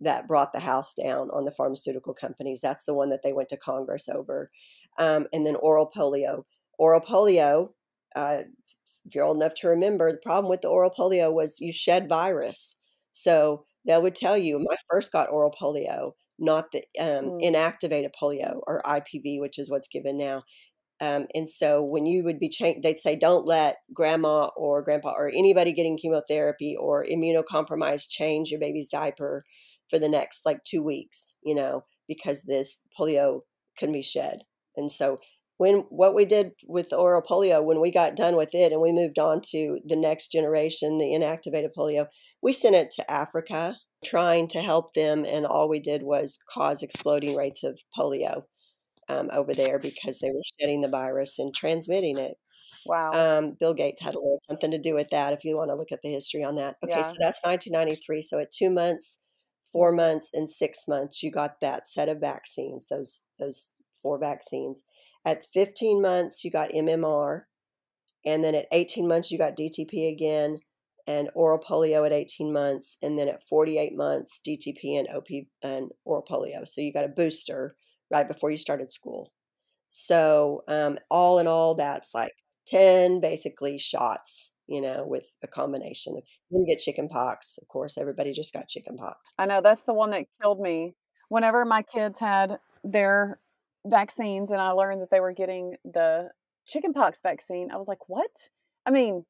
that 0.00 0.28
brought 0.28 0.52
the 0.52 0.60
house 0.60 0.94
down 0.94 1.28
on 1.30 1.44
the 1.44 1.52
pharmaceutical 1.52 2.14
companies. 2.14 2.60
That's 2.62 2.84
the 2.84 2.94
one 2.94 3.08
that 3.08 3.20
they 3.24 3.32
went 3.32 3.48
to 3.48 3.56
congress 3.56 4.08
over. 4.08 4.50
Um, 4.98 5.26
and 5.32 5.44
then 5.46 5.56
oral 5.56 5.90
polio. 5.94 6.44
Oral 6.78 7.00
polio 7.00 7.70
uh, 8.14 8.42
if 9.06 9.14
you're 9.14 9.24
old 9.24 9.38
enough 9.38 9.54
to 9.54 9.68
remember 9.68 10.12
the 10.12 10.18
problem 10.18 10.50
with 10.50 10.60
the 10.60 10.68
oral 10.68 10.90
polio 10.90 11.32
was 11.32 11.60
you 11.60 11.72
shed 11.72 12.08
virus. 12.08 12.76
So 13.10 13.64
they 13.88 13.98
would 13.98 14.14
tell 14.14 14.38
you 14.38 14.60
my 14.60 14.76
first 14.90 15.12
got 15.12 15.30
oral 15.30 15.52
polio 15.52 16.12
not 16.38 16.70
the 16.72 16.82
um, 17.00 17.32
Mm. 17.32 17.42
inactivated 17.42 18.10
polio 18.20 18.60
or 18.68 18.80
ipv 18.86 19.40
which 19.40 19.58
is 19.58 19.70
what's 19.70 19.88
given 19.88 20.16
now 20.18 20.44
um, 21.00 21.26
and 21.34 21.48
so 21.48 21.82
when 21.82 22.06
you 22.06 22.24
would 22.24 22.40
be 22.40 22.48
changed, 22.48 22.82
they'd 22.82 22.98
say, 22.98 23.14
don't 23.14 23.46
let 23.46 23.76
grandma 23.94 24.50
or 24.56 24.82
grandpa 24.82 25.12
or 25.16 25.28
anybody 25.28 25.72
getting 25.72 25.96
chemotherapy 25.96 26.76
or 26.76 27.04
immunocompromised 27.06 28.08
change 28.08 28.50
your 28.50 28.58
baby's 28.60 28.88
diaper 28.88 29.44
for 29.88 29.98
the 29.98 30.08
next 30.08 30.44
like 30.44 30.64
two 30.64 30.82
weeks, 30.82 31.34
you 31.44 31.54
know, 31.54 31.84
because 32.08 32.42
this 32.42 32.82
polio 32.98 33.42
can 33.78 33.92
be 33.92 34.02
shed. 34.02 34.40
And 34.76 34.90
so 34.90 35.18
when 35.58 35.84
what 35.90 36.14
we 36.14 36.24
did 36.24 36.52
with 36.66 36.92
oral 36.92 37.22
polio, 37.22 37.62
when 37.62 37.80
we 37.80 37.90
got 37.92 38.16
done 38.16 38.36
with 38.36 38.54
it 38.54 38.72
and 38.72 38.80
we 38.80 38.92
moved 38.92 39.18
on 39.20 39.40
to 39.50 39.78
the 39.84 39.96
next 39.96 40.32
generation, 40.32 40.98
the 40.98 41.06
inactivated 41.06 41.70
polio, 41.76 42.06
we 42.42 42.52
sent 42.52 42.74
it 42.74 42.90
to 42.92 43.10
Africa 43.10 43.76
trying 44.04 44.48
to 44.48 44.60
help 44.60 44.94
them. 44.94 45.24
And 45.24 45.44
all 45.44 45.68
we 45.68 45.80
did 45.80 46.02
was 46.02 46.38
cause 46.48 46.82
exploding 46.82 47.36
rates 47.36 47.64
of 47.64 47.80
polio 47.96 48.42
um, 49.08 49.30
over 49.32 49.54
there 49.54 49.78
because 49.78 50.18
they 50.20 50.30
were 50.30 50.42
shedding 50.60 50.80
the 50.82 50.88
virus 50.88 51.38
and 51.38 51.54
transmitting 51.54 52.18
it. 52.18 52.36
Wow. 52.86 53.10
Um, 53.12 53.56
Bill 53.58 53.74
Gates 53.74 54.02
had 54.02 54.14
a 54.14 54.18
little 54.18 54.38
something 54.48 54.70
to 54.70 54.78
do 54.78 54.94
with 54.94 55.08
that. 55.10 55.32
If 55.32 55.44
you 55.44 55.56
want 55.56 55.70
to 55.70 55.76
look 55.76 55.92
at 55.92 56.00
the 56.02 56.10
history 56.10 56.44
on 56.44 56.56
that, 56.56 56.76
okay, 56.82 56.92
Yeah. 56.92 57.02
so 57.02 57.14
that's 57.18 57.40
1993. 57.42 58.22
So 58.22 58.38
at 58.38 58.52
two 58.52 58.70
months, 58.70 59.18
four 59.72 59.92
months, 59.92 60.30
and 60.32 60.48
six 60.48 60.84
months, 60.86 61.22
you 61.22 61.30
got 61.30 61.60
that 61.60 61.88
set 61.88 62.08
of 62.08 62.20
vaccines. 62.20 62.86
Those 62.88 63.22
those 63.38 63.72
four 64.00 64.18
vaccines. 64.18 64.84
At 65.24 65.44
15 65.52 66.00
months, 66.00 66.44
you 66.44 66.50
got 66.50 66.70
MMR, 66.70 67.42
and 68.24 68.42
then 68.44 68.54
at 68.54 68.66
18 68.72 69.06
months, 69.08 69.30
you 69.30 69.36
got 69.38 69.56
DTP 69.56 70.10
again, 70.10 70.60
and 71.08 71.30
oral 71.34 71.58
polio 71.58 72.04
at 72.04 72.12
18 72.12 72.52
months, 72.52 72.98
and 73.02 73.18
then 73.18 73.28
at 73.28 73.42
48 73.42 73.96
months, 73.96 74.38
DTP 74.46 74.98
and 74.98 75.08
OP 75.08 75.28
and 75.62 75.90
oral 76.04 76.22
polio. 76.22 76.68
So 76.68 76.82
you 76.82 76.92
got 76.92 77.06
a 77.06 77.08
booster 77.08 77.74
right 78.10 78.28
before 78.28 78.50
you 78.50 78.58
started 78.58 78.92
school. 78.92 79.32
So 79.86 80.64
um, 80.68 80.98
all 81.10 81.38
in 81.38 81.46
all, 81.46 81.74
that's 81.74 82.10
like 82.14 82.34
10 82.66 83.22
basically 83.22 83.78
shots, 83.78 84.52
you 84.66 84.82
know, 84.82 85.02
with 85.06 85.32
a 85.42 85.46
combination 85.46 86.12
of 86.14 86.22
you 86.50 86.58
didn't 86.58 86.68
get 86.68 86.78
chicken 86.78 87.08
pox. 87.08 87.58
Of 87.60 87.68
course, 87.68 87.96
everybody 87.96 88.34
just 88.34 88.52
got 88.52 88.68
chicken 88.68 88.98
pox. 88.98 89.32
I 89.38 89.46
know 89.46 89.62
that's 89.62 89.84
the 89.84 89.94
one 89.94 90.10
that 90.10 90.26
killed 90.42 90.60
me. 90.60 90.94
Whenever 91.30 91.64
my 91.64 91.80
kids 91.80 92.18
had 92.20 92.58
their 92.84 93.40
vaccines 93.86 94.50
and 94.50 94.60
I 94.60 94.72
learned 94.72 95.00
that 95.00 95.10
they 95.10 95.20
were 95.20 95.32
getting 95.32 95.76
the 95.86 96.28
chickenpox 96.66 97.22
vaccine, 97.22 97.70
I 97.70 97.78
was 97.78 97.88
like, 97.88 98.10
"What?" 98.10 98.50
I 98.84 98.90
mean, 98.90 99.24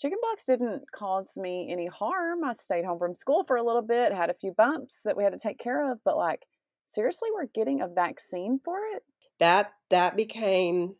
chickenpox 0.00 0.44
didn't 0.46 0.82
cause 0.92 1.32
me 1.36 1.68
any 1.70 1.86
harm. 1.86 2.44
I 2.44 2.52
stayed 2.54 2.84
home 2.84 2.98
from 2.98 3.14
school 3.14 3.44
for 3.44 3.56
a 3.56 3.64
little 3.64 3.82
bit, 3.82 4.12
had 4.12 4.30
a 4.30 4.34
few 4.34 4.52
bumps 4.52 5.00
that 5.04 5.16
we 5.16 5.24
had 5.24 5.32
to 5.32 5.38
take 5.38 5.58
care 5.58 5.92
of, 5.92 5.98
but 6.04 6.16
like 6.16 6.46
seriously, 6.90 7.28
we're 7.32 7.46
getting 7.46 7.80
a 7.80 7.88
vaccine 7.88 8.60
for 8.64 8.78
it? 8.94 9.02
That 9.38 9.72
that 9.90 10.16
became 10.16 10.96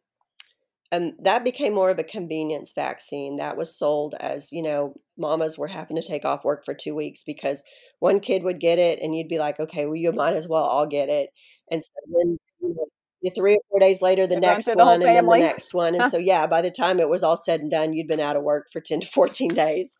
um, 0.92 1.12
that 1.22 1.44
became 1.44 1.74
more 1.74 1.90
of 1.90 1.98
a 1.98 2.04
convenience 2.04 2.72
vaccine 2.74 3.36
that 3.36 3.56
was 3.56 3.76
sold 3.76 4.14
as 4.18 4.50
you 4.50 4.62
know 4.62 4.94
mamas 5.16 5.58
were 5.58 5.68
having 5.68 5.96
to 5.96 6.02
take 6.02 6.24
off 6.24 6.44
work 6.44 6.64
for 6.64 6.74
two 6.74 6.94
weeks 6.94 7.22
because 7.22 7.62
one 7.98 8.20
kid 8.20 8.42
would 8.42 8.60
get 8.60 8.78
it 8.78 8.98
and 9.00 9.14
you'd 9.14 9.28
be 9.28 9.38
like, 9.38 9.60
okay, 9.60 9.86
well, 9.86 9.96
you 9.96 10.12
might 10.12 10.34
as 10.34 10.48
well 10.48 10.64
all 10.64 10.86
get 10.86 11.08
it. 11.08 11.30
And 11.70 11.82
so 11.82 11.92
then 12.06 12.38
you 12.60 12.74
know, 12.74 12.86
three 13.28 13.54
or 13.54 13.60
four 13.68 13.80
days 13.80 14.00
later, 14.00 14.26
the 14.26 14.40
next 14.40 14.64
the 14.64 14.76
one, 14.76 15.02
and 15.02 15.14
then 15.14 15.26
the 15.26 15.36
next 15.36 15.74
one. 15.74 15.94
And 15.94 16.10
so, 16.10 16.16
yeah, 16.16 16.46
by 16.46 16.62
the 16.62 16.70
time 16.70 16.98
it 17.00 17.08
was 17.08 17.22
all 17.22 17.36
said 17.36 17.60
and 17.60 17.70
done, 17.70 17.92
you'd 17.92 18.08
been 18.08 18.20
out 18.20 18.36
of 18.36 18.42
work 18.42 18.68
for 18.72 18.80
10 18.80 19.00
to 19.00 19.06
14 19.06 19.50
days. 19.54 19.96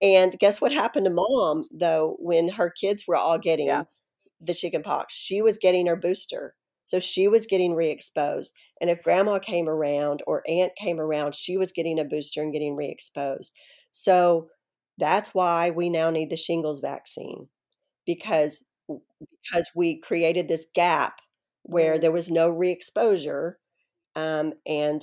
And 0.00 0.38
guess 0.38 0.60
what 0.60 0.72
happened 0.72 1.06
to 1.06 1.10
mom, 1.10 1.64
though, 1.72 2.16
when 2.20 2.50
her 2.50 2.70
kids 2.70 3.04
were 3.06 3.16
all 3.16 3.38
getting 3.38 3.66
Yeah. 3.66 3.84
the 4.40 4.54
chicken 4.54 4.82
pox? 4.82 5.14
She 5.14 5.42
was 5.42 5.58
getting 5.58 5.86
her 5.86 5.96
booster. 5.96 6.54
So 6.84 6.98
she 6.98 7.28
was 7.28 7.46
getting 7.46 7.74
re 7.74 7.90
exposed. 7.90 8.54
And 8.80 8.90
if 8.90 9.02
grandma 9.02 9.38
came 9.38 9.68
around 9.68 10.22
or 10.26 10.42
aunt 10.48 10.72
came 10.76 11.00
around, 11.00 11.34
she 11.34 11.56
was 11.56 11.72
getting 11.72 12.00
a 12.00 12.04
booster 12.04 12.42
and 12.42 12.52
getting 12.52 12.76
re 12.76 12.88
exposed. 12.88 13.52
So 13.90 14.48
that's 14.98 15.34
why 15.34 15.70
we 15.70 15.88
now 15.88 16.10
need 16.10 16.30
the 16.30 16.36
shingles 16.36 16.80
vaccine 16.80 17.48
because 18.06 18.64
because 19.42 19.70
we 19.74 20.00
created 20.00 20.48
this 20.48 20.66
gap 20.74 21.20
where 21.62 21.98
there 21.98 22.12
was 22.12 22.30
no 22.30 22.48
re-exposure 22.50 23.58
um, 24.16 24.54
and 24.66 25.02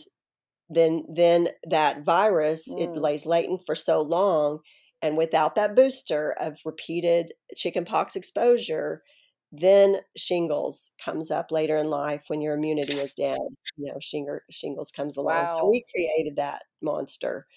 then 0.70 1.05
then 1.14 1.49
that 1.70 2.03
virus 2.03 2.74
it 2.78 2.91
Mm. 2.91 2.97
lays 2.97 3.26
latent 3.26 3.64
for 3.66 3.76
so 3.76 4.01
long 4.01 4.60
and 5.01 5.18
without 5.18 5.55
that 5.55 5.76
booster 5.76 6.34
of 6.39 6.60
repeated 6.66 7.32
chickenpox 7.55 8.16
exposure 8.16 9.03
then 9.51 9.97
shingles 10.18 10.91
comes 11.03 11.32
up 11.32 11.51
later 11.51 11.78
in 11.78 11.89
life 11.89 12.26
when 12.28 12.41
your 12.41 12.55
immunity 12.55 12.99
is 12.99 13.14
down 13.14 13.38
you 13.78 13.91
know 13.91 13.97
shingles, 14.01 14.41
shingles 14.51 14.91
comes 14.91 15.16
along 15.18 15.47
so 15.47 15.68
we 15.70 15.86
created 15.93 16.36
that 16.36 16.64
monster 16.82 17.47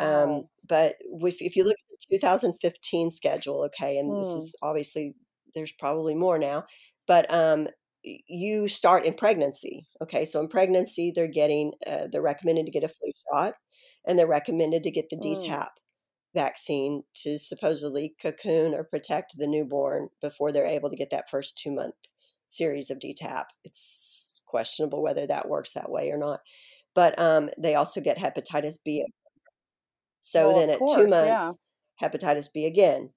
um, 0.00 0.42
Wow. 0.42 0.48
but 0.68 0.96
if, 1.22 1.40
if 1.40 1.56
you 1.56 1.64
look 1.64 1.76
at 1.78 1.86
the 2.10 2.16
2015 2.18 3.10
schedule, 3.10 3.62
okay, 3.64 3.98
and 3.98 4.16
this 4.18 4.34
Hmm. 4.34 4.36
is 4.36 4.54
obviously 4.62 5.14
there's 5.54 5.72
probably 5.72 6.14
more 6.14 6.38
now, 6.38 6.64
but 7.06 7.32
um, 7.32 7.68
you 8.04 8.68
start 8.68 9.04
in 9.06 9.14
pregnancy, 9.14 9.86
okay. 10.02 10.24
So 10.24 10.40
in 10.40 10.48
pregnancy, 10.48 11.12
they're 11.14 11.26
getting 11.28 11.72
uh, 11.86 12.08
they're 12.10 12.22
recommended 12.22 12.66
to 12.66 12.72
get 12.72 12.84
a 12.84 12.88
flu 12.88 13.10
shot, 13.32 13.54
and 14.06 14.18
they're 14.18 14.26
recommended 14.26 14.82
to 14.84 14.90
get 14.90 15.08
the 15.10 15.16
Mm. 15.16 15.22
DTaP 15.22 15.68
vaccine 16.34 17.04
to 17.14 17.38
supposedly 17.38 18.14
cocoon 18.20 18.74
or 18.74 18.84
protect 18.84 19.36
the 19.38 19.46
newborn 19.46 20.08
before 20.20 20.52
they're 20.52 20.66
able 20.66 20.90
to 20.90 20.96
get 20.96 21.10
that 21.10 21.30
first 21.30 21.56
two 21.58 21.70
month 21.72 21.94
series 22.46 22.90
of 22.90 22.98
DTaP. 22.98 23.44
It's 23.64 24.42
questionable 24.46 25.02
whether 25.02 25.26
that 25.26 25.48
works 25.48 25.72
that 25.74 25.90
way 25.90 26.10
or 26.10 26.18
not. 26.18 26.40
But 26.94 27.18
um, 27.18 27.50
they 27.58 27.74
also 27.74 28.00
get 28.00 28.18
hepatitis 28.18 28.78
B 28.84 29.04
so 30.20 30.50
Well, 30.50 30.54
then 30.54 30.70
at 30.70 30.86
two 30.86 31.06
course, 31.06 31.14
yeah. 31.20 31.52
months, 31.52 31.58
hepatitis 32.02 32.48
B 32.52 32.66
again. 32.66 33.10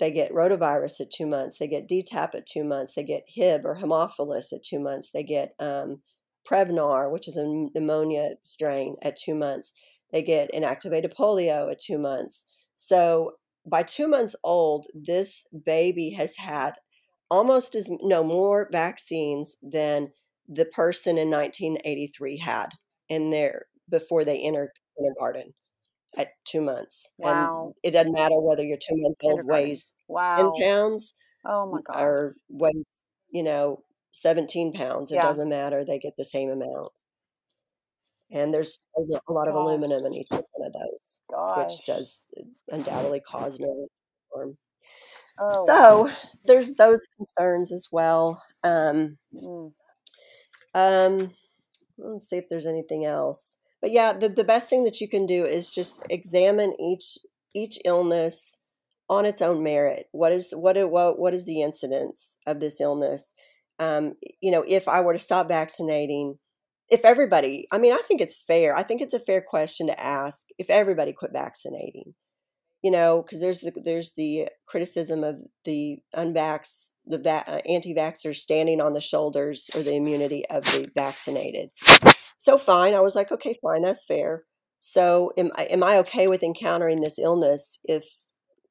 They 0.00 0.10
get 0.10 0.32
rotavirus 0.32 1.00
at 1.00 1.10
two 1.10 1.26
months. 1.26 1.58
They 1.58 1.68
get 1.68 1.88
DTaP 1.88 2.34
at 2.34 2.46
two 2.46 2.64
months. 2.64 2.94
They 2.94 3.04
get 3.04 3.24
Hib 3.28 3.64
or 3.64 3.76
Haemophilus 3.76 4.52
at 4.52 4.64
two 4.64 4.80
months. 4.80 5.10
They 5.10 5.22
get 5.22 5.52
um, 5.60 6.02
Prevnar, 6.48 7.10
which 7.12 7.28
is 7.28 7.36
a 7.36 7.44
pneumonia 7.44 8.30
strain, 8.44 8.96
at 9.02 9.16
two 9.16 9.34
months. 9.34 9.72
They 10.12 10.22
get 10.22 10.52
inactivated 10.52 11.14
polio 11.14 11.70
at 11.70 11.80
two 11.80 11.98
months. 11.98 12.46
So 12.74 13.32
by 13.66 13.82
two 13.82 14.08
months 14.08 14.34
old, 14.42 14.86
this 14.94 15.46
baby 15.64 16.10
has 16.10 16.36
had 16.36 16.74
almost 17.30 17.74
as 17.74 17.90
no 18.02 18.22
more 18.22 18.68
vaccines 18.70 19.56
than 19.62 20.12
the 20.48 20.66
person 20.66 21.16
in 21.16 21.30
1983 21.30 22.36
had 22.38 22.68
in 23.08 23.30
there 23.30 23.66
before 23.88 24.24
they 24.24 24.38
entered 24.38 24.70
kindergarten 24.96 25.54
at 26.18 26.28
two 26.44 26.60
months. 26.60 27.10
Wow. 27.18 27.66
And 27.66 27.74
it 27.82 27.90
doesn't 27.92 28.12
matter 28.12 28.40
whether 28.40 28.64
your 28.64 28.78
two 28.78 28.96
month 28.96 29.16
old 29.22 29.44
weighs 29.44 29.94
10 30.08 30.52
pounds 30.62 31.14
Oh 31.44 31.66
my 31.70 31.80
gosh. 31.82 32.02
or 32.02 32.36
weighs, 32.48 32.84
you 33.30 33.42
know, 33.42 33.82
17 34.12 34.72
pounds. 34.72 35.10
It 35.12 35.16
Yeah. 35.16 35.22
doesn't 35.22 35.48
matter. 35.48 35.84
They 35.84 35.98
get 35.98 36.14
the 36.16 36.24
same 36.24 36.50
amount. 36.50 36.92
And 38.30 38.52
there's 38.52 38.80
a 38.96 39.00
lo- 39.00 39.18
a 39.28 39.32
lot 39.32 39.48
of 39.48 39.54
Gosh. 39.54 39.60
aluminum 39.62 40.06
in 40.06 40.14
each 40.14 40.28
one 40.30 40.42
of 40.66 40.72
those, 40.72 41.20
Gosh. 41.30 41.58
which 41.78 41.86
does 41.86 42.30
undoubtedly 42.68 43.20
cause 43.20 43.58
nerve 43.60 43.88
form. 44.30 44.58
Oh. 45.38 45.66
So 45.66 46.10
there's 46.44 46.74
those 46.74 47.06
concerns 47.16 47.72
as 47.72 47.88
well. 47.92 48.42
Um, 48.62 49.18
Mm. 49.34 49.74
um, 50.74 51.34
let's 51.98 52.28
see 52.28 52.38
if 52.38 52.48
there's 52.48 52.66
anything 52.66 53.04
else. 53.04 53.56
But 53.84 53.92
yeah, 53.92 54.14
the, 54.14 54.30
the 54.30 54.44
best 54.44 54.70
thing 54.70 54.84
that 54.84 55.02
you 55.02 55.08
can 55.10 55.26
do 55.26 55.44
is 55.44 55.70
just 55.70 56.02
examine 56.08 56.72
each 56.80 57.18
each 57.54 57.78
illness 57.84 58.56
on 59.10 59.26
its 59.26 59.42
own 59.42 59.62
merit. 59.62 60.06
What 60.10 60.32
is 60.32 60.54
what 60.56 60.78
what 60.90 61.18
what 61.18 61.34
is 61.34 61.44
the 61.44 61.60
incidence 61.60 62.38
of 62.46 62.60
this 62.60 62.80
illness? 62.80 63.34
Um, 63.78 64.14
you 64.40 64.50
know, 64.50 64.64
if 64.66 64.88
I 64.88 65.02
were 65.02 65.12
to 65.12 65.18
stop 65.18 65.48
vaccinating, 65.48 66.38
if 66.88 67.04
everybody, 67.04 67.66
I 67.70 67.76
mean, 67.76 67.92
I 67.92 68.00
think 68.08 68.22
it's 68.22 68.42
fair. 68.42 68.74
I 68.74 68.82
think 68.82 69.02
it's 69.02 69.12
a 69.12 69.20
fair 69.20 69.44
question 69.46 69.86
to 69.88 70.02
ask 70.02 70.46
if 70.56 70.70
everybody 70.70 71.12
quit 71.12 71.32
vaccinating. 71.34 72.14
You 72.80 72.90
know, 72.90 73.20
because 73.20 73.42
there's 73.42 73.60
the 73.60 73.72
there's 73.84 74.14
the 74.16 74.48
criticism 74.64 75.22
of 75.22 75.42
the 75.66 75.98
unvax 76.16 76.92
the 77.04 77.18
va- 77.18 77.44
uh, 77.46 77.60
anti-vaxxers 77.68 78.36
standing 78.36 78.80
on 78.80 78.94
the 78.94 79.00
shoulders 79.02 79.68
or 79.74 79.82
the 79.82 79.94
immunity 79.94 80.46
of 80.48 80.64
the 80.64 80.90
vaccinated. 80.94 81.68
So 82.44 82.58
fine, 82.58 82.94
I 82.94 83.00
was 83.00 83.14
like, 83.16 83.32
okay, 83.32 83.58
fine, 83.62 83.82
that's 83.82 84.04
fair. 84.04 84.44
So 84.78 85.32
am 85.38 85.50
I 85.56 85.64
am 85.64 85.82
I 85.82 85.98
okay 85.98 86.28
with 86.28 86.42
encountering 86.42 87.00
this 87.00 87.18
illness 87.18 87.78
if 87.84 88.06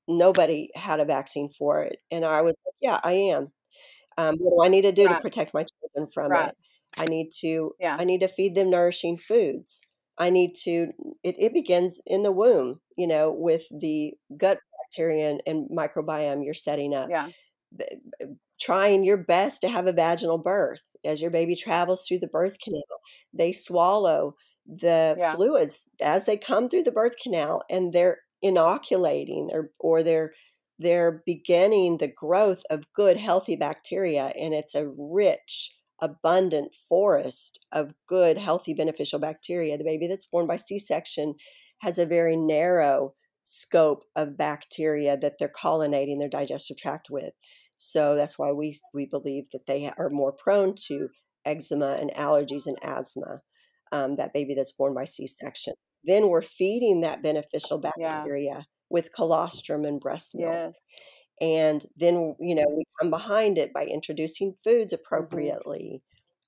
nobody 0.07 0.69
had 0.75 0.99
a 0.99 1.05
vaccine 1.05 1.49
for 1.57 1.83
it? 1.83 1.97
And 2.11 2.25
I 2.25 2.41
was 2.41 2.55
like, 2.65 2.75
yeah, 2.81 2.99
I 3.03 3.13
am. 3.13 3.49
Um, 4.17 4.37
what 4.39 4.63
do 4.63 4.67
I 4.67 4.69
need 4.69 4.83
to 4.83 4.91
do 4.91 5.07
to 5.09 5.15
protect 5.15 5.53
my 5.53 5.65
children 5.65 6.09
from 6.13 6.31
Right. 6.31 6.49
it? 6.49 6.55
I 6.97 7.07
need 7.07 7.31
to 7.41 7.73
Yeah. 7.79 7.99
I 7.99 8.05
need 8.05 8.21
to 8.21 8.27
feed 8.29 8.55
them 8.55 8.69
nourishing 8.71 9.17
foods. 9.17 9.81
I 10.17 10.29
need 10.31 10.55
to 10.63 10.89
it, 11.23 11.35
it 11.39 11.53
begins 11.53 12.01
in 12.05 12.23
the 12.23 12.31
womb, 12.31 12.81
you 12.97 13.07
know, 13.07 13.31
with 13.31 13.67
the 13.71 14.13
gut 14.37 14.59
bacteria 14.83 15.31
and, 15.31 15.41
and 15.47 15.69
microbiome 15.71 16.45
you're 16.45 16.53
setting 16.55 16.93
up 16.95 17.09
Yeah. 17.09 17.29
Trying 18.63 19.03
your 19.03 19.17
best 19.17 19.61
to 19.61 19.69
have 19.69 19.87
a 19.87 19.93
vaginal 19.93 20.37
birth. 20.37 20.81
As 21.05 21.21
your 21.21 21.31
baby 21.31 21.55
travels 21.55 22.05
through 22.07 22.19
the 22.19 22.27
birth 22.27 22.57
canal 22.63 22.81
they 23.33 23.51
swallow 23.51 24.35
the 24.65 25.17
Yeah. 25.17 25.35
fluids 25.35 25.87
as 26.01 26.25
they 26.25 26.37
come 26.37 26.69
through 26.69 26.83
the 26.83 26.91
birth 26.91 27.15
canal 27.21 27.63
and 27.69 27.91
they're 27.93 28.19
inoculating 28.41 29.49
or 29.51 29.71
or 29.79 30.03
they're 30.03 30.31
they're 30.79 31.21
beginning 31.25 31.97
the 31.97 32.11
growth 32.11 32.63
of 32.69 32.91
good 32.93 33.17
healthy 33.17 33.55
bacteria 33.55 34.33
and 34.39 34.53
it's 34.53 34.75
a 34.75 34.87
rich 34.97 35.75
abundant 36.01 36.75
forest 36.89 37.65
of 37.71 37.93
good 38.07 38.37
healthy 38.37 38.73
beneficial 38.73 39.19
bacteria. 39.19 39.77
The 39.77 39.83
baby 39.83 40.07
that's 40.07 40.25
born 40.25 40.47
by 40.47 40.57
c-section 40.57 41.35
has 41.81 41.97
a 41.97 42.05
very 42.05 42.35
narrow 42.35 43.13
scope 43.43 44.03
of 44.15 44.37
bacteria 44.37 45.17
that 45.17 45.35
they're 45.37 45.49
collinating 45.49 46.19
their 46.19 46.29
digestive 46.29 46.77
tract 46.77 47.09
with 47.09 47.33
so 47.77 48.15
that's 48.15 48.37
why 48.39 48.51
we 48.51 48.79
we 48.93 49.05
believe 49.05 49.49
that 49.51 49.65
they 49.67 49.91
are 49.97 50.09
more 50.09 50.31
prone 50.33 50.75
to 50.87 51.09
eczema 51.45 51.97
and 51.99 52.11
allergies 52.13 52.65
and 52.67 52.77
asthma. 52.83 53.41
Um, 53.91 54.15
that 54.15 54.33
baby 54.33 54.55
that's 54.55 54.71
born 54.71 54.93
by 54.95 55.03
C-section. 55.05 55.75
Then 56.03 56.29
we're 56.29 56.41
feeding 56.41 57.01
that 57.01 57.21
beneficial 57.21 57.77
Yeah. 57.95 58.27
bacteria 58.27 58.65
with 58.89 59.13
colostrum 59.13 59.85
and 59.85 59.99
breast 59.99 60.33
milk, 60.35 60.63
Yes. 60.65 60.79
and 61.41 61.83
then 61.95 62.35
you 62.39 62.55
know 62.55 62.65
we 62.75 62.83
come 63.01 63.09
behind 63.09 63.57
it 63.57 63.73
by 63.73 63.85
introducing 63.85 64.55
foods 64.63 64.93
Mhm. 65.17 65.53
appropriately 65.53 66.01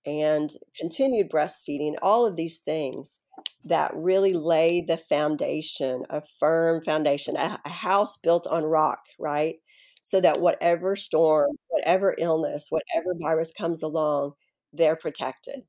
and 0.06 0.52
continued 0.80 1.30
breastfeeding. 1.32 1.96
All 2.02 2.26
of 2.26 2.36
these 2.36 2.60
things 2.60 3.22
that 3.66 3.92
really 3.96 4.34
lay 4.34 4.82
the 4.82 4.98
foundation, 4.98 6.04
a 6.10 6.22
firm 6.40 6.84
foundation, 6.84 7.36
a, 7.38 7.60
a 7.66 7.70
house 7.70 8.18
built 8.18 8.48
on 8.48 8.64
rock, 8.66 9.00
right? 9.20 9.58
So 10.06 10.22
that 10.22 10.40
whatever 10.40 10.96
storm, 10.96 11.58
whatever 11.70 12.14
illness, 12.20 12.68
whatever 12.70 13.16
virus 13.20 13.52
comes 13.52 13.82
along, 13.82 14.34
they're 14.72 14.96
protected. 14.96 15.62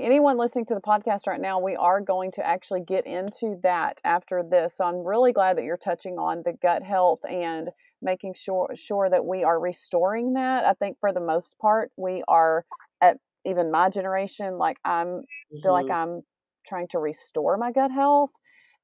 Anyone 0.00 0.36
listening 0.36 0.66
to 0.66 0.74
the 0.74 0.80
podcast 0.80 1.28
right 1.28 1.40
now, 1.40 1.60
we 1.60 1.76
are 1.76 2.00
going 2.00 2.32
to 2.32 2.44
actually 2.44 2.80
get 2.80 3.06
into 3.06 3.60
that 3.62 4.00
after 4.02 4.42
this. 4.42 4.76
So 4.76 4.84
I'm 4.84 5.06
really 5.06 5.32
glad 5.32 5.56
that 5.56 5.62
you're 5.62 5.76
touching 5.76 6.18
on 6.18 6.42
the 6.44 6.54
gut 6.60 6.82
health 6.82 7.20
and 7.24 7.68
making 8.02 8.34
sure 8.34 8.68
sure 8.74 9.08
that 9.08 9.24
we 9.24 9.44
are 9.44 9.60
restoring 9.60 10.32
that. 10.32 10.64
I 10.64 10.72
think 10.72 10.96
for 10.98 11.12
the 11.12 11.20
most 11.20 11.56
part, 11.60 11.92
we 11.96 12.24
are 12.26 12.64
at 13.00 13.18
even 13.46 13.70
my 13.70 13.90
generation, 13.90 14.58
like 14.58 14.78
I'm 14.84 15.22
feel 15.62 15.72
like 15.72 15.86
Mhm. 15.86 15.94
I'm 15.94 16.22
trying 16.66 16.88
to 16.88 16.98
restore 16.98 17.56
my 17.56 17.70
gut 17.70 17.92
health 17.92 18.30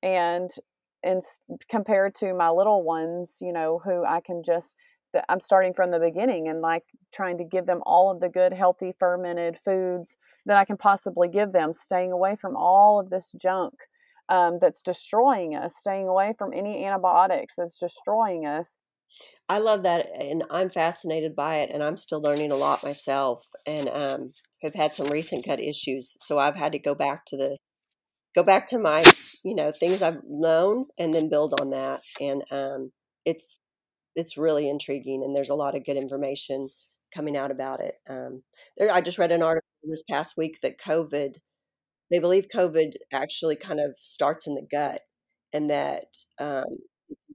and 0.04 0.50
and 1.02 1.22
compared 1.68 2.14
to 2.16 2.34
my 2.34 2.50
little 2.50 2.82
ones, 2.84 3.38
you 3.40 3.52
know, 3.52 3.80
who 3.84 4.04
I 4.04 4.20
can 4.20 4.42
just 4.44 4.76
I'm 5.28 5.40
starting 5.40 5.74
from 5.74 5.90
the 5.90 5.98
beginning 5.98 6.48
and 6.48 6.60
like 6.60 6.84
trying 7.12 7.38
to 7.38 7.44
give 7.44 7.66
them 7.66 7.82
all 7.84 8.10
of 8.10 8.20
the 8.20 8.28
good 8.28 8.52
healthy 8.52 8.94
fermented 8.98 9.58
foods 9.64 10.16
that 10.46 10.56
I 10.56 10.64
can 10.64 10.76
possibly 10.76 11.28
give 11.28 11.52
them, 11.52 11.72
staying 11.72 12.12
away 12.12 12.36
from 12.36 12.56
all 12.56 13.00
of 13.00 13.10
this 13.10 13.32
junk 13.32 13.74
um, 14.28 14.58
that's 14.60 14.82
destroying 14.82 15.54
us, 15.54 15.74
staying 15.76 16.08
away 16.08 16.34
from 16.38 16.52
any 16.52 16.84
antibiotics 16.84 17.54
that's 17.56 17.78
destroying 17.78 18.46
us. 18.46 18.78
I 19.48 19.58
love 19.58 19.82
that, 19.82 20.08
and 20.14 20.44
I'm 20.50 20.70
fascinated 20.70 21.34
by 21.34 21.56
it, 21.56 21.70
and 21.72 21.82
I'm 21.82 21.96
still 21.96 22.22
learning 22.22 22.52
a 22.52 22.56
lot 22.56 22.84
myself, 22.84 23.48
and 23.66 23.88
um, 23.88 24.32
have 24.62 24.74
had 24.74 24.94
some 24.94 25.08
recent 25.08 25.44
gut 25.44 25.58
issues, 25.58 26.16
so 26.20 26.38
I've 26.38 26.54
had 26.54 26.72
to 26.72 26.78
go 26.78 26.94
back 26.94 27.24
to 27.26 27.36
the 27.36 27.56
go 28.36 28.44
back 28.44 28.68
to 28.68 28.78
my 28.78 29.02
you 29.44 29.56
know 29.56 29.72
things 29.72 30.00
I've 30.00 30.20
known, 30.24 30.86
and 30.96 31.12
then 31.12 31.28
build 31.28 31.60
on 31.60 31.70
that, 31.70 32.00
and 32.20 32.44
um, 32.52 32.92
it's 33.24 33.58
it's 34.14 34.36
really 34.36 34.68
intriguing, 34.68 35.22
and 35.24 35.34
there's 35.34 35.50
a 35.50 35.54
lot 35.54 35.76
of 35.76 35.84
good 35.84 35.96
information 35.96 36.68
coming 37.14 37.36
out 37.36 37.50
about 37.50 37.80
it. 37.80 37.94
Um, 38.08 38.42
there, 38.76 38.92
I 38.92 39.00
just 39.00 39.18
read 39.18 39.32
an 39.32 39.42
article 39.42 39.68
this 39.84 40.02
past 40.08 40.36
week 40.36 40.58
that 40.62 40.78
COVID, 40.78 41.36
they 42.10 42.18
believe 42.18 42.46
COVID 42.54 42.92
actually 43.12 43.56
kind 43.56 43.80
of 43.80 43.94
starts 43.98 44.46
in 44.46 44.54
the 44.54 44.66
gut, 44.70 45.02
and 45.52 45.70
that 45.70 46.04
um, 46.40 46.78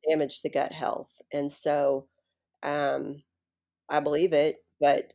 damage 0.10 0.42
the 0.42 0.50
gut 0.50 0.72
health. 0.72 1.22
And 1.34 1.52
so 1.52 2.08
um, 2.64 3.24
I 3.90 4.00
believe 4.00 4.34
it, 4.34 4.58
but 4.80 5.14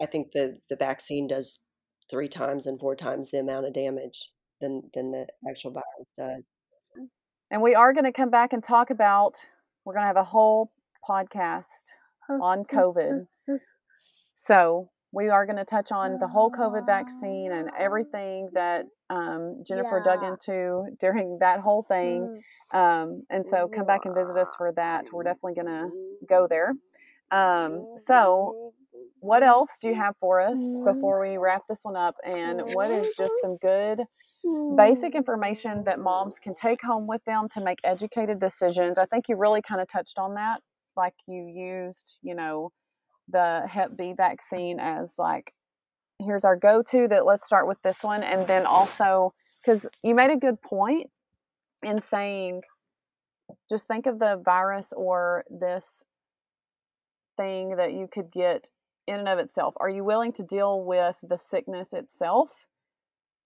I 0.00 0.06
think 0.06 0.32
the, 0.32 0.58
the 0.68 0.76
vaccine 0.76 1.26
does 1.28 1.60
three 2.10 2.28
times 2.28 2.66
and 2.66 2.78
four 2.78 2.94
times 2.94 3.30
the 3.30 3.38
amount 3.38 3.66
of 3.66 3.72
damage 3.72 4.30
than, 4.60 4.90
than 4.94 5.12
the 5.12 5.26
actual 5.48 5.70
virus 5.70 6.08
does. 6.18 7.08
And 7.50 7.62
we 7.62 7.74
are 7.74 7.92
going 7.92 8.04
to 8.04 8.12
come 8.12 8.30
back 8.30 8.52
and 8.52 8.62
talk 8.62 8.90
about, 8.90 9.38
we're 9.84 9.94
going 9.94 10.04
to 10.04 10.08
have 10.08 10.16
a 10.16 10.24
whole 10.24 10.72
podcast 11.08 11.92
on 12.28 12.64
COVID. 12.64 13.26
So 14.34 14.90
we 15.12 15.28
are 15.28 15.44
going 15.44 15.58
to 15.58 15.64
touch 15.64 15.92
on 15.92 16.18
the 16.18 16.26
whole 16.26 16.50
COVID 16.50 16.86
vaccine 16.86 17.52
and 17.52 17.70
everything 17.78 18.48
that 18.54 18.86
um, 19.10 19.62
Jennifer 19.66 20.02
yeah. 20.04 20.14
dug 20.14 20.24
into 20.24 20.84
during 20.98 21.38
that 21.40 21.60
whole 21.60 21.82
thing. 21.82 22.40
Um, 22.72 23.22
and 23.30 23.46
so 23.46 23.68
come 23.68 23.86
back 23.86 24.00
and 24.06 24.14
visit 24.14 24.36
us 24.36 24.54
for 24.56 24.72
that. 24.72 25.04
We're 25.12 25.22
definitely 25.22 25.54
going 25.54 25.66
to 25.66 25.90
go 26.26 26.46
there. 26.48 26.72
Um, 27.30 27.94
so, 27.96 28.72
what 29.20 29.42
else 29.42 29.70
do 29.80 29.88
you 29.88 29.94
have 29.94 30.14
for 30.18 30.40
us 30.40 30.58
before 30.84 31.20
we 31.20 31.36
wrap 31.36 31.62
this 31.68 31.80
one 31.82 31.96
up? 31.96 32.16
And 32.24 32.60
what 32.74 32.90
is 32.90 33.14
just 33.16 33.32
some 33.40 33.56
good 33.56 34.00
basic 34.76 35.14
information 35.14 35.84
that 35.84 36.00
moms 36.00 36.38
can 36.38 36.54
take 36.54 36.82
home 36.82 37.06
with 37.06 37.24
them 37.24 37.48
to 37.50 37.60
make 37.60 37.78
educated 37.84 38.40
decisions? 38.40 38.98
I 38.98 39.06
think 39.06 39.28
you 39.28 39.36
really 39.36 39.62
kind 39.62 39.80
of 39.80 39.88
touched 39.88 40.18
on 40.18 40.34
that. 40.34 40.60
Like 40.96 41.14
you 41.26 41.44
used, 41.46 42.18
you 42.22 42.34
know, 42.34 42.72
the 43.28 43.62
Hep 43.66 43.96
B 43.96 44.14
vaccine 44.16 44.78
as 44.80 45.14
like, 45.18 45.52
here's 46.18 46.44
our 46.44 46.56
go 46.56 46.82
to 46.90 47.08
that 47.08 47.26
let's 47.26 47.46
start 47.46 47.66
with 47.66 47.78
this 47.82 48.02
one. 48.02 48.22
And 48.22 48.46
then 48.46 48.66
also, 48.66 49.34
because 49.64 49.86
you 50.02 50.14
made 50.14 50.30
a 50.30 50.36
good 50.36 50.60
point 50.60 51.10
in 51.82 52.00
saying, 52.00 52.62
just 53.68 53.86
think 53.86 54.06
of 54.06 54.18
the 54.18 54.40
virus 54.44 54.92
or 54.96 55.44
this 55.50 56.04
thing 57.36 57.76
that 57.76 57.92
you 57.92 58.08
could 58.12 58.30
get 58.30 58.70
in 59.06 59.16
and 59.16 59.28
of 59.28 59.38
itself. 59.38 59.74
Are 59.78 59.88
you 59.88 60.04
willing 60.04 60.32
to 60.34 60.42
deal 60.42 60.84
with 60.84 61.16
the 61.22 61.38
sickness 61.38 61.92
itself 61.92 62.50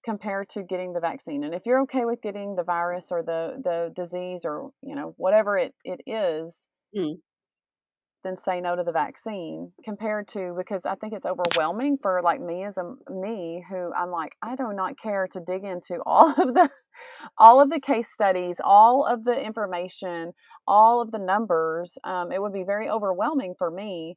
compared 0.05 0.49
to 0.51 0.63
getting 0.63 0.93
the 0.93 1.01
vaccine? 1.01 1.45
And 1.45 1.55
if 1.55 1.63
you're 1.65 1.83
okay 1.83 2.05
with 2.05 2.23
getting 2.23 2.57
the 2.57 2.63
virus 2.63 3.09
or 3.11 3.23
the 3.23 3.61
the 3.63 3.93
disease 3.95 4.45
or 4.45 4.71
you 4.83 4.95
know 4.95 5.15
whatever 5.17 5.57
it 5.57 5.75
it 5.85 6.01
is, 6.07 6.67
mm 6.97 7.17
then 8.27 8.37
say 8.37 8.61
no 8.61 8.75
to 8.77 8.83
the 8.83 8.93
vaccine 8.93 9.73
compared 9.85 10.29
to 10.29 10.55
because 10.57 10.85
I 10.85 10.97
think 10.97 11.13
it's 11.13 11.27
overwhelming 11.27 11.99
for 12.03 12.21
like 12.23 12.41
me 12.41 12.65
as 12.65 12.77
a 12.77 12.95
me 13.11 13.65
who 13.69 13.93
I'm 13.95 14.11
like 14.11 14.33
I 14.43 14.57
do 14.57 14.73
not 14.75 14.99
care 14.99 15.27
to 15.33 15.41
dig 15.41 15.65
into 15.65 16.01
all 16.05 16.31
of 16.31 16.55
the 16.55 16.71
all 17.39 17.61
of 17.61 17.71
the 17.71 17.81
case 17.81 18.09
studies, 18.13 18.61
all 18.63 19.07
of 19.07 19.25
the 19.25 19.39
information, 19.39 20.33
all 20.67 21.01
of 21.01 21.11
the 21.11 21.19
numbers. 21.19 21.99
Um, 22.05 22.33
it 22.33 22.41
would 22.41 22.53
be 22.53 22.65
very 22.65 22.89
overwhelming 22.89 23.55
for 23.57 23.71
me. 23.71 24.17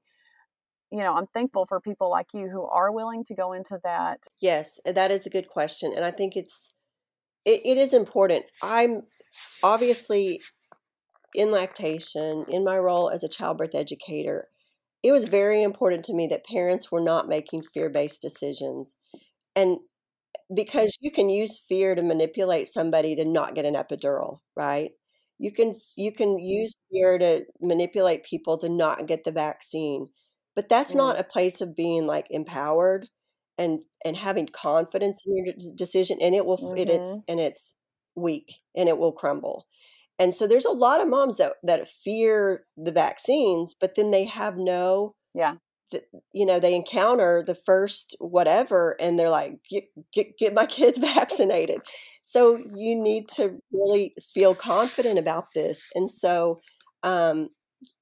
You 0.92 1.02
know, 1.02 1.16
I'm 1.16 1.28
thankful 1.28 1.66
for 1.68 1.80
people 1.80 2.10
like 2.10 2.28
you 2.34 2.50
who 2.52 2.66
are 2.66 2.92
willing 2.92 3.24
to 3.26 3.36
go 3.36 3.54
into 3.54 3.80
that. 3.84 4.24
Yes, 4.42 4.80
that 4.86 5.12
is 5.12 5.28
a 5.28 5.30
good 5.30 5.48
question, 5.48 5.94
and 5.96 6.04
I 6.04 6.12
think 6.12 6.36
it's 6.36 6.74
it, 7.46 7.62
it 7.64 7.78
is 7.78 7.94
important. 7.94 8.46
I'm 8.64 9.04
obviously 9.64 10.42
in 11.34 11.52
lactation, 11.52 12.46
in 12.48 12.64
my 12.64 12.78
role 12.78 13.10
as 13.10 13.24
a 13.24 13.30
childbirth 13.30 13.76
educator, 13.76 14.48
it 15.04 15.12
was 15.12 15.26
very 15.26 15.64
important 15.64 16.04
to 16.06 16.14
me 16.14 16.28
that 16.28 16.46
parents 16.46 16.92
were 16.92 17.02
not 17.02 17.30
making 17.30 17.64
fear 17.74 17.90
based 17.90 18.22
decisions. 18.22 18.98
And 19.56 19.80
because 20.54 20.98
you 21.00 21.12
can 21.12 21.30
use 21.30 21.60
fear 21.60 21.96
to 21.96 22.02
manipulate 22.02 22.68
somebody 22.68 23.16
to 23.16 23.26
not 23.26 23.56
get 23.56 23.66
an 23.66 23.76
epidural, 23.76 24.40
right? 24.56 24.92
You 25.38 25.52
can 25.52 25.76
you 25.96 26.12
can 26.12 26.30
mm-hmm. 26.30 26.46
use 26.46 26.74
fear 26.92 27.18
to 27.18 27.46
manipulate 27.62 28.24
people 28.24 28.58
to 28.58 28.70
not 28.70 29.08
get 29.08 29.24
the 29.24 29.32
vaccine. 29.32 30.10
But 30.56 30.68
that's 30.68 30.94
mm. 30.94 30.98
not 30.98 31.20
a 31.20 31.24
place 31.24 31.62
of 31.62 31.76
being 31.76 32.06
like 32.06 32.28
empowered 32.30 33.10
and 33.58 33.82
and 34.04 34.18
having 34.18 34.48
confidence 34.48 35.24
in 35.26 35.38
your 35.38 35.54
decision 35.76 36.18
and 36.22 36.36
it 36.36 36.46
will 36.46 36.58
mm-hmm. 36.58 36.78
it, 36.78 36.90
it's 36.90 37.20
and 37.28 37.40
it's 37.40 37.76
weak 38.16 38.56
and 38.76 38.90
it 38.90 38.98
will 38.98 39.12
crumble. 39.12 39.68
And 40.20 40.34
so 40.34 40.46
there's 40.46 40.66
a 40.66 40.72
lot 40.72 41.02
of 41.02 41.08
moms 41.08 41.38
that 41.38 41.54
that 41.64 41.88
fear 41.88 42.66
the 42.78 42.92
vaccines, 42.92 43.74
but 43.80 43.96
then 43.96 44.12
they 44.12 44.26
have 44.26 44.58
no 44.58 45.16
yeah. 45.34 45.56
you 46.34 46.46
know, 46.46 46.60
they 46.60 46.76
encounter 46.76 47.44
the 47.46 47.56
first 47.56 48.16
whatever 48.20 48.96
and 49.00 49.18
they're 49.18 49.30
like 49.30 49.60
get, 49.70 49.86
get 50.14 50.38
get 50.38 50.54
my 50.54 50.66
kids 50.78 51.00
vaccinated. 51.00 51.80
So 52.22 52.58
you 52.76 53.02
need 53.02 53.30
to 53.30 53.60
really 53.72 54.14
feel 54.34 54.54
confident 54.54 55.18
about 55.18 55.46
this. 55.56 55.88
And 55.96 56.10
so 56.10 56.58
um 57.02 57.50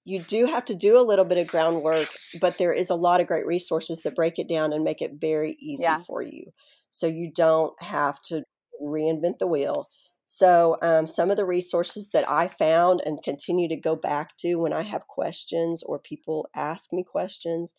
you 0.03 0.19
do 0.19 0.45
have 0.45 0.63
to 0.65 0.73
do 0.73 0.97
a 0.97 1.03
little 1.03 1.25
bit 1.25 1.37
of 1.37 1.47
groundwork, 1.47 2.07
but 2.39 2.57
there 2.57 2.71
is 2.71 2.89
a 2.89 2.95
lot 2.95 3.19
of 3.19 3.27
great 3.27 3.45
resources 3.45 4.01
that 4.03 4.15
break 4.15 4.39
it 4.39 4.47
down 4.47 4.71
and 4.71 4.83
make 4.83 5.01
it 5.01 5.11
very 5.19 5.57
easy 5.59 5.83
yeah. 5.83 6.01
for 6.01 6.21
you. 6.21 6.51
So 6.89 7.07
you 7.07 7.29
don't 7.35 7.73
have 7.83 8.21
to 8.27 8.43
reinvent 8.81 9.39
the 9.39 9.47
wheel. 9.47 9.87
So, 10.29 10.75
um, 10.81 11.07
some 11.07 11.31
of 11.31 11.37
the 11.37 11.45
resources 11.45 12.09
that 12.09 12.29
I 12.29 12.49
found 12.49 13.01
and 13.05 13.23
continue 13.23 13.69
to 13.69 13.77
go 13.77 13.95
back 13.95 14.35
to 14.39 14.55
when 14.55 14.73
I 14.73 14.83
have 14.83 15.07
questions 15.07 15.81
or 15.81 15.99
people 15.99 16.49
ask 16.53 16.91
me 16.91 17.03
questions 17.03 17.73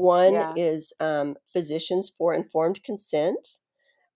one 0.00 0.32
yeah. 0.32 0.54
is 0.56 0.94
um, 0.98 1.36
Physicians 1.52 2.10
for 2.16 2.32
Informed 2.32 2.82
Consent. 2.82 3.46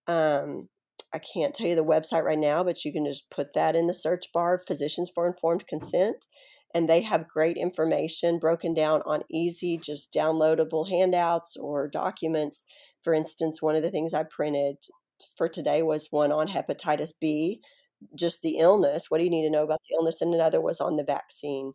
Um, 0.07 0.71
I 1.13 1.19
can't 1.19 1.55
tell 1.55 1.67
you 1.67 1.77
the 1.77 1.85
website 1.85 2.25
right 2.25 2.39
now, 2.39 2.65
but 2.65 2.87
you 2.87 2.93
can 2.93 3.05
just 3.05 3.29
put 3.31 3.53
that 3.53 3.77
in 3.77 3.87
the 3.87 3.93
search 3.93 4.33
bar 4.33 4.59
Physicians 4.67 5.11
for 5.15 5.27
Informed 5.27 5.67
Consent. 5.67 6.27
And 6.75 6.89
they 6.89 7.03
have 7.03 7.29
great 7.29 7.59
information 7.59 8.39
broken 8.39 8.73
down 8.73 9.03
on 9.05 9.25
easy, 9.31 9.79
just 9.79 10.11
downloadable 10.11 10.89
handouts 10.89 11.55
or 11.55 11.87
documents. 11.87 12.65
For 13.03 13.13
instance, 13.13 13.61
one 13.61 13.77
of 13.77 13.83
the 13.83 13.91
things 13.91 14.15
I 14.15 14.23
printed 14.23 14.79
for 15.37 15.49
today 15.49 15.83
was 15.83 16.09
one 16.11 16.33
on 16.33 16.49
hepatitis 16.49 17.13
B, 17.21 17.61
just 18.17 18.43
the 18.43 18.59
illness. 18.59 19.11
What 19.11 19.19
do 19.19 19.25
you 19.25 19.31
need 19.31 19.45
to 19.45 19.51
know 19.51 19.65
about 19.65 19.81
the 19.89 19.97
illness? 19.99 20.21
And 20.21 20.35
another 20.35 20.61
was 20.61 20.81
on 20.81 20.97
the 20.97 21.05
vaccine. 21.05 21.73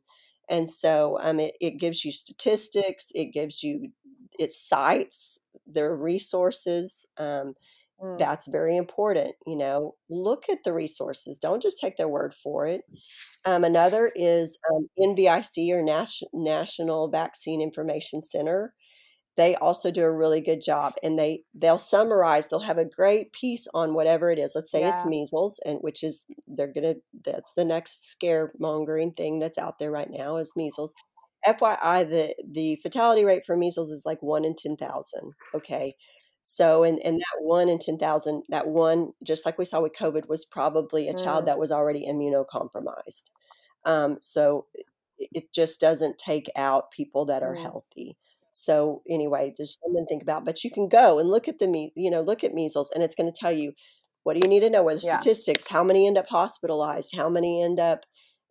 And 0.50 0.70
so 0.70 1.20
um, 1.22 1.40
it, 1.40 1.56
it 1.62 1.80
gives 1.80 2.04
you 2.04 2.12
statistics, 2.12 3.12
it 3.14 3.32
gives 3.34 3.64
you, 3.64 3.90
it 4.40 4.52
cites 4.52 5.40
their 5.68 5.96
resources. 5.96 7.06
Um, 7.18 7.54
mm. 8.02 8.18
That's 8.18 8.48
very 8.48 8.76
important. 8.76 9.36
You 9.46 9.58
know, 9.58 9.96
look 10.10 10.50
at 10.50 10.64
the 10.64 10.74
resources. 10.74 11.38
Don't 11.38 11.62
just 11.62 11.80
take 11.80 11.98
their 11.98 12.08
word 12.08 12.34
for 12.34 12.66
it. 12.66 12.82
Um, 13.46 13.64
another 13.64 14.12
is 14.16 14.58
um, 14.74 14.88
NVIC 15.00 15.72
or 15.72 15.84
Nas- 15.84 16.24
National 16.34 17.10
Vaccine 17.10 17.62
Information 17.62 18.22
Center 18.22 18.74
they 19.40 19.56
also 19.56 19.90
do 19.90 20.04
a 20.04 20.12
really 20.12 20.42
good 20.42 20.62
job 20.62 20.94
and 21.02 21.18
they 21.18 21.44
they'll 21.54 21.78
summarize 21.78 22.48
they'll 22.48 22.60
have 22.60 22.78
a 22.78 22.84
great 22.84 23.32
piece 23.32 23.70
on 23.74 23.94
whatever 23.94 24.30
it 24.30 24.38
is 24.38 24.52
let's 24.54 24.70
say 24.70 24.82
yeah. 24.82 24.90
it's 24.90 25.06
measles 25.06 25.62
and 25.66 25.78
which 25.80 26.04
is 26.04 26.26
they're 26.46 26.72
gonna 26.72 26.96
that's 27.24 27.54
the 27.54 27.64
next 27.64 28.14
scaremongering 28.22 29.16
thing 29.16 29.40
that's 29.40 29.58
out 29.58 29.80
there 29.80 29.92
right 29.92 30.10
now 30.12 30.36
is 30.36 30.52
measles 30.58 30.94
fyi 31.48 32.10
the 32.10 32.36
the 32.46 32.76
fatality 32.84 33.24
rate 33.24 33.46
for 33.46 33.56
measles 33.56 33.90
is 33.90 34.06
like 34.06 34.22
one 34.22 34.44
in 34.44 34.54
10000 34.56 35.32
okay 35.56 35.96
so 36.42 36.84
and 36.84 37.00
and 37.06 37.18
that 37.18 37.38
one 37.40 37.70
in 37.70 37.80
10000 37.80 38.44
that 38.50 38.68
one 38.68 39.14
just 39.24 39.46
like 39.46 39.58
we 39.58 39.64
saw 39.64 39.80
with 39.80 39.94
covid 39.94 40.28
was 40.28 40.44
probably 40.44 41.08
a 41.08 41.14
mm. 41.14 41.24
child 41.24 41.46
that 41.46 41.60
was 41.60 41.72
already 41.72 42.06
immunocompromised 42.06 43.24
um, 43.86 44.18
so 44.20 44.66
it 45.18 45.54
just 45.54 45.80
doesn't 45.80 46.18
take 46.18 46.50
out 46.58 46.92
people 46.92 47.26
that 47.26 47.44
are 47.44 47.56
mm. 47.56 47.62
healthy 47.62 48.18
so 48.52 49.02
anyway, 49.10 49.54
just 49.56 49.80
something 49.82 50.06
to 50.06 50.08
think 50.10 50.24
about. 50.24 50.46
But 50.46 50.64
you 50.64 50.72
can 50.72 50.88
go 50.90 51.20
and 51.20 51.30
look 51.30 51.48
at 51.48 51.60
the 51.60 51.68
me, 51.68 51.92
you 51.96 52.10
know, 52.10 52.22
look 52.22 52.44
at 52.44 52.54
measles, 52.54 52.92
and 52.94 53.04
it's 53.04 53.16
going 53.16 53.32
to 53.32 53.38
tell 53.38 53.52
you 53.52 53.74
what 54.24 54.34
do 54.34 54.42
you 54.44 54.50
need 54.50 54.60
to 54.62 54.70
know. 54.70 54.84
What 54.84 54.96
are 54.96 55.00
the 55.00 55.06
yeah. 55.06 55.20
statistics? 55.20 55.68
How 55.68 55.84
many 55.84 56.06
end 56.06 56.18
up 56.18 56.28
hospitalized? 56.30 57.16
How 57.16 57.30
many 57.30 57.64
end 57.64 57.80
up? 57.80 58.06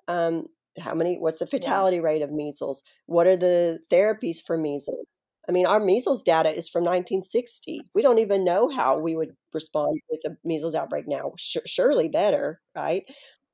Um, 0.06 0.46
how 0.80 0.94
many? 0.94 1.16
What's 1.16 1.38
the 1.38 1.46
fatality 1.46 1.98
yeah. 1.98 2.02
rate 2.02 2.22
of 2.22 2.30
measles? 2.30 2.82
What 3.06 3.26
are 3.26 3.36
the 3.36 3.80
therapies 3.92 4.38
for 4.44 4.56
measles? 4.56 5.06
I 5.48 5.52
mean, 5.52 5.66
our 5.66 5.80
measles 5.80 6.22
data 6.22 6.54
is 6.54 6.68
from 6.68 6.82
1960. 6.82 7.80
We 7.94 8.02
don't 8.02 8.18
even 8.18 8.44
know 8.44 8.68
how 8.68 8.98
we 8.98 9.16
would 9.16 9.30
respond 9.54 9.98
with 10.10 10.20
a 10.26 10.36
measles 10.44 10.74
outbreak 10.74 11.06
now. 11.08 11.32
Sh- 11.38 11.56
surely 11.64 12.08
better, 12.08 12.60
right? 12.76 13.04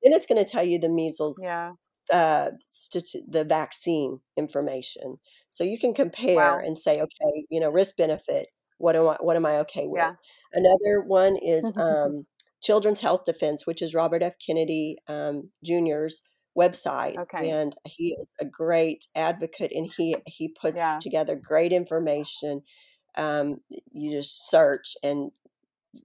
Then 0.03 0.13
it's 0.13 0.27
going 0.27 0.45
to 0.45 0.51
tell 0.51 0.65
you 0.65 0.79
the 0.79 0.89
measles, 0.89 1.39
Yeah. 1.43 1.73
Uh, 2.13 2.51
st- 2.69 3.31
the 3.31 3.45
vaccine 3.45 4.21
information, 4.37 5.19
so 5.49 5.65
you 5.65 5.79
can 5.79 5.95
compare 5.95 6.37
Wow. 6.37 6.59
and 6.59 6.77
say, 6.77 7.01
okay, 7.01 7.47
you 7.51 7.61
know, 7.61 7.71
risk 7.71 7.97
benefit. 7.97 8.49
What 8.79 8.97
am 8.97 9.09
I? 9.09 9.17
What 9.21 9.37
am 9.37 9.47
I 9.47 9.59
okay 9.61 9.87
with? 9.87 9.99
Yeah. 9.99 10.15
Another 10.53 11.01
one 11.07 11.37
is 11.37 11.73
um, 11.77 12.27
Children's 12.63 13.01
Health 13.01 13.25
Defense, 13.25 13.67
which 13.67 13.83
is 13.83 13.95
Robert 13.95 14.23
F. 14.23 14.35
Kennedy 14.45 14.97
um, 15.09 15.51
Jr.'s 15.65 16.23
website, 16.57 17.17
Okay. 17.19 17.51
and 17.51 17.75
he 17.87 18.17
is 18.21 18.29
a 18.41 18.45
great 18.45 19.07
advocate, 19.15 19.73
and 19.75 19.91
he 19.97 20.17
he 20.27 20.49
puts 20.49 20.79
Yeah. 20.79 20.99
together 21.01 21.37
great 21.37 21.73
information. 21.73 22.63
Um, 23.17 23.59
you 23.93 24.11
just 24.19 24.51
search, 24.51 24.97
and 25.03 25.31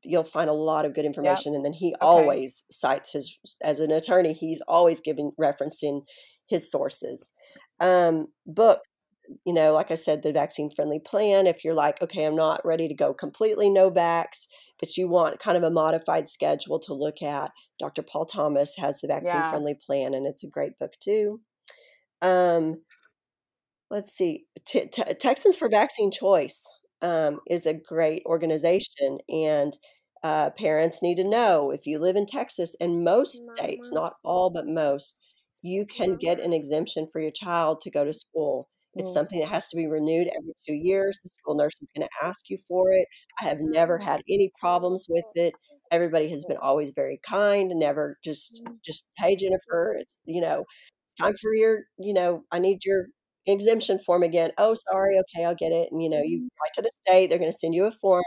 you'll 0.03 0.23
find 0.23 0.49
a 0.49 0.53
lot 0.53 0.85
of 0.85 0.93
good 0.93 1.05
Yep. 1.05 1.07
information. 1.07 1.55
And 1.55 1.65
then 1.65 1.73
he 1.73 1.95
Okay. 2.01 2.05
always 2.07 2.65
cites 2.71 3.13
his 3.13 3.37
as 3.61 3.79
an 3.79 3.91
attorney. 3.91 4.33
He's 4.33 4.61
always 4.67 5.01
giving 5.01 5.31
referencing 5.39 6.01
his 6.47 6.69
sources. 6.71 7.31
Um, 7.79 8.27
book 8.45 8.81
you 9.45 9.53
know, 9.53 9.73
like 9.73 9.91
I 9.91 9.95
said, 9.95 10.23
the 10.23 10.33
vaccine 10.33 10.69
friendly 10.69 10.99
plan. 10.99 11.45
If 11.47 11.63
you're 11.63 11.73
like, 11.75 12.01
okay, 12.01 12.25
I'm 12.25 12.35
not 12.35 12.65
ready 12.65 12.87
to 12.87 12.95
go 12.95 13.13
completely 13.13 13.69
no 13.69 13.91
vax, 13.91 14.47
but 14.79 14.97
you 14.97 15.07
want 15.07 15.39
kind 15.39 15.57
of 15.57 15.63
a 15.63 15.69
modified 15.69 16.27
schedule 16.27 16.79
to 16.79 16.93
look 16.93 17.21
at, 17.21 17.51
Dr. 17.77 18.01
Paul 18.01 18.25
Thomas 18.25 18.75
has 18.77 19.01
the 19.01 19.07
vaccine 19.07 19.41
Yeah. 19.41 19.49
friendly 19.49 19.75
plan, 19.75 20.13
and 20.13 20.25
it's 20.25 20.43
a 20.43 20.49
great 20.49 20.77
book 20.79 20.93
too. 20.99 21.41
Um, 22.21 22.83
let's 23.91 24.11
see, 24.11 24.45
T- 24.65 24.87
T- 24.87 25.13
Texans 25.19 25.55
for 25.55 25.69
Vaccine 25.69 26.11
Choice 26.11 26.65
um, 27.01 27.39
is 27.49 27.65
a 27.65 27.73
great 27.73 28.23
organization, 28.25 29.19
and 29.29 29.73
uh, 30.23 30.49
parents 30.51 31.01
need 31.01 31.15
to 31.15 31.23
know 31.27 31.71
if 31.71 31.85
you 31.85 31.99
live 31.99 32.15
in 32.15 32.25
Texas 32.25 32.75
and 32.81 33.03
most 33.03 33.49
states, 33.57 33.91
not 33.91 34.15
all 34.23 34.49
but 34.49 34.67
most, 34.67 35.17
you 35.61 35.85
can 35.85 36.17
get 36.17 36.39
an 36.39 36.53
exemption 36.53 37.07
for 37.11 37.19
your 37.21 37.31
child 37.31 37.81
to 37.81 37.91
go 37.91 38.05
to 38.05 38.13
school. 38.13 38.69
It's 38.97 39.11
Mm. 39.11 39.13
something 39.13 39.39
that 39.39 39.49
has 39.49 39.67
to 39.69 39.77
be 39.77 39.87
renewed 39.87 40.27
every 40.27 40.53
two 40.67 40.73
years. 40.73 41.19
The 41.23 41.29
school 41.29 41.55
nurse 41.55 41.81
is 41.81 41.91
going 41.95 42.07
to 42.07 42.25
ask 42.27 42.49
you 42.49 42.57
for 42.67 42.91
it. 42.91 43.07
I 43.41 43.45
have 43.45 43.59
never 43.61 43.97
had 43.99 44.21
any 44.29 44.51
problems 44.59 45.07
with 45.09 45.25
it. 45.35 45.53
Everybody 45.91 46.29
has 46.29 46.45
been 46.45 46.57
always 46.61 46.91
very 46.95 47.19
kind, 47.27 47.71
never 47.75 48.17
just 48.23 48.61
just 48.85 49.05
hey 49.17 49.35
Jennifer, 49.35 49.95
it's 49.99 50.15
you 50.25 50.41
know, 50.41 50.65
it's 51.05 51.13
time 51.19 51.35
for 51.41 51.53
your, 51.53 51.81
you 51.97 52.13
know, 52.13 52.43
I 52.51 52.59
need 52.59 52.85
your 52.85 53.07
exemption 53.47 53.99
form 53.99 54.23
again. 54.23 54.51
Oh, 54.57 54.73
sorry, 54.75 55.19
okay, 55.19 55.45
I'll 55.45 55.55
get 55.55 55.71
it. 55.71 55.89
And 55.91 56.01
you 56.01 56.09
know, 56.09 56.21
you 56.21 56.49
write 56.61 56.73
to 56.75 56.81
the 56.81 56.91
state, 57.05 57.29
they're 57.29 57.39
going 57.39 57.51
to 57.51 57.57
send 57.57 57.75
you 57.75 57.85
a 57.85 57.91
form. 57.91 58.23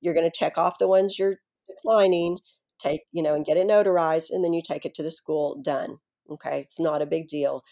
You're 0.00 0.14
going 0.14 0.30
to 0.30 0.36
check 0.38 0.58
off 0.58 0.78
the 0.78 0.88
ones 0.88 1.18
you're 1.18 1.36
declining, 1.68 2.38
take, 2.78 3.02
you 3.12 3.22
know, 3.22 3.34
and 3.34 3.44
get 3.44 3.56
it 3.56 3.66
notarized, 3.66 4.30
and 4.30 4.44
then 4.44 4.52
you 4.52 4.62
take 4.66 4.84
it 4.84 4.94
to 4.96 5.02
the 5.02 5.10
school, 5.10 5.60
done. 5.62 5.98
Okay, 6.30 6.60
it's 6.60 6.80
not 6.80 7.02
a 7.02 7.06
big 7.06 7.28
deal. 7.28 7.62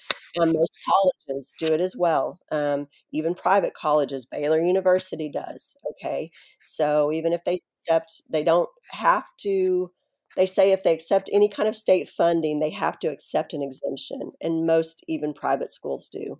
Um, 0.40 0.52
most 0.52 0.72
colleges 0.88 1.52
do 1.58 1.66
it 1.74 1.80
as 1.80 1.96
well. 1.96 2.38
Um, 2.52 2.86
even 3.12 3.34
private 3.34 3.74
colleges, 3.74 4.26
Baylor 4.26 4.60
University 4.60 5.28
does. 5.28 5.76
Okay, 5.92 6.30
so 6.62 7.10
even 7.12 7.32
if 7.32 7.42
they 7.44 7.60
accept, 7.88 8.22
they 8.30 8.44
don't 8.44 8.68
have 8.92 9.24
to. 9.40 9.90
They 10.36 10.46
say 10.46 10.72
if 10.72 10.82
they 10.82 10.92
accept 10.92 11.30
any 11.32 11.48
kind 11.48 11.68
of 11.68 11.76
state 11.76 12.08
funding, 12.08 12.58
they 12.60 12.70
have 12.70 12.98
to 13.00 13.08
accept 13.08 13.52
an 13.54 13.62
exemption, 13.62 14.32
and 14.40 14.66
most 14.66 15.04
even 15.08 15.32
private 15.34 15.70
schools 15.70 16.08
do 16.08 16.38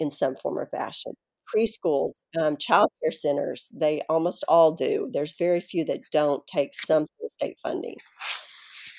in 0.00 0.10
some 0.10 0.36
form 0.36 0.58
or 0.58 0.66
fashion. 0.66 1.14
Preschools, 1.54 2.22
um, 2.38 2.56
child 2.58 2.90
care 3.02 3.12
centers, 3.12 3.68
they 3.74 4.02
almost 4.08 4.44
all 4.48 4.72
do. 4.72 5.08
There's 5.12 5.34
very 5.38 5.60
few 5.60 5.84
that 5.86 6.00
don't 6.12 6.46
take 6.46 6.74
some 6.74 7.06
state 7.30 7.56
funding. 7.62 7.96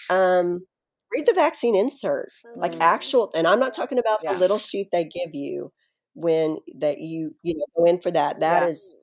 Um, 0.10 0.66
read 1.14 1.26
the 1.26 1.34
vaccine 1.34 1.76
insert, 1.76 2.30
like 2.56 2.76
Mhm. 2.76 2.82
actual, 2.82 3.32
and 3.36 3.48
I'm 3.48 3.60
not 3.60 3.74
talking 3.74 4.00
about 4.00 4.22
the 4.28 4.34
little 4.36 4.60
sheet 4.60 4.90
they 4.92 5.04
give 5.06 5.34
you 5.34 5.72
when 6.16 6.58
that 6.80 7.00
you 7.00 7.36
you 7.44 7.56
know 7.56 7.66
go 7.78 7.86
in 7.86 8.02
for 8.02 8.12
that. 8.12 8.40
That 8.40 8.64
Yeah. 8.64 8.68
is 8.68 8.96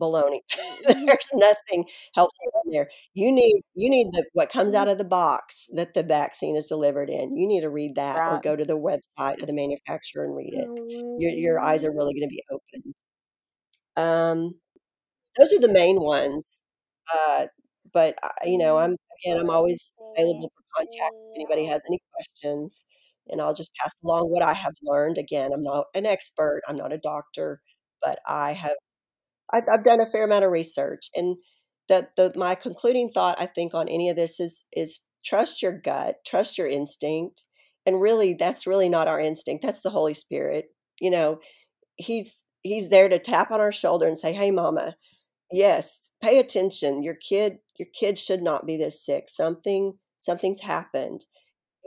baloney. 0.00 0.40
Mm-hmm. 0.80 1.04
There's 1.04 1.30
nothing 1.34 1.84
helpful 2.14 2.50
in 2.64 2.72
there. 2.72 2.88
You 3.12 3.30
need 3.30 3.60
you 3.74 3.90
need 3.90 4.08
the 4.12 4.24
what 4.32 4.50
comes 4.50 4.72
mm-hmm. 4.72 4.80
out 4.80 4.88
of 4.88 4.96
the 4.96 5.04
box 5.04 5.66
that 5.74 5.92
the 5.92 6.02
vaccine 6.02 6.56
is 6.56 6.68
delivered 6.68 7.10
in. 7.10 7.36
You 7.36 7.46
need 7.46 7.60
to 7.60 7.68
read 7.68 7.96
that 7.96 8.18
or 8.18 8.40
go 8.42 8.56
to 8.56 8.64
the 8.64 8.78
website 8.78 9.40
of 9.42 9.46
the 9.46 9.52
manufacturer 9.52 10.24
and 10.24 10.34
read 10.34 10.54
it. 10.54 10.66
Your 11.18 11.30
your 11.32 11.60
eyes 11.60 11.82
mm-hmm. 11.82 11.90
are 11.90 11.94
really 11.94 12.14
going 12.14 12.28
to 12.28 12.34
be 12.34 12.42
opened. 12.50 12.94
Um, 13.96 14.54
those 15.38 15.52
are 15.52 15.60
the 15.60 15.72
main 15.72 16.00
ones. 16.00 16.62
Uh, 17.12 17.46
but 17.92 18.16
I, 18.22 18.30
you 18.46 18.58
know, 18.58 18.78
I'm 18.78 18.96
again, 19.24 19.38
I'm 19.38 19.50
always 19.50 19.94
available 20.16 20.52
for 20.54 20.62
contact 20.76 21.14
if 21.14 21.36
anybody 21.36 21.66
has 21.66 21.82
any 21.88 22.00
questions, 22.14 22.84
and 23.28 23.40
I'll 23.40 23.54
just 23.54 23.74
pass 23.74 23.92
along 24.04 24.30
what 24.30 24.42
I 24.42 24.54
have 24.54 24.74
learned. 24.82 25.18
Again, 25.18 25.52
I'm 25.52 25.62
not 25.62 25.86
an 25.94 26.06
expert. 26.06 26.62
I'm 26.68 26.76
not 26.76 26.92
a 26.92 26.98
doctor, 26.98 27.60
but 28.02 28.18
I 28.26 28.52
have 28.52 28.76
I've, 29.52 29.64
I've 29.72 29.84
done 29.84 30.00
a 30.00 30.06
fair 30.10 30.24
amount 30.24 30.44
of 30.44 30.50
research, 30.52 31.08
and 31.14 31.36
that 31.88 32.16
the 32.16 32.32
my 32.36 32.54
concluding 32.54 33.10
thought 33.10 33.40
I 33.40 33.46
think 33.46 33.74
on 33.74 33.88
any 33.88 34.08
of 34.08 34.16
this 34.16 34.40
is 34.40 34.64
is 34.72 35.00
trust 35.24 35.62
your 35.62 35.72
gut, 35.72 36.16
trust 36.26 36.58
your 36.58 36.68
instinct, 36.68 37.42
and 37.86 38.00
really 38.00 38.34
that's 38.34 38.66
really 38.66 38.88
not 38.88 39.08
our 39.08 39.20
instinct. 39.20 39.62
That's 39.64 39.82
the 39.82 39.90
Holy 39.90 40.14
Spirit. 40.14 40.66
You 41.00 41.10
know, 41.10 41.40
he's 41.96 42.44
he's 42.62 42.90
there 42.90 43.08
to 43.08 43.18
tap 43.18 43.50
on 43.50 43.60
our 43.60 43.72
shoulder 43.72 44.06
and 44.06 44.18
say, 44.18 44.32
"Hey, 44.34 44.50
Mama, 44.50 44.96
yes, 45.52 46.10
pay 46.22 46.38
attention. 46.40 47.02
Your 47.02 47.14
kid 47.16 47.58
your 47.78 47.88
kid 47.94 48.18
should 48.18 48.42
not 48.42 48.66
be 48.66 48.76
this 48.76 49.04
sick. 49.04 49.28
Something 49.28 49.94
something's 50.18 50.60
happened, 50.62 51.26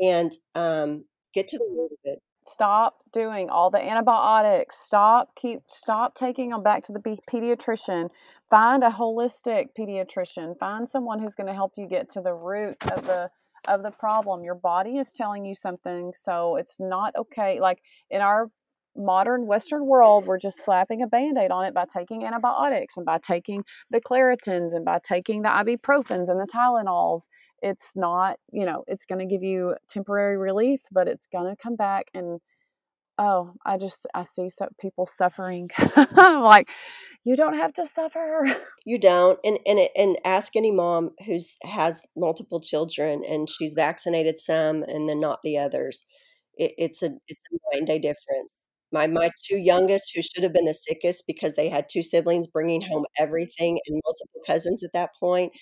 and 0.02 0.34
um, 0.56 1.06
get 1.34 1.50
to 1.50 1.58
the 1.60 1.66
root 1.66 1.92
of 1.94 2.00
it." 2.06 2.20
Stop 2.46 2.98
doing 3.12 3.50
all 3.50 3.70
the 3.70 3.82
antibiotics. 3.82 4.78
Stop 4.78 5.36
keep 5.36 5.62
stop 5.68 6.16
taking 6.16 6.50
them 6.50 6.64
back 6.64 6.84
to 6.84 6.92
the 6.92 7.00
pediatrician. 7.00 8.10
Find 8.50 8.84
a 8.84 8.90
holistic 8.90 9.68
pediatrician. 9.78 10.58
Find 10.60 10.88
someone 10.88 11.20
who's 11.20 11.36
going 11.36 11.48
to 11.48 11.54
help 11.54 11.74
you 11.78 11.88
get 11.88 12.10
to 12.12 12.22
the 12.22 12.34
root 12.34 12.76
of 12.92 13.06
the 13.06 13.30
of 13.68 13.84
the 13.84 13.92
problem. 13.92 14.44
Your 14.44 14.56
body 14.56 14.98
is 14.98 15.12
telling 15.12 15.46
you 15.46 15.56
something, 15.56 16.14
so 16.16 16.58
it's 16.58 16.80
not 16.80 17.16
okay. 17.16 17.60
Like 17.60 17.82
in 18.10 18.22
our 18.22 18.52
modern 18.96 19.48
western 19.48 19.86
world, 19.86 20.26
we're 20.26 20.38
just 20.38 20.64
slapping 20.64 21.02
a 21.02 21.08
band-aid 21.08 21.50
on 21.50 21.66
it 21.66 21.74
by 21.74 21.86
taking 21.92 22.24
antibiotics 22.24 22.96
and 22.96 23.06
by 23.06 23.18
taking 23.18 23.64
the 23.90 24.02
Claritins 24.02 24.74
and 24.74 24.86
by 24.86 25.00
taking 25.04 25.42
the 25.42 25.50
ibuprofens 25.50 26.30
and 26.30 26.40
the 26.40 26.48
Tylenols 26.54 27.28
it's 27.64 27.92
not 27.96 28.38
you 28.52 28.66
know 28.66 28.84
it's 28.88 29.06
going 29.06 29.20
to 29.20 29.26
give 29.34 29.44
you 29.44 29.76
temporary 29.90 30.38
relief 30.38 30.82
but 30.92 31.08
it's 31.08 31.28
going 31.28 31.50
to 31.50 31.62
come 31.62 31.76
back 31.76 32.08
and 32.14 32.40
oh 33.20 33.54
i 33.66 33.78
just 33.78 34.06
i 34.14 34.24
see 34.24 34.50
so 34.50 34.68
people 34.80 35.06
suffering 35.06 35.70
i'm 35.96 36.42
like 36.44 36.70
you 37.24 37.36
don't 37.36 37.56
have 37.58 37.74
to 37.74 37.86
suffer 37.86 38.56
You 38.86 39.00
don't, 39.00 39.40
and 39.46 39.60
and 39.66 39.80
and 39.96 40.18
ask 40.26 40.58
any 40.58 40.72
mom 40.72 41.12
who's 41.26 41.56
has 41.64 42.06
multiple 42.18 42.60
children 42.60 43.24
and 43.26 43.50
she's 43.50 43.74
vaccinated 43.74 44.38
some 44.40 44.84
and 44.84 45.08
then 45.10 45.22
not 45.22 45.40
the 45.42 45.58
others. 45.58 46.06
It, 46.58 46.74
it's 46.78 47.02
a 47.02 47.12
it's 47.30 47.44
a 47.54 47.76
nine 47.76 47.86
day 47.86 47.98
difference. 48.00 48.54
My 48.94 49.08
my 49.08 49.32
two 49.44 49.58
youngest, 49.58 50.14
who 50.16 50.22
should 50.22 50.44
have 50.44 50.54
been 50.54 50.66
the 50.66 50.74
sickest 50.76 51.26
because 51.28 51.56
they 51.56 51.70
had 51.70 51.88
two 51.90 52.04
siblings 52.04 52.48
bringing 52.48 52.82
home 52.82 53.06
everything 53.20 53.80
and 53.88 54.02
multiple 54.06 54.42
cousins 54.48 54.84
at 54.84 54.94
that 54.94 55.12
point, 55.20 55.54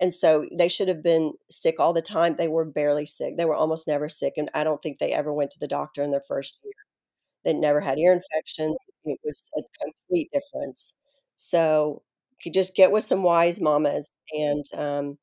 and 0.00 0.12
so 0.14 0.46
they 0.58 0.68
should 0.68 0.88
have 0.88 1.02
been 1.02 1.32
sick 1.50 1.80
all 1.80 1.92
the 1.94 2.02
time. 2.02 2.36
They 2.36 2.48
were 2.48 2.64
barely 2.66 3.06
sick. 3.06 3.36
They 3.38 3.44
were 3.46 3.54
almost 3.56 3.88
never 3.88 4.08
sick, 4.08 4.34
and 4.36 4.50
I 4.54 4.64
don't 4.64 4.82
think 4.82 4.98
they 4.98 5.12
ever 5.12 5.32
went 5.32 5.50
to 5.52 5.58
the 5.60 5.68
doctor 5.68 6.02
in 6.02 6.10
their 6.10 6.24
first 6.28 6.58
year. 6.64 6.72
They 7.44 7.52
never 7.54 7.80
had 7.80 7.98
ear 7.98 8.12
infections. 8.12 8.76
It 9.04 9.18
was 9.24 9.42
a 9.56 9.62
complete 9.82 10.30
difference. 10.32 10.94
So 11.34 12.02
you 12.32 12.36
could 12.44 12.54
just 12.54 12.74
get 12.74 12.92
with 12.92 13.04
some 13.04 13.22
wise 13.22 13.60
mamas 13.60 14.10
and 14.32 14.64
um 14.76 15.18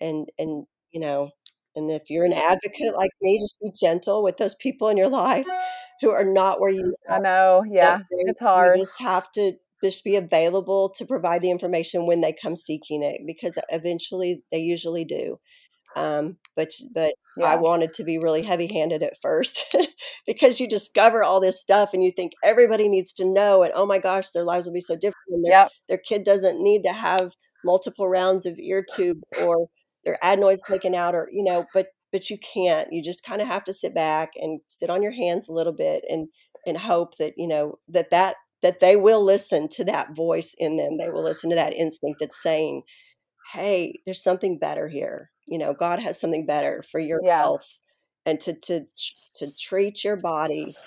and 0.00 0.28
and 0.38 0.66
you 0.92 1.00
know 1.00 1.30
and 1.76 1.90
if 1.90 2.10
you're 2.10 2.24
an 2.24 2.32
advocate 2.32 2.94
like 2.96 3.10
me 3.22 3.38
just 3.40 3.58
be 3.60 3.72
gentle 3.78 4.22
with 4.22 4.36
those 4.38 4.54
people 4.56 4.88
in 4.88 4.96
your 4.96 5.08
life 5.08 5.46
who 6.00 6.10
are 6.10 6.24
not 6.24 6.60
where 6.60 6.70
you 6.70 6.94
are. 7.08 7.16
i 7.16 7.18
know 7.20 7.64
yeah 7.70 7.98
they- 8.10 8.30
it's 8.30 8.40
hard 8.40 8.76
you 8.76 8.82
just 8.82 9.00
have 9.00 9.30
to 9.32 9.52
just 9.82 10.04
be 10.04 10.16
available 10.16 10.90
to 10.90 11.06
provide 11.06 11.40
the 11.42 11.50
information 11.50 12.06
when 12.06 12.20
they 12.20 12.34
come 12.34 12.54
seeking 12.54 13.02
it 13.02 13.22
because 13.26 13.58
eventually 13.70 14.42
they 14.52 14.58
usually 14.58 15.04
do 15.04 15.38
um 15.96 16.36
but 16.56 16.70
but 16.94 17.14
I 17.42 17.56
wanted 17.56 17.94
to 17.94 18.04
be 18.04 18.18
really 18.18 18.42
heavy 18.42 18.68
handed 18.72 19.02
at 19.02 19.14
first 19.22 19.64
because 20.26 20.60
you 20.60 20.68
discover 20.68 21.22
all 21.24 21.40
this 21.40 21.58
stuff 21.60 21.94
and 21.94 22.04
you 22.04 22.12
think 22.14 22.32
everybody 22.44 22.86
needs 22.88 23.12
to 23.14 23.24
know 23.24 23.62
and 23.62 23.72
oh 23.74 23.86
my 23.86 23.98
gosh 23.98 24.30
their 24.30 24.44
lives 24.44 24.66
will 24.66 24.74
be 24.74 24.80
so 24.82 24.94
different 24.94 25.16
and 25.30 25.44
their, 25.44 25.52
yep 25.52 25.68
their 25.88 25.98
kid 25.98 26.22
doesn't 26.22 26.62
need 26.62 26.82
to 26.82 26.92
have 26.92 27.32
multiple 27.64 28.08
rounds 28.08 28.44
of 28.44 28.58
ear 28.58 28.84
tubes 28.94 29.22
or 29.40 29.68
their 30.04 30.18
adenoids 30.22 30.62
taken 30.68 30.94
out 30.94 31.14
or 31.14 31.28
you 31.32 31.42
know 31.42 31.64
but 31.72 31.86
but 32.12 32.30
you 32.30 32.38
can't 32.38 32.92
you 32.92 33.02
just 33.02 33.24
kind 33.24 33.40
of 33.42 33.48
have 33.48 33.64
to 33.64 33.72
sit 33.72 33.94
back 33.94 34.32
and 34.36 34.60
sit 34.68 34.90
on 34.90 35.02
your 35.02 35.12
hands 35.12 35.48
a 35.48 35.52
little 35.52 35.72
bit 35.72 36.04
and 36.08 36.28
and 36.66 36.78
hope 36.78 37.16
that 37.18 37.34
you 37.36 37.48
know 37.48 37.78
that 37.88 38.10
that 38.10 38.36
that 38.62 38.80
they 38.80 38.96
will 38.96 39.24
listen 39.24 39.68
to 39.70 39.84
that 39.84 40.14
voice 40.14 40.54
in 40.58 40.76
them. 40.76 40.98
They 40.98 41.08
will 41.08 41.22
listen 41.24 41.48
to 41.50 41.56
that 41.56 41.74
instinct 41.74 42.20
that's 42.20 42.42
saying, 42.42 42.82
"Hey, 43.52 43.94
there's 44.06 44.22
something 44.22 44.58
better 44.58 44.88
here. 44.88 45.30
You 45.46 45.58
know, 45.58 45.74
God 45.74 46.00
has 46.00 46.20
something 46.20 46.46
better 46.46 46.82
for 46.82 47.00
your 47.00 47.20
Yeah. 47.20 47.42
health." 47.42 47.80
And 48.26 48.40
to 48.40 48.54
to 48.54 48.86
to 49.36 49.52
treat 49.58 50.04
your 50.04 50.16
body. 50.16 50.78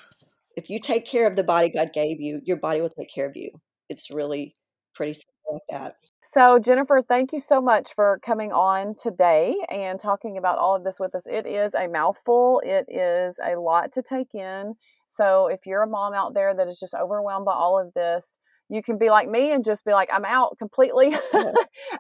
If 0.58 0.70
you 0.70 0.80
take 0.80 1.06
care 1.06 1.28
of 1.28 1.36
the 1.36 1.44
body 1.44 1.70
God 1.70 1.94
gave 1.94 2.22
you, 2.22 2.42
your 2.44 2.58
body 2.58 2.82
will 2.82 2.90
take 2.90 3.10
care 3.14 3.28
of 3.28 3.36
you. 3.38 3.52
It's 3.90 4.12
really 4.12 4.56
pretty 4.96 5.14
simple 5.14 5.54
like 5.54 5.64
that. 5.70 5.96
So, 6.34 6.58
Jennifer, 6.58 7.04
thank 7.08 7.32
you 7.32 7.40
so 7.40 7.62
much 7.62 7.94
for 7.94 8.20
coming 8.24 8.52
on 8.52 8.96
today 8.96 9.56
and 9.70 10.00
talking 10.00 10.38
about 10.38 10.58
all 10.58 10.76
of 10.76 10.84
this 10.84 11.00
with 11.00 11.14
us. 11.14 11.28
It 11.28 11.46
is 11.46 11.76
a 11.76 11.88
mouthful, 11.88 12.60
it 12.66 12.88
is 12.90 13.40
a 13.46 13.56
lot 13.60 13.92
to 13.94 14.02
take 14.02 14.34
in. 14.34 14.74
So, 15.08 15.46
if 15.48 15.68
you're 15.68 15.84
a 15.84 15.88
mom 15.88 16.16
out 16.16 16.34
there 16.34 16.56
that 16.56 16.68
is 16.68 16.80
just 16.80 16.96
overwhelmed 16.96 17.46
by 17.46 17.54
all 17.54 17.80
of 17.80 17.94
this, 17.94 18.40
you 18.68 18.82
can 18.82 18.98
be 18.98 19.12
like 19.12 19.30
me 19.30 19.52
and 19.52 19.64
just 19.64 19.86
be 19.86 19.92
like, 19.92 20.10
I'm 20.12 20.26
out 20.26 20.58
completely. 20.58 21.16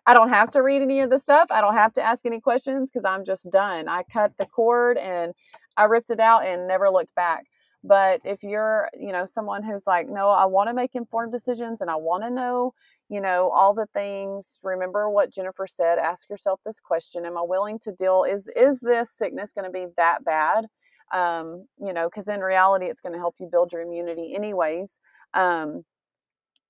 I 0.07 0.15
don't 0.15 0.29
have 0.29 0.49
to 0.51 0.63
read 0.63 0.81
any 0.81 1.01
of 1.01 1.11
the 1.11 1.19
stuff. 1.19 1.49
I 1.51 1.61
don't 1.61 1.75
have 1.75 1.93
to 1.93 2.01
ask 2.01 2.25
any 2.25 2.39
questions 2.39 2.89
because 2.89 3.05
I'm 3.05 3.25
just 3.25 3.51
done. 3.51 3.87
I 3.87 4.01
cut 4.11 4.31
the 4.39 4.47
cord 4.47 4.97
and 4.97 5.33
I 5.77 5.83
ripped 5.83 6.09
it 6.09 6.19
out 6.19 6.45
and 6.47 6.67
never 6.67 6.89
looked 6.89 7.13
back. 7.13 7.45
But 7.83 8.21
if 8.25 8.43
you're, 8.43 8.89
you 8.97 9.11
know, 9.11 9.25
someone 9.25 9.61
who's 9.61 9.85
like, 9.85 10.07
no, 10.09 10.29
I 10.29 10.45
want 10.45 10.69
to 10.69 10.73
make 10.73 10.95
informed 10.95 11.33
decisions 11.33 11.81
and 11.81 11.89
I 11.89 11.97
want 11.97 12.23
to 12.23 12.29
know, 12.29 12.73
you 13.13 13.21
know, 13.21 13.51
all 13.51 13.75
the 13.75 13.85
things, 13.93 14.57
remember 14.63 15.07
what 15.07 15.31
Jennifer 15.31 15.67
said, 15.67 15.99
ask 15.99 16.27
yourself 16.31 16.61
this 16.65 16.79
question, 16.79 17.27
am 17.27 17.37
I 17.37 17.43
willing 17.43 17.77
to 17.81 17.91
deal 17.91 18.25
is 18.27 18.47
is 18.55 18.79
this 18.79 19.11
sickness 19.11 19.53
going 19.53 19.65
to 19.65 19.71
be 19.71 19.85
that 19.97 20.25
bad? 20.25 20.65
Um, 21.13 21.67
you 21.79 21.93
know, 21.93 22.09
cuz 22.09 22.27
in 22.27 22.39
reality 22.41 22.87
it's 22.87 23.01
going 23.01 23.13
to 23.13 23.19
help 23.19 23.35
you 23.39 23.47
build 23.51 23.71
your 23.71 23.83
immunity 23.83 24.33
anyways. 24.35 24.97
Um, 25.35 25.85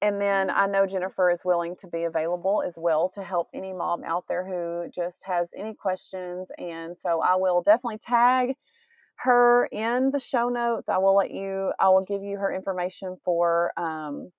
and 0.02 0.20
then 0.20 0.50
I 0.50 0.68
know 0.68 0.86
Jennifer 0.86 1.32
is 1.32 1.46
willing 1.46 1.78
to 1.78 1.88
be 1.88 2.04
available 2.04 2.62
as 2.68 2.78
well 2.78 3.08
to 3.12 3.24
help 3.24 3.48
any 3.54 3.72
mom 3.72 4.04
out 4.04 4.26
there 4.28 4.46
who 4.46 4.90
just 4.92 5.24
has 5.26 5.54
any 5.58 5.74
questions. 5.74 6.52
And 6.58 6.98
so 6.98 7.22
I 7.22 7.36
will 7.38 7.62
definitely 7.62 8.00
tag 8.00 8.56
her 9.20 9.68
in 9.72 10.12
the 10.12 10.20
show 10.20 10.50
notes. 10.50 10.90
I 10.90 10.98
will 10.98 11.16
let 11.16 11.32
you, 11.32 11.72
I 11.80 11.88
will 11.88 12.04
give 12.06 12.22
you 12.22 12.38
her 12.38 12.54
information 12.54 13.16
for 13.24 13.72
um, 13.78 14.32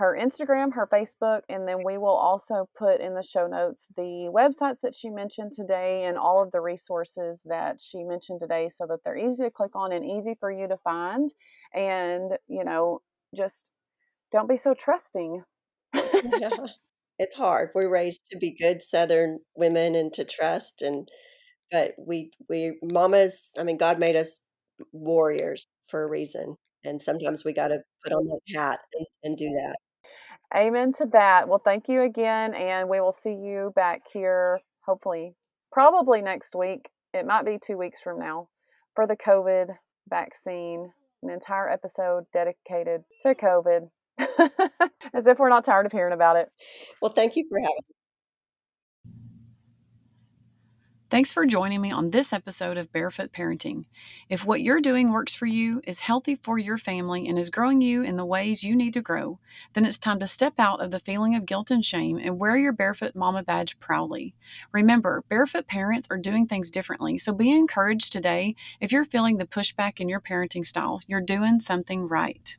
her 0.00 0.18
Instagram, 0.18 0.72
her 0.72 0.88
Facebook, 0.90 1.42
and 1.50 1.68
then 1.68 1.84
we 1.84 1.98
will 1.98 2.16
also 2.16 2.70
put 2.76 3.02
in 3.02 3.14
the 3.14 3.22
show 3.22 3.46
notes 3.46 3.86
the 3.98 4.30
websites 4.34 4.80
that 4.82 4.94
she 4.94 5.10
mentioned 5.10 5.52
today 5.52 6.04
and 6.04 6.16
all 6.16 6.42
of 6.42 6.50
the 6.52 6.60
resources 6.60 7.42
that 7.44 7.78
she 7.82 8.02
mentioned 8.02 8.40
today 8.40 8.70
so 8.74 8.86
that 8.86 9.00
they're 9.04 9.18
easy 9.18 9.44
to 9.44 9.50
click 9.50 9.76
on 9.76 9.92
and 9.92 10.04
easy 10.04 10.34
for 10.40 10.50
you 10.50 10.66
to 10.66 10.78
find. 10.78 11.30
And, 11.74 12.32
you 12.48 12.64
know, 12.64 13.02
just 13.36 13.70
don't 14.32 14.48
be 14.48 14.56
so 14.56 14.74
trusting. 14.74 15.42
yeah. 15.94 16.50
It's 17.22 17.36
hard. 17.36 17.68
We're 17.74 17.90
raised 17.90 18.22
to 18.30 18.38
be 18.38 18.56
good 18.58 18.82
Southern 18.82 19.40
women 19.54 19.94
and 19.94 20.10
to 20.14 20.24
trust 20.24 20.80
and 20.80 21.06
but 21.70 21.92
we 21.98 22.30
we 22.48 22.78
mamas, 22.82 23.50
I 23.58 23.62
mean, 23.62 23.76
God 23.76 23.98
made 23.98 24.16
us 24.16 24.42
warriors 24.94 25.66
for 25.90 26.02
a 26.02 26.08
reason. 26.08 26.56
And 26.82 27.02
sometimes 27.02 27.44
we 27.44 27.52
got 27.52 27.68
to 27.68 27.80
put 28.02 28.14
on 28.14 28.24
that 28.24 28.58
hat 28.58 28.78
and, 28.94 29.06
and 29.22 29.36
do 29.36 29.50
that. 29.50 29.76
Amen 30.54 30.92
to 30.94 31.06
that. 31.12 31.48
Well, 31.48 31.62
thank 31.64 31.88
you 31.88 32.02
again. 32.02 32.54
And 32.54 32.88
we 32.88 33.00
will 33.00 33.12
see 33.12 33.30
you 33.34 33.72
back 33.76 34.02
here, 34.12 34.60
hopefully, 34.84 35.34
probably 35.72 36.22
next 36.22 36.54
week. 36.54 36.88
It 37.14 37.26
might 37.26 37.44
be 37.44 37.58
two 37.64 37.76
weeks 37.76 38.00
from 38.02 38.18
now 38.18 38.48
for 38.94 39.06
the 39.06 39.16
COVID 39.16 39.66
vaccine, 40.08 40.92
an 41.22 41.30
entire 41.30 41.68
episode 41.68 42.24
dedicated 42.32 43.02
to 43.22 43.34
COVID. 43.34 43.90
As 45.14 45.26
if 45.26 45.38
we're 45.38 45.48
not 45.48 45.64
tired 45.64 45.86
of 45.86 45.92
hearing 45.92 46.12
about 46.12 46.36
it. 46.36 46.48
Well, 47.00 47.12
thank 47.12 47.36
you 47.36 47.46
for 47.48 47.58
having 47.58 47.74
me. 47.88 47.94
Thanks 51.10 51.32
for 51.32 51.44
joining 51.44 51.80
me 51.80 51.90
on 51.90 52.10
this 52.10 52.32
episode 52.32 52.78
of 52.78 52.92
Barefoot 52.92 53.32
Parenting. 53.32 53.86
If 54.28 54.44
what 54.44 54.60
you're 54.60 54.80
doing 54.80 55.10
works 55.10 55.34
for 55.34 55.46
you, 55.46 55.82
is 55.84 55.98
healthy 55.98 56.36
for 56.36 56.56
your 56.56 56.78
family, 56.78 57.26
and 57.26 57.36
is 57.36 57.50
growing 57.50 57.80
you 57.80 58.04
in 58.04 58.16
the 58.16 58.24
ways 58.24 58.62
you 58.62 58.76
need 58.76 58.92
to 58.92 59.00
grow, 59.00 59.40
then 59.72 59.84
it's 59.84 59.98
time 59.98 60.20
to 60.20 60.28
step 60.28 60.54
out 60.60 60.80
of 60.80 60.92
the 60.92 61.00
feeling 61.00 61.34
of 61.34 61.46
guilt 61.46 61.72
and 61.72 61.84
shame 61.84 62.16
and 62.16 62.38
wear 62.38 62.56
your 62.56 62.72
Barefoot 62.72 63.16
Mama 63.16 63.42
badge 63.42 63.80
proudly. 63.80 64.36
Remember, 64.70 65.24
barefoot 65.28 65.66
parents 65.66 66.06
are 66.12 66.16
doing 66.16 66.46
things 66.46 66.70
differently, 66.70 67.18
so 67.18 67.32
be 67.32 67.50
encouraged 67.50 68.12
today 68.12 68.54
if 68.80 68.92
you're 68.92 69.04
feeling 69.04 69.38
the 69.38 69.46
pushback 69.48 69.98
in 69.98 70.08
your 70.08 70.20
parenting 70.20 70.64
style. 70.64 71.00
You're 71.08 71.20
doing 71.20 71.58
something 71.58 72.06
right. 72.06 72.56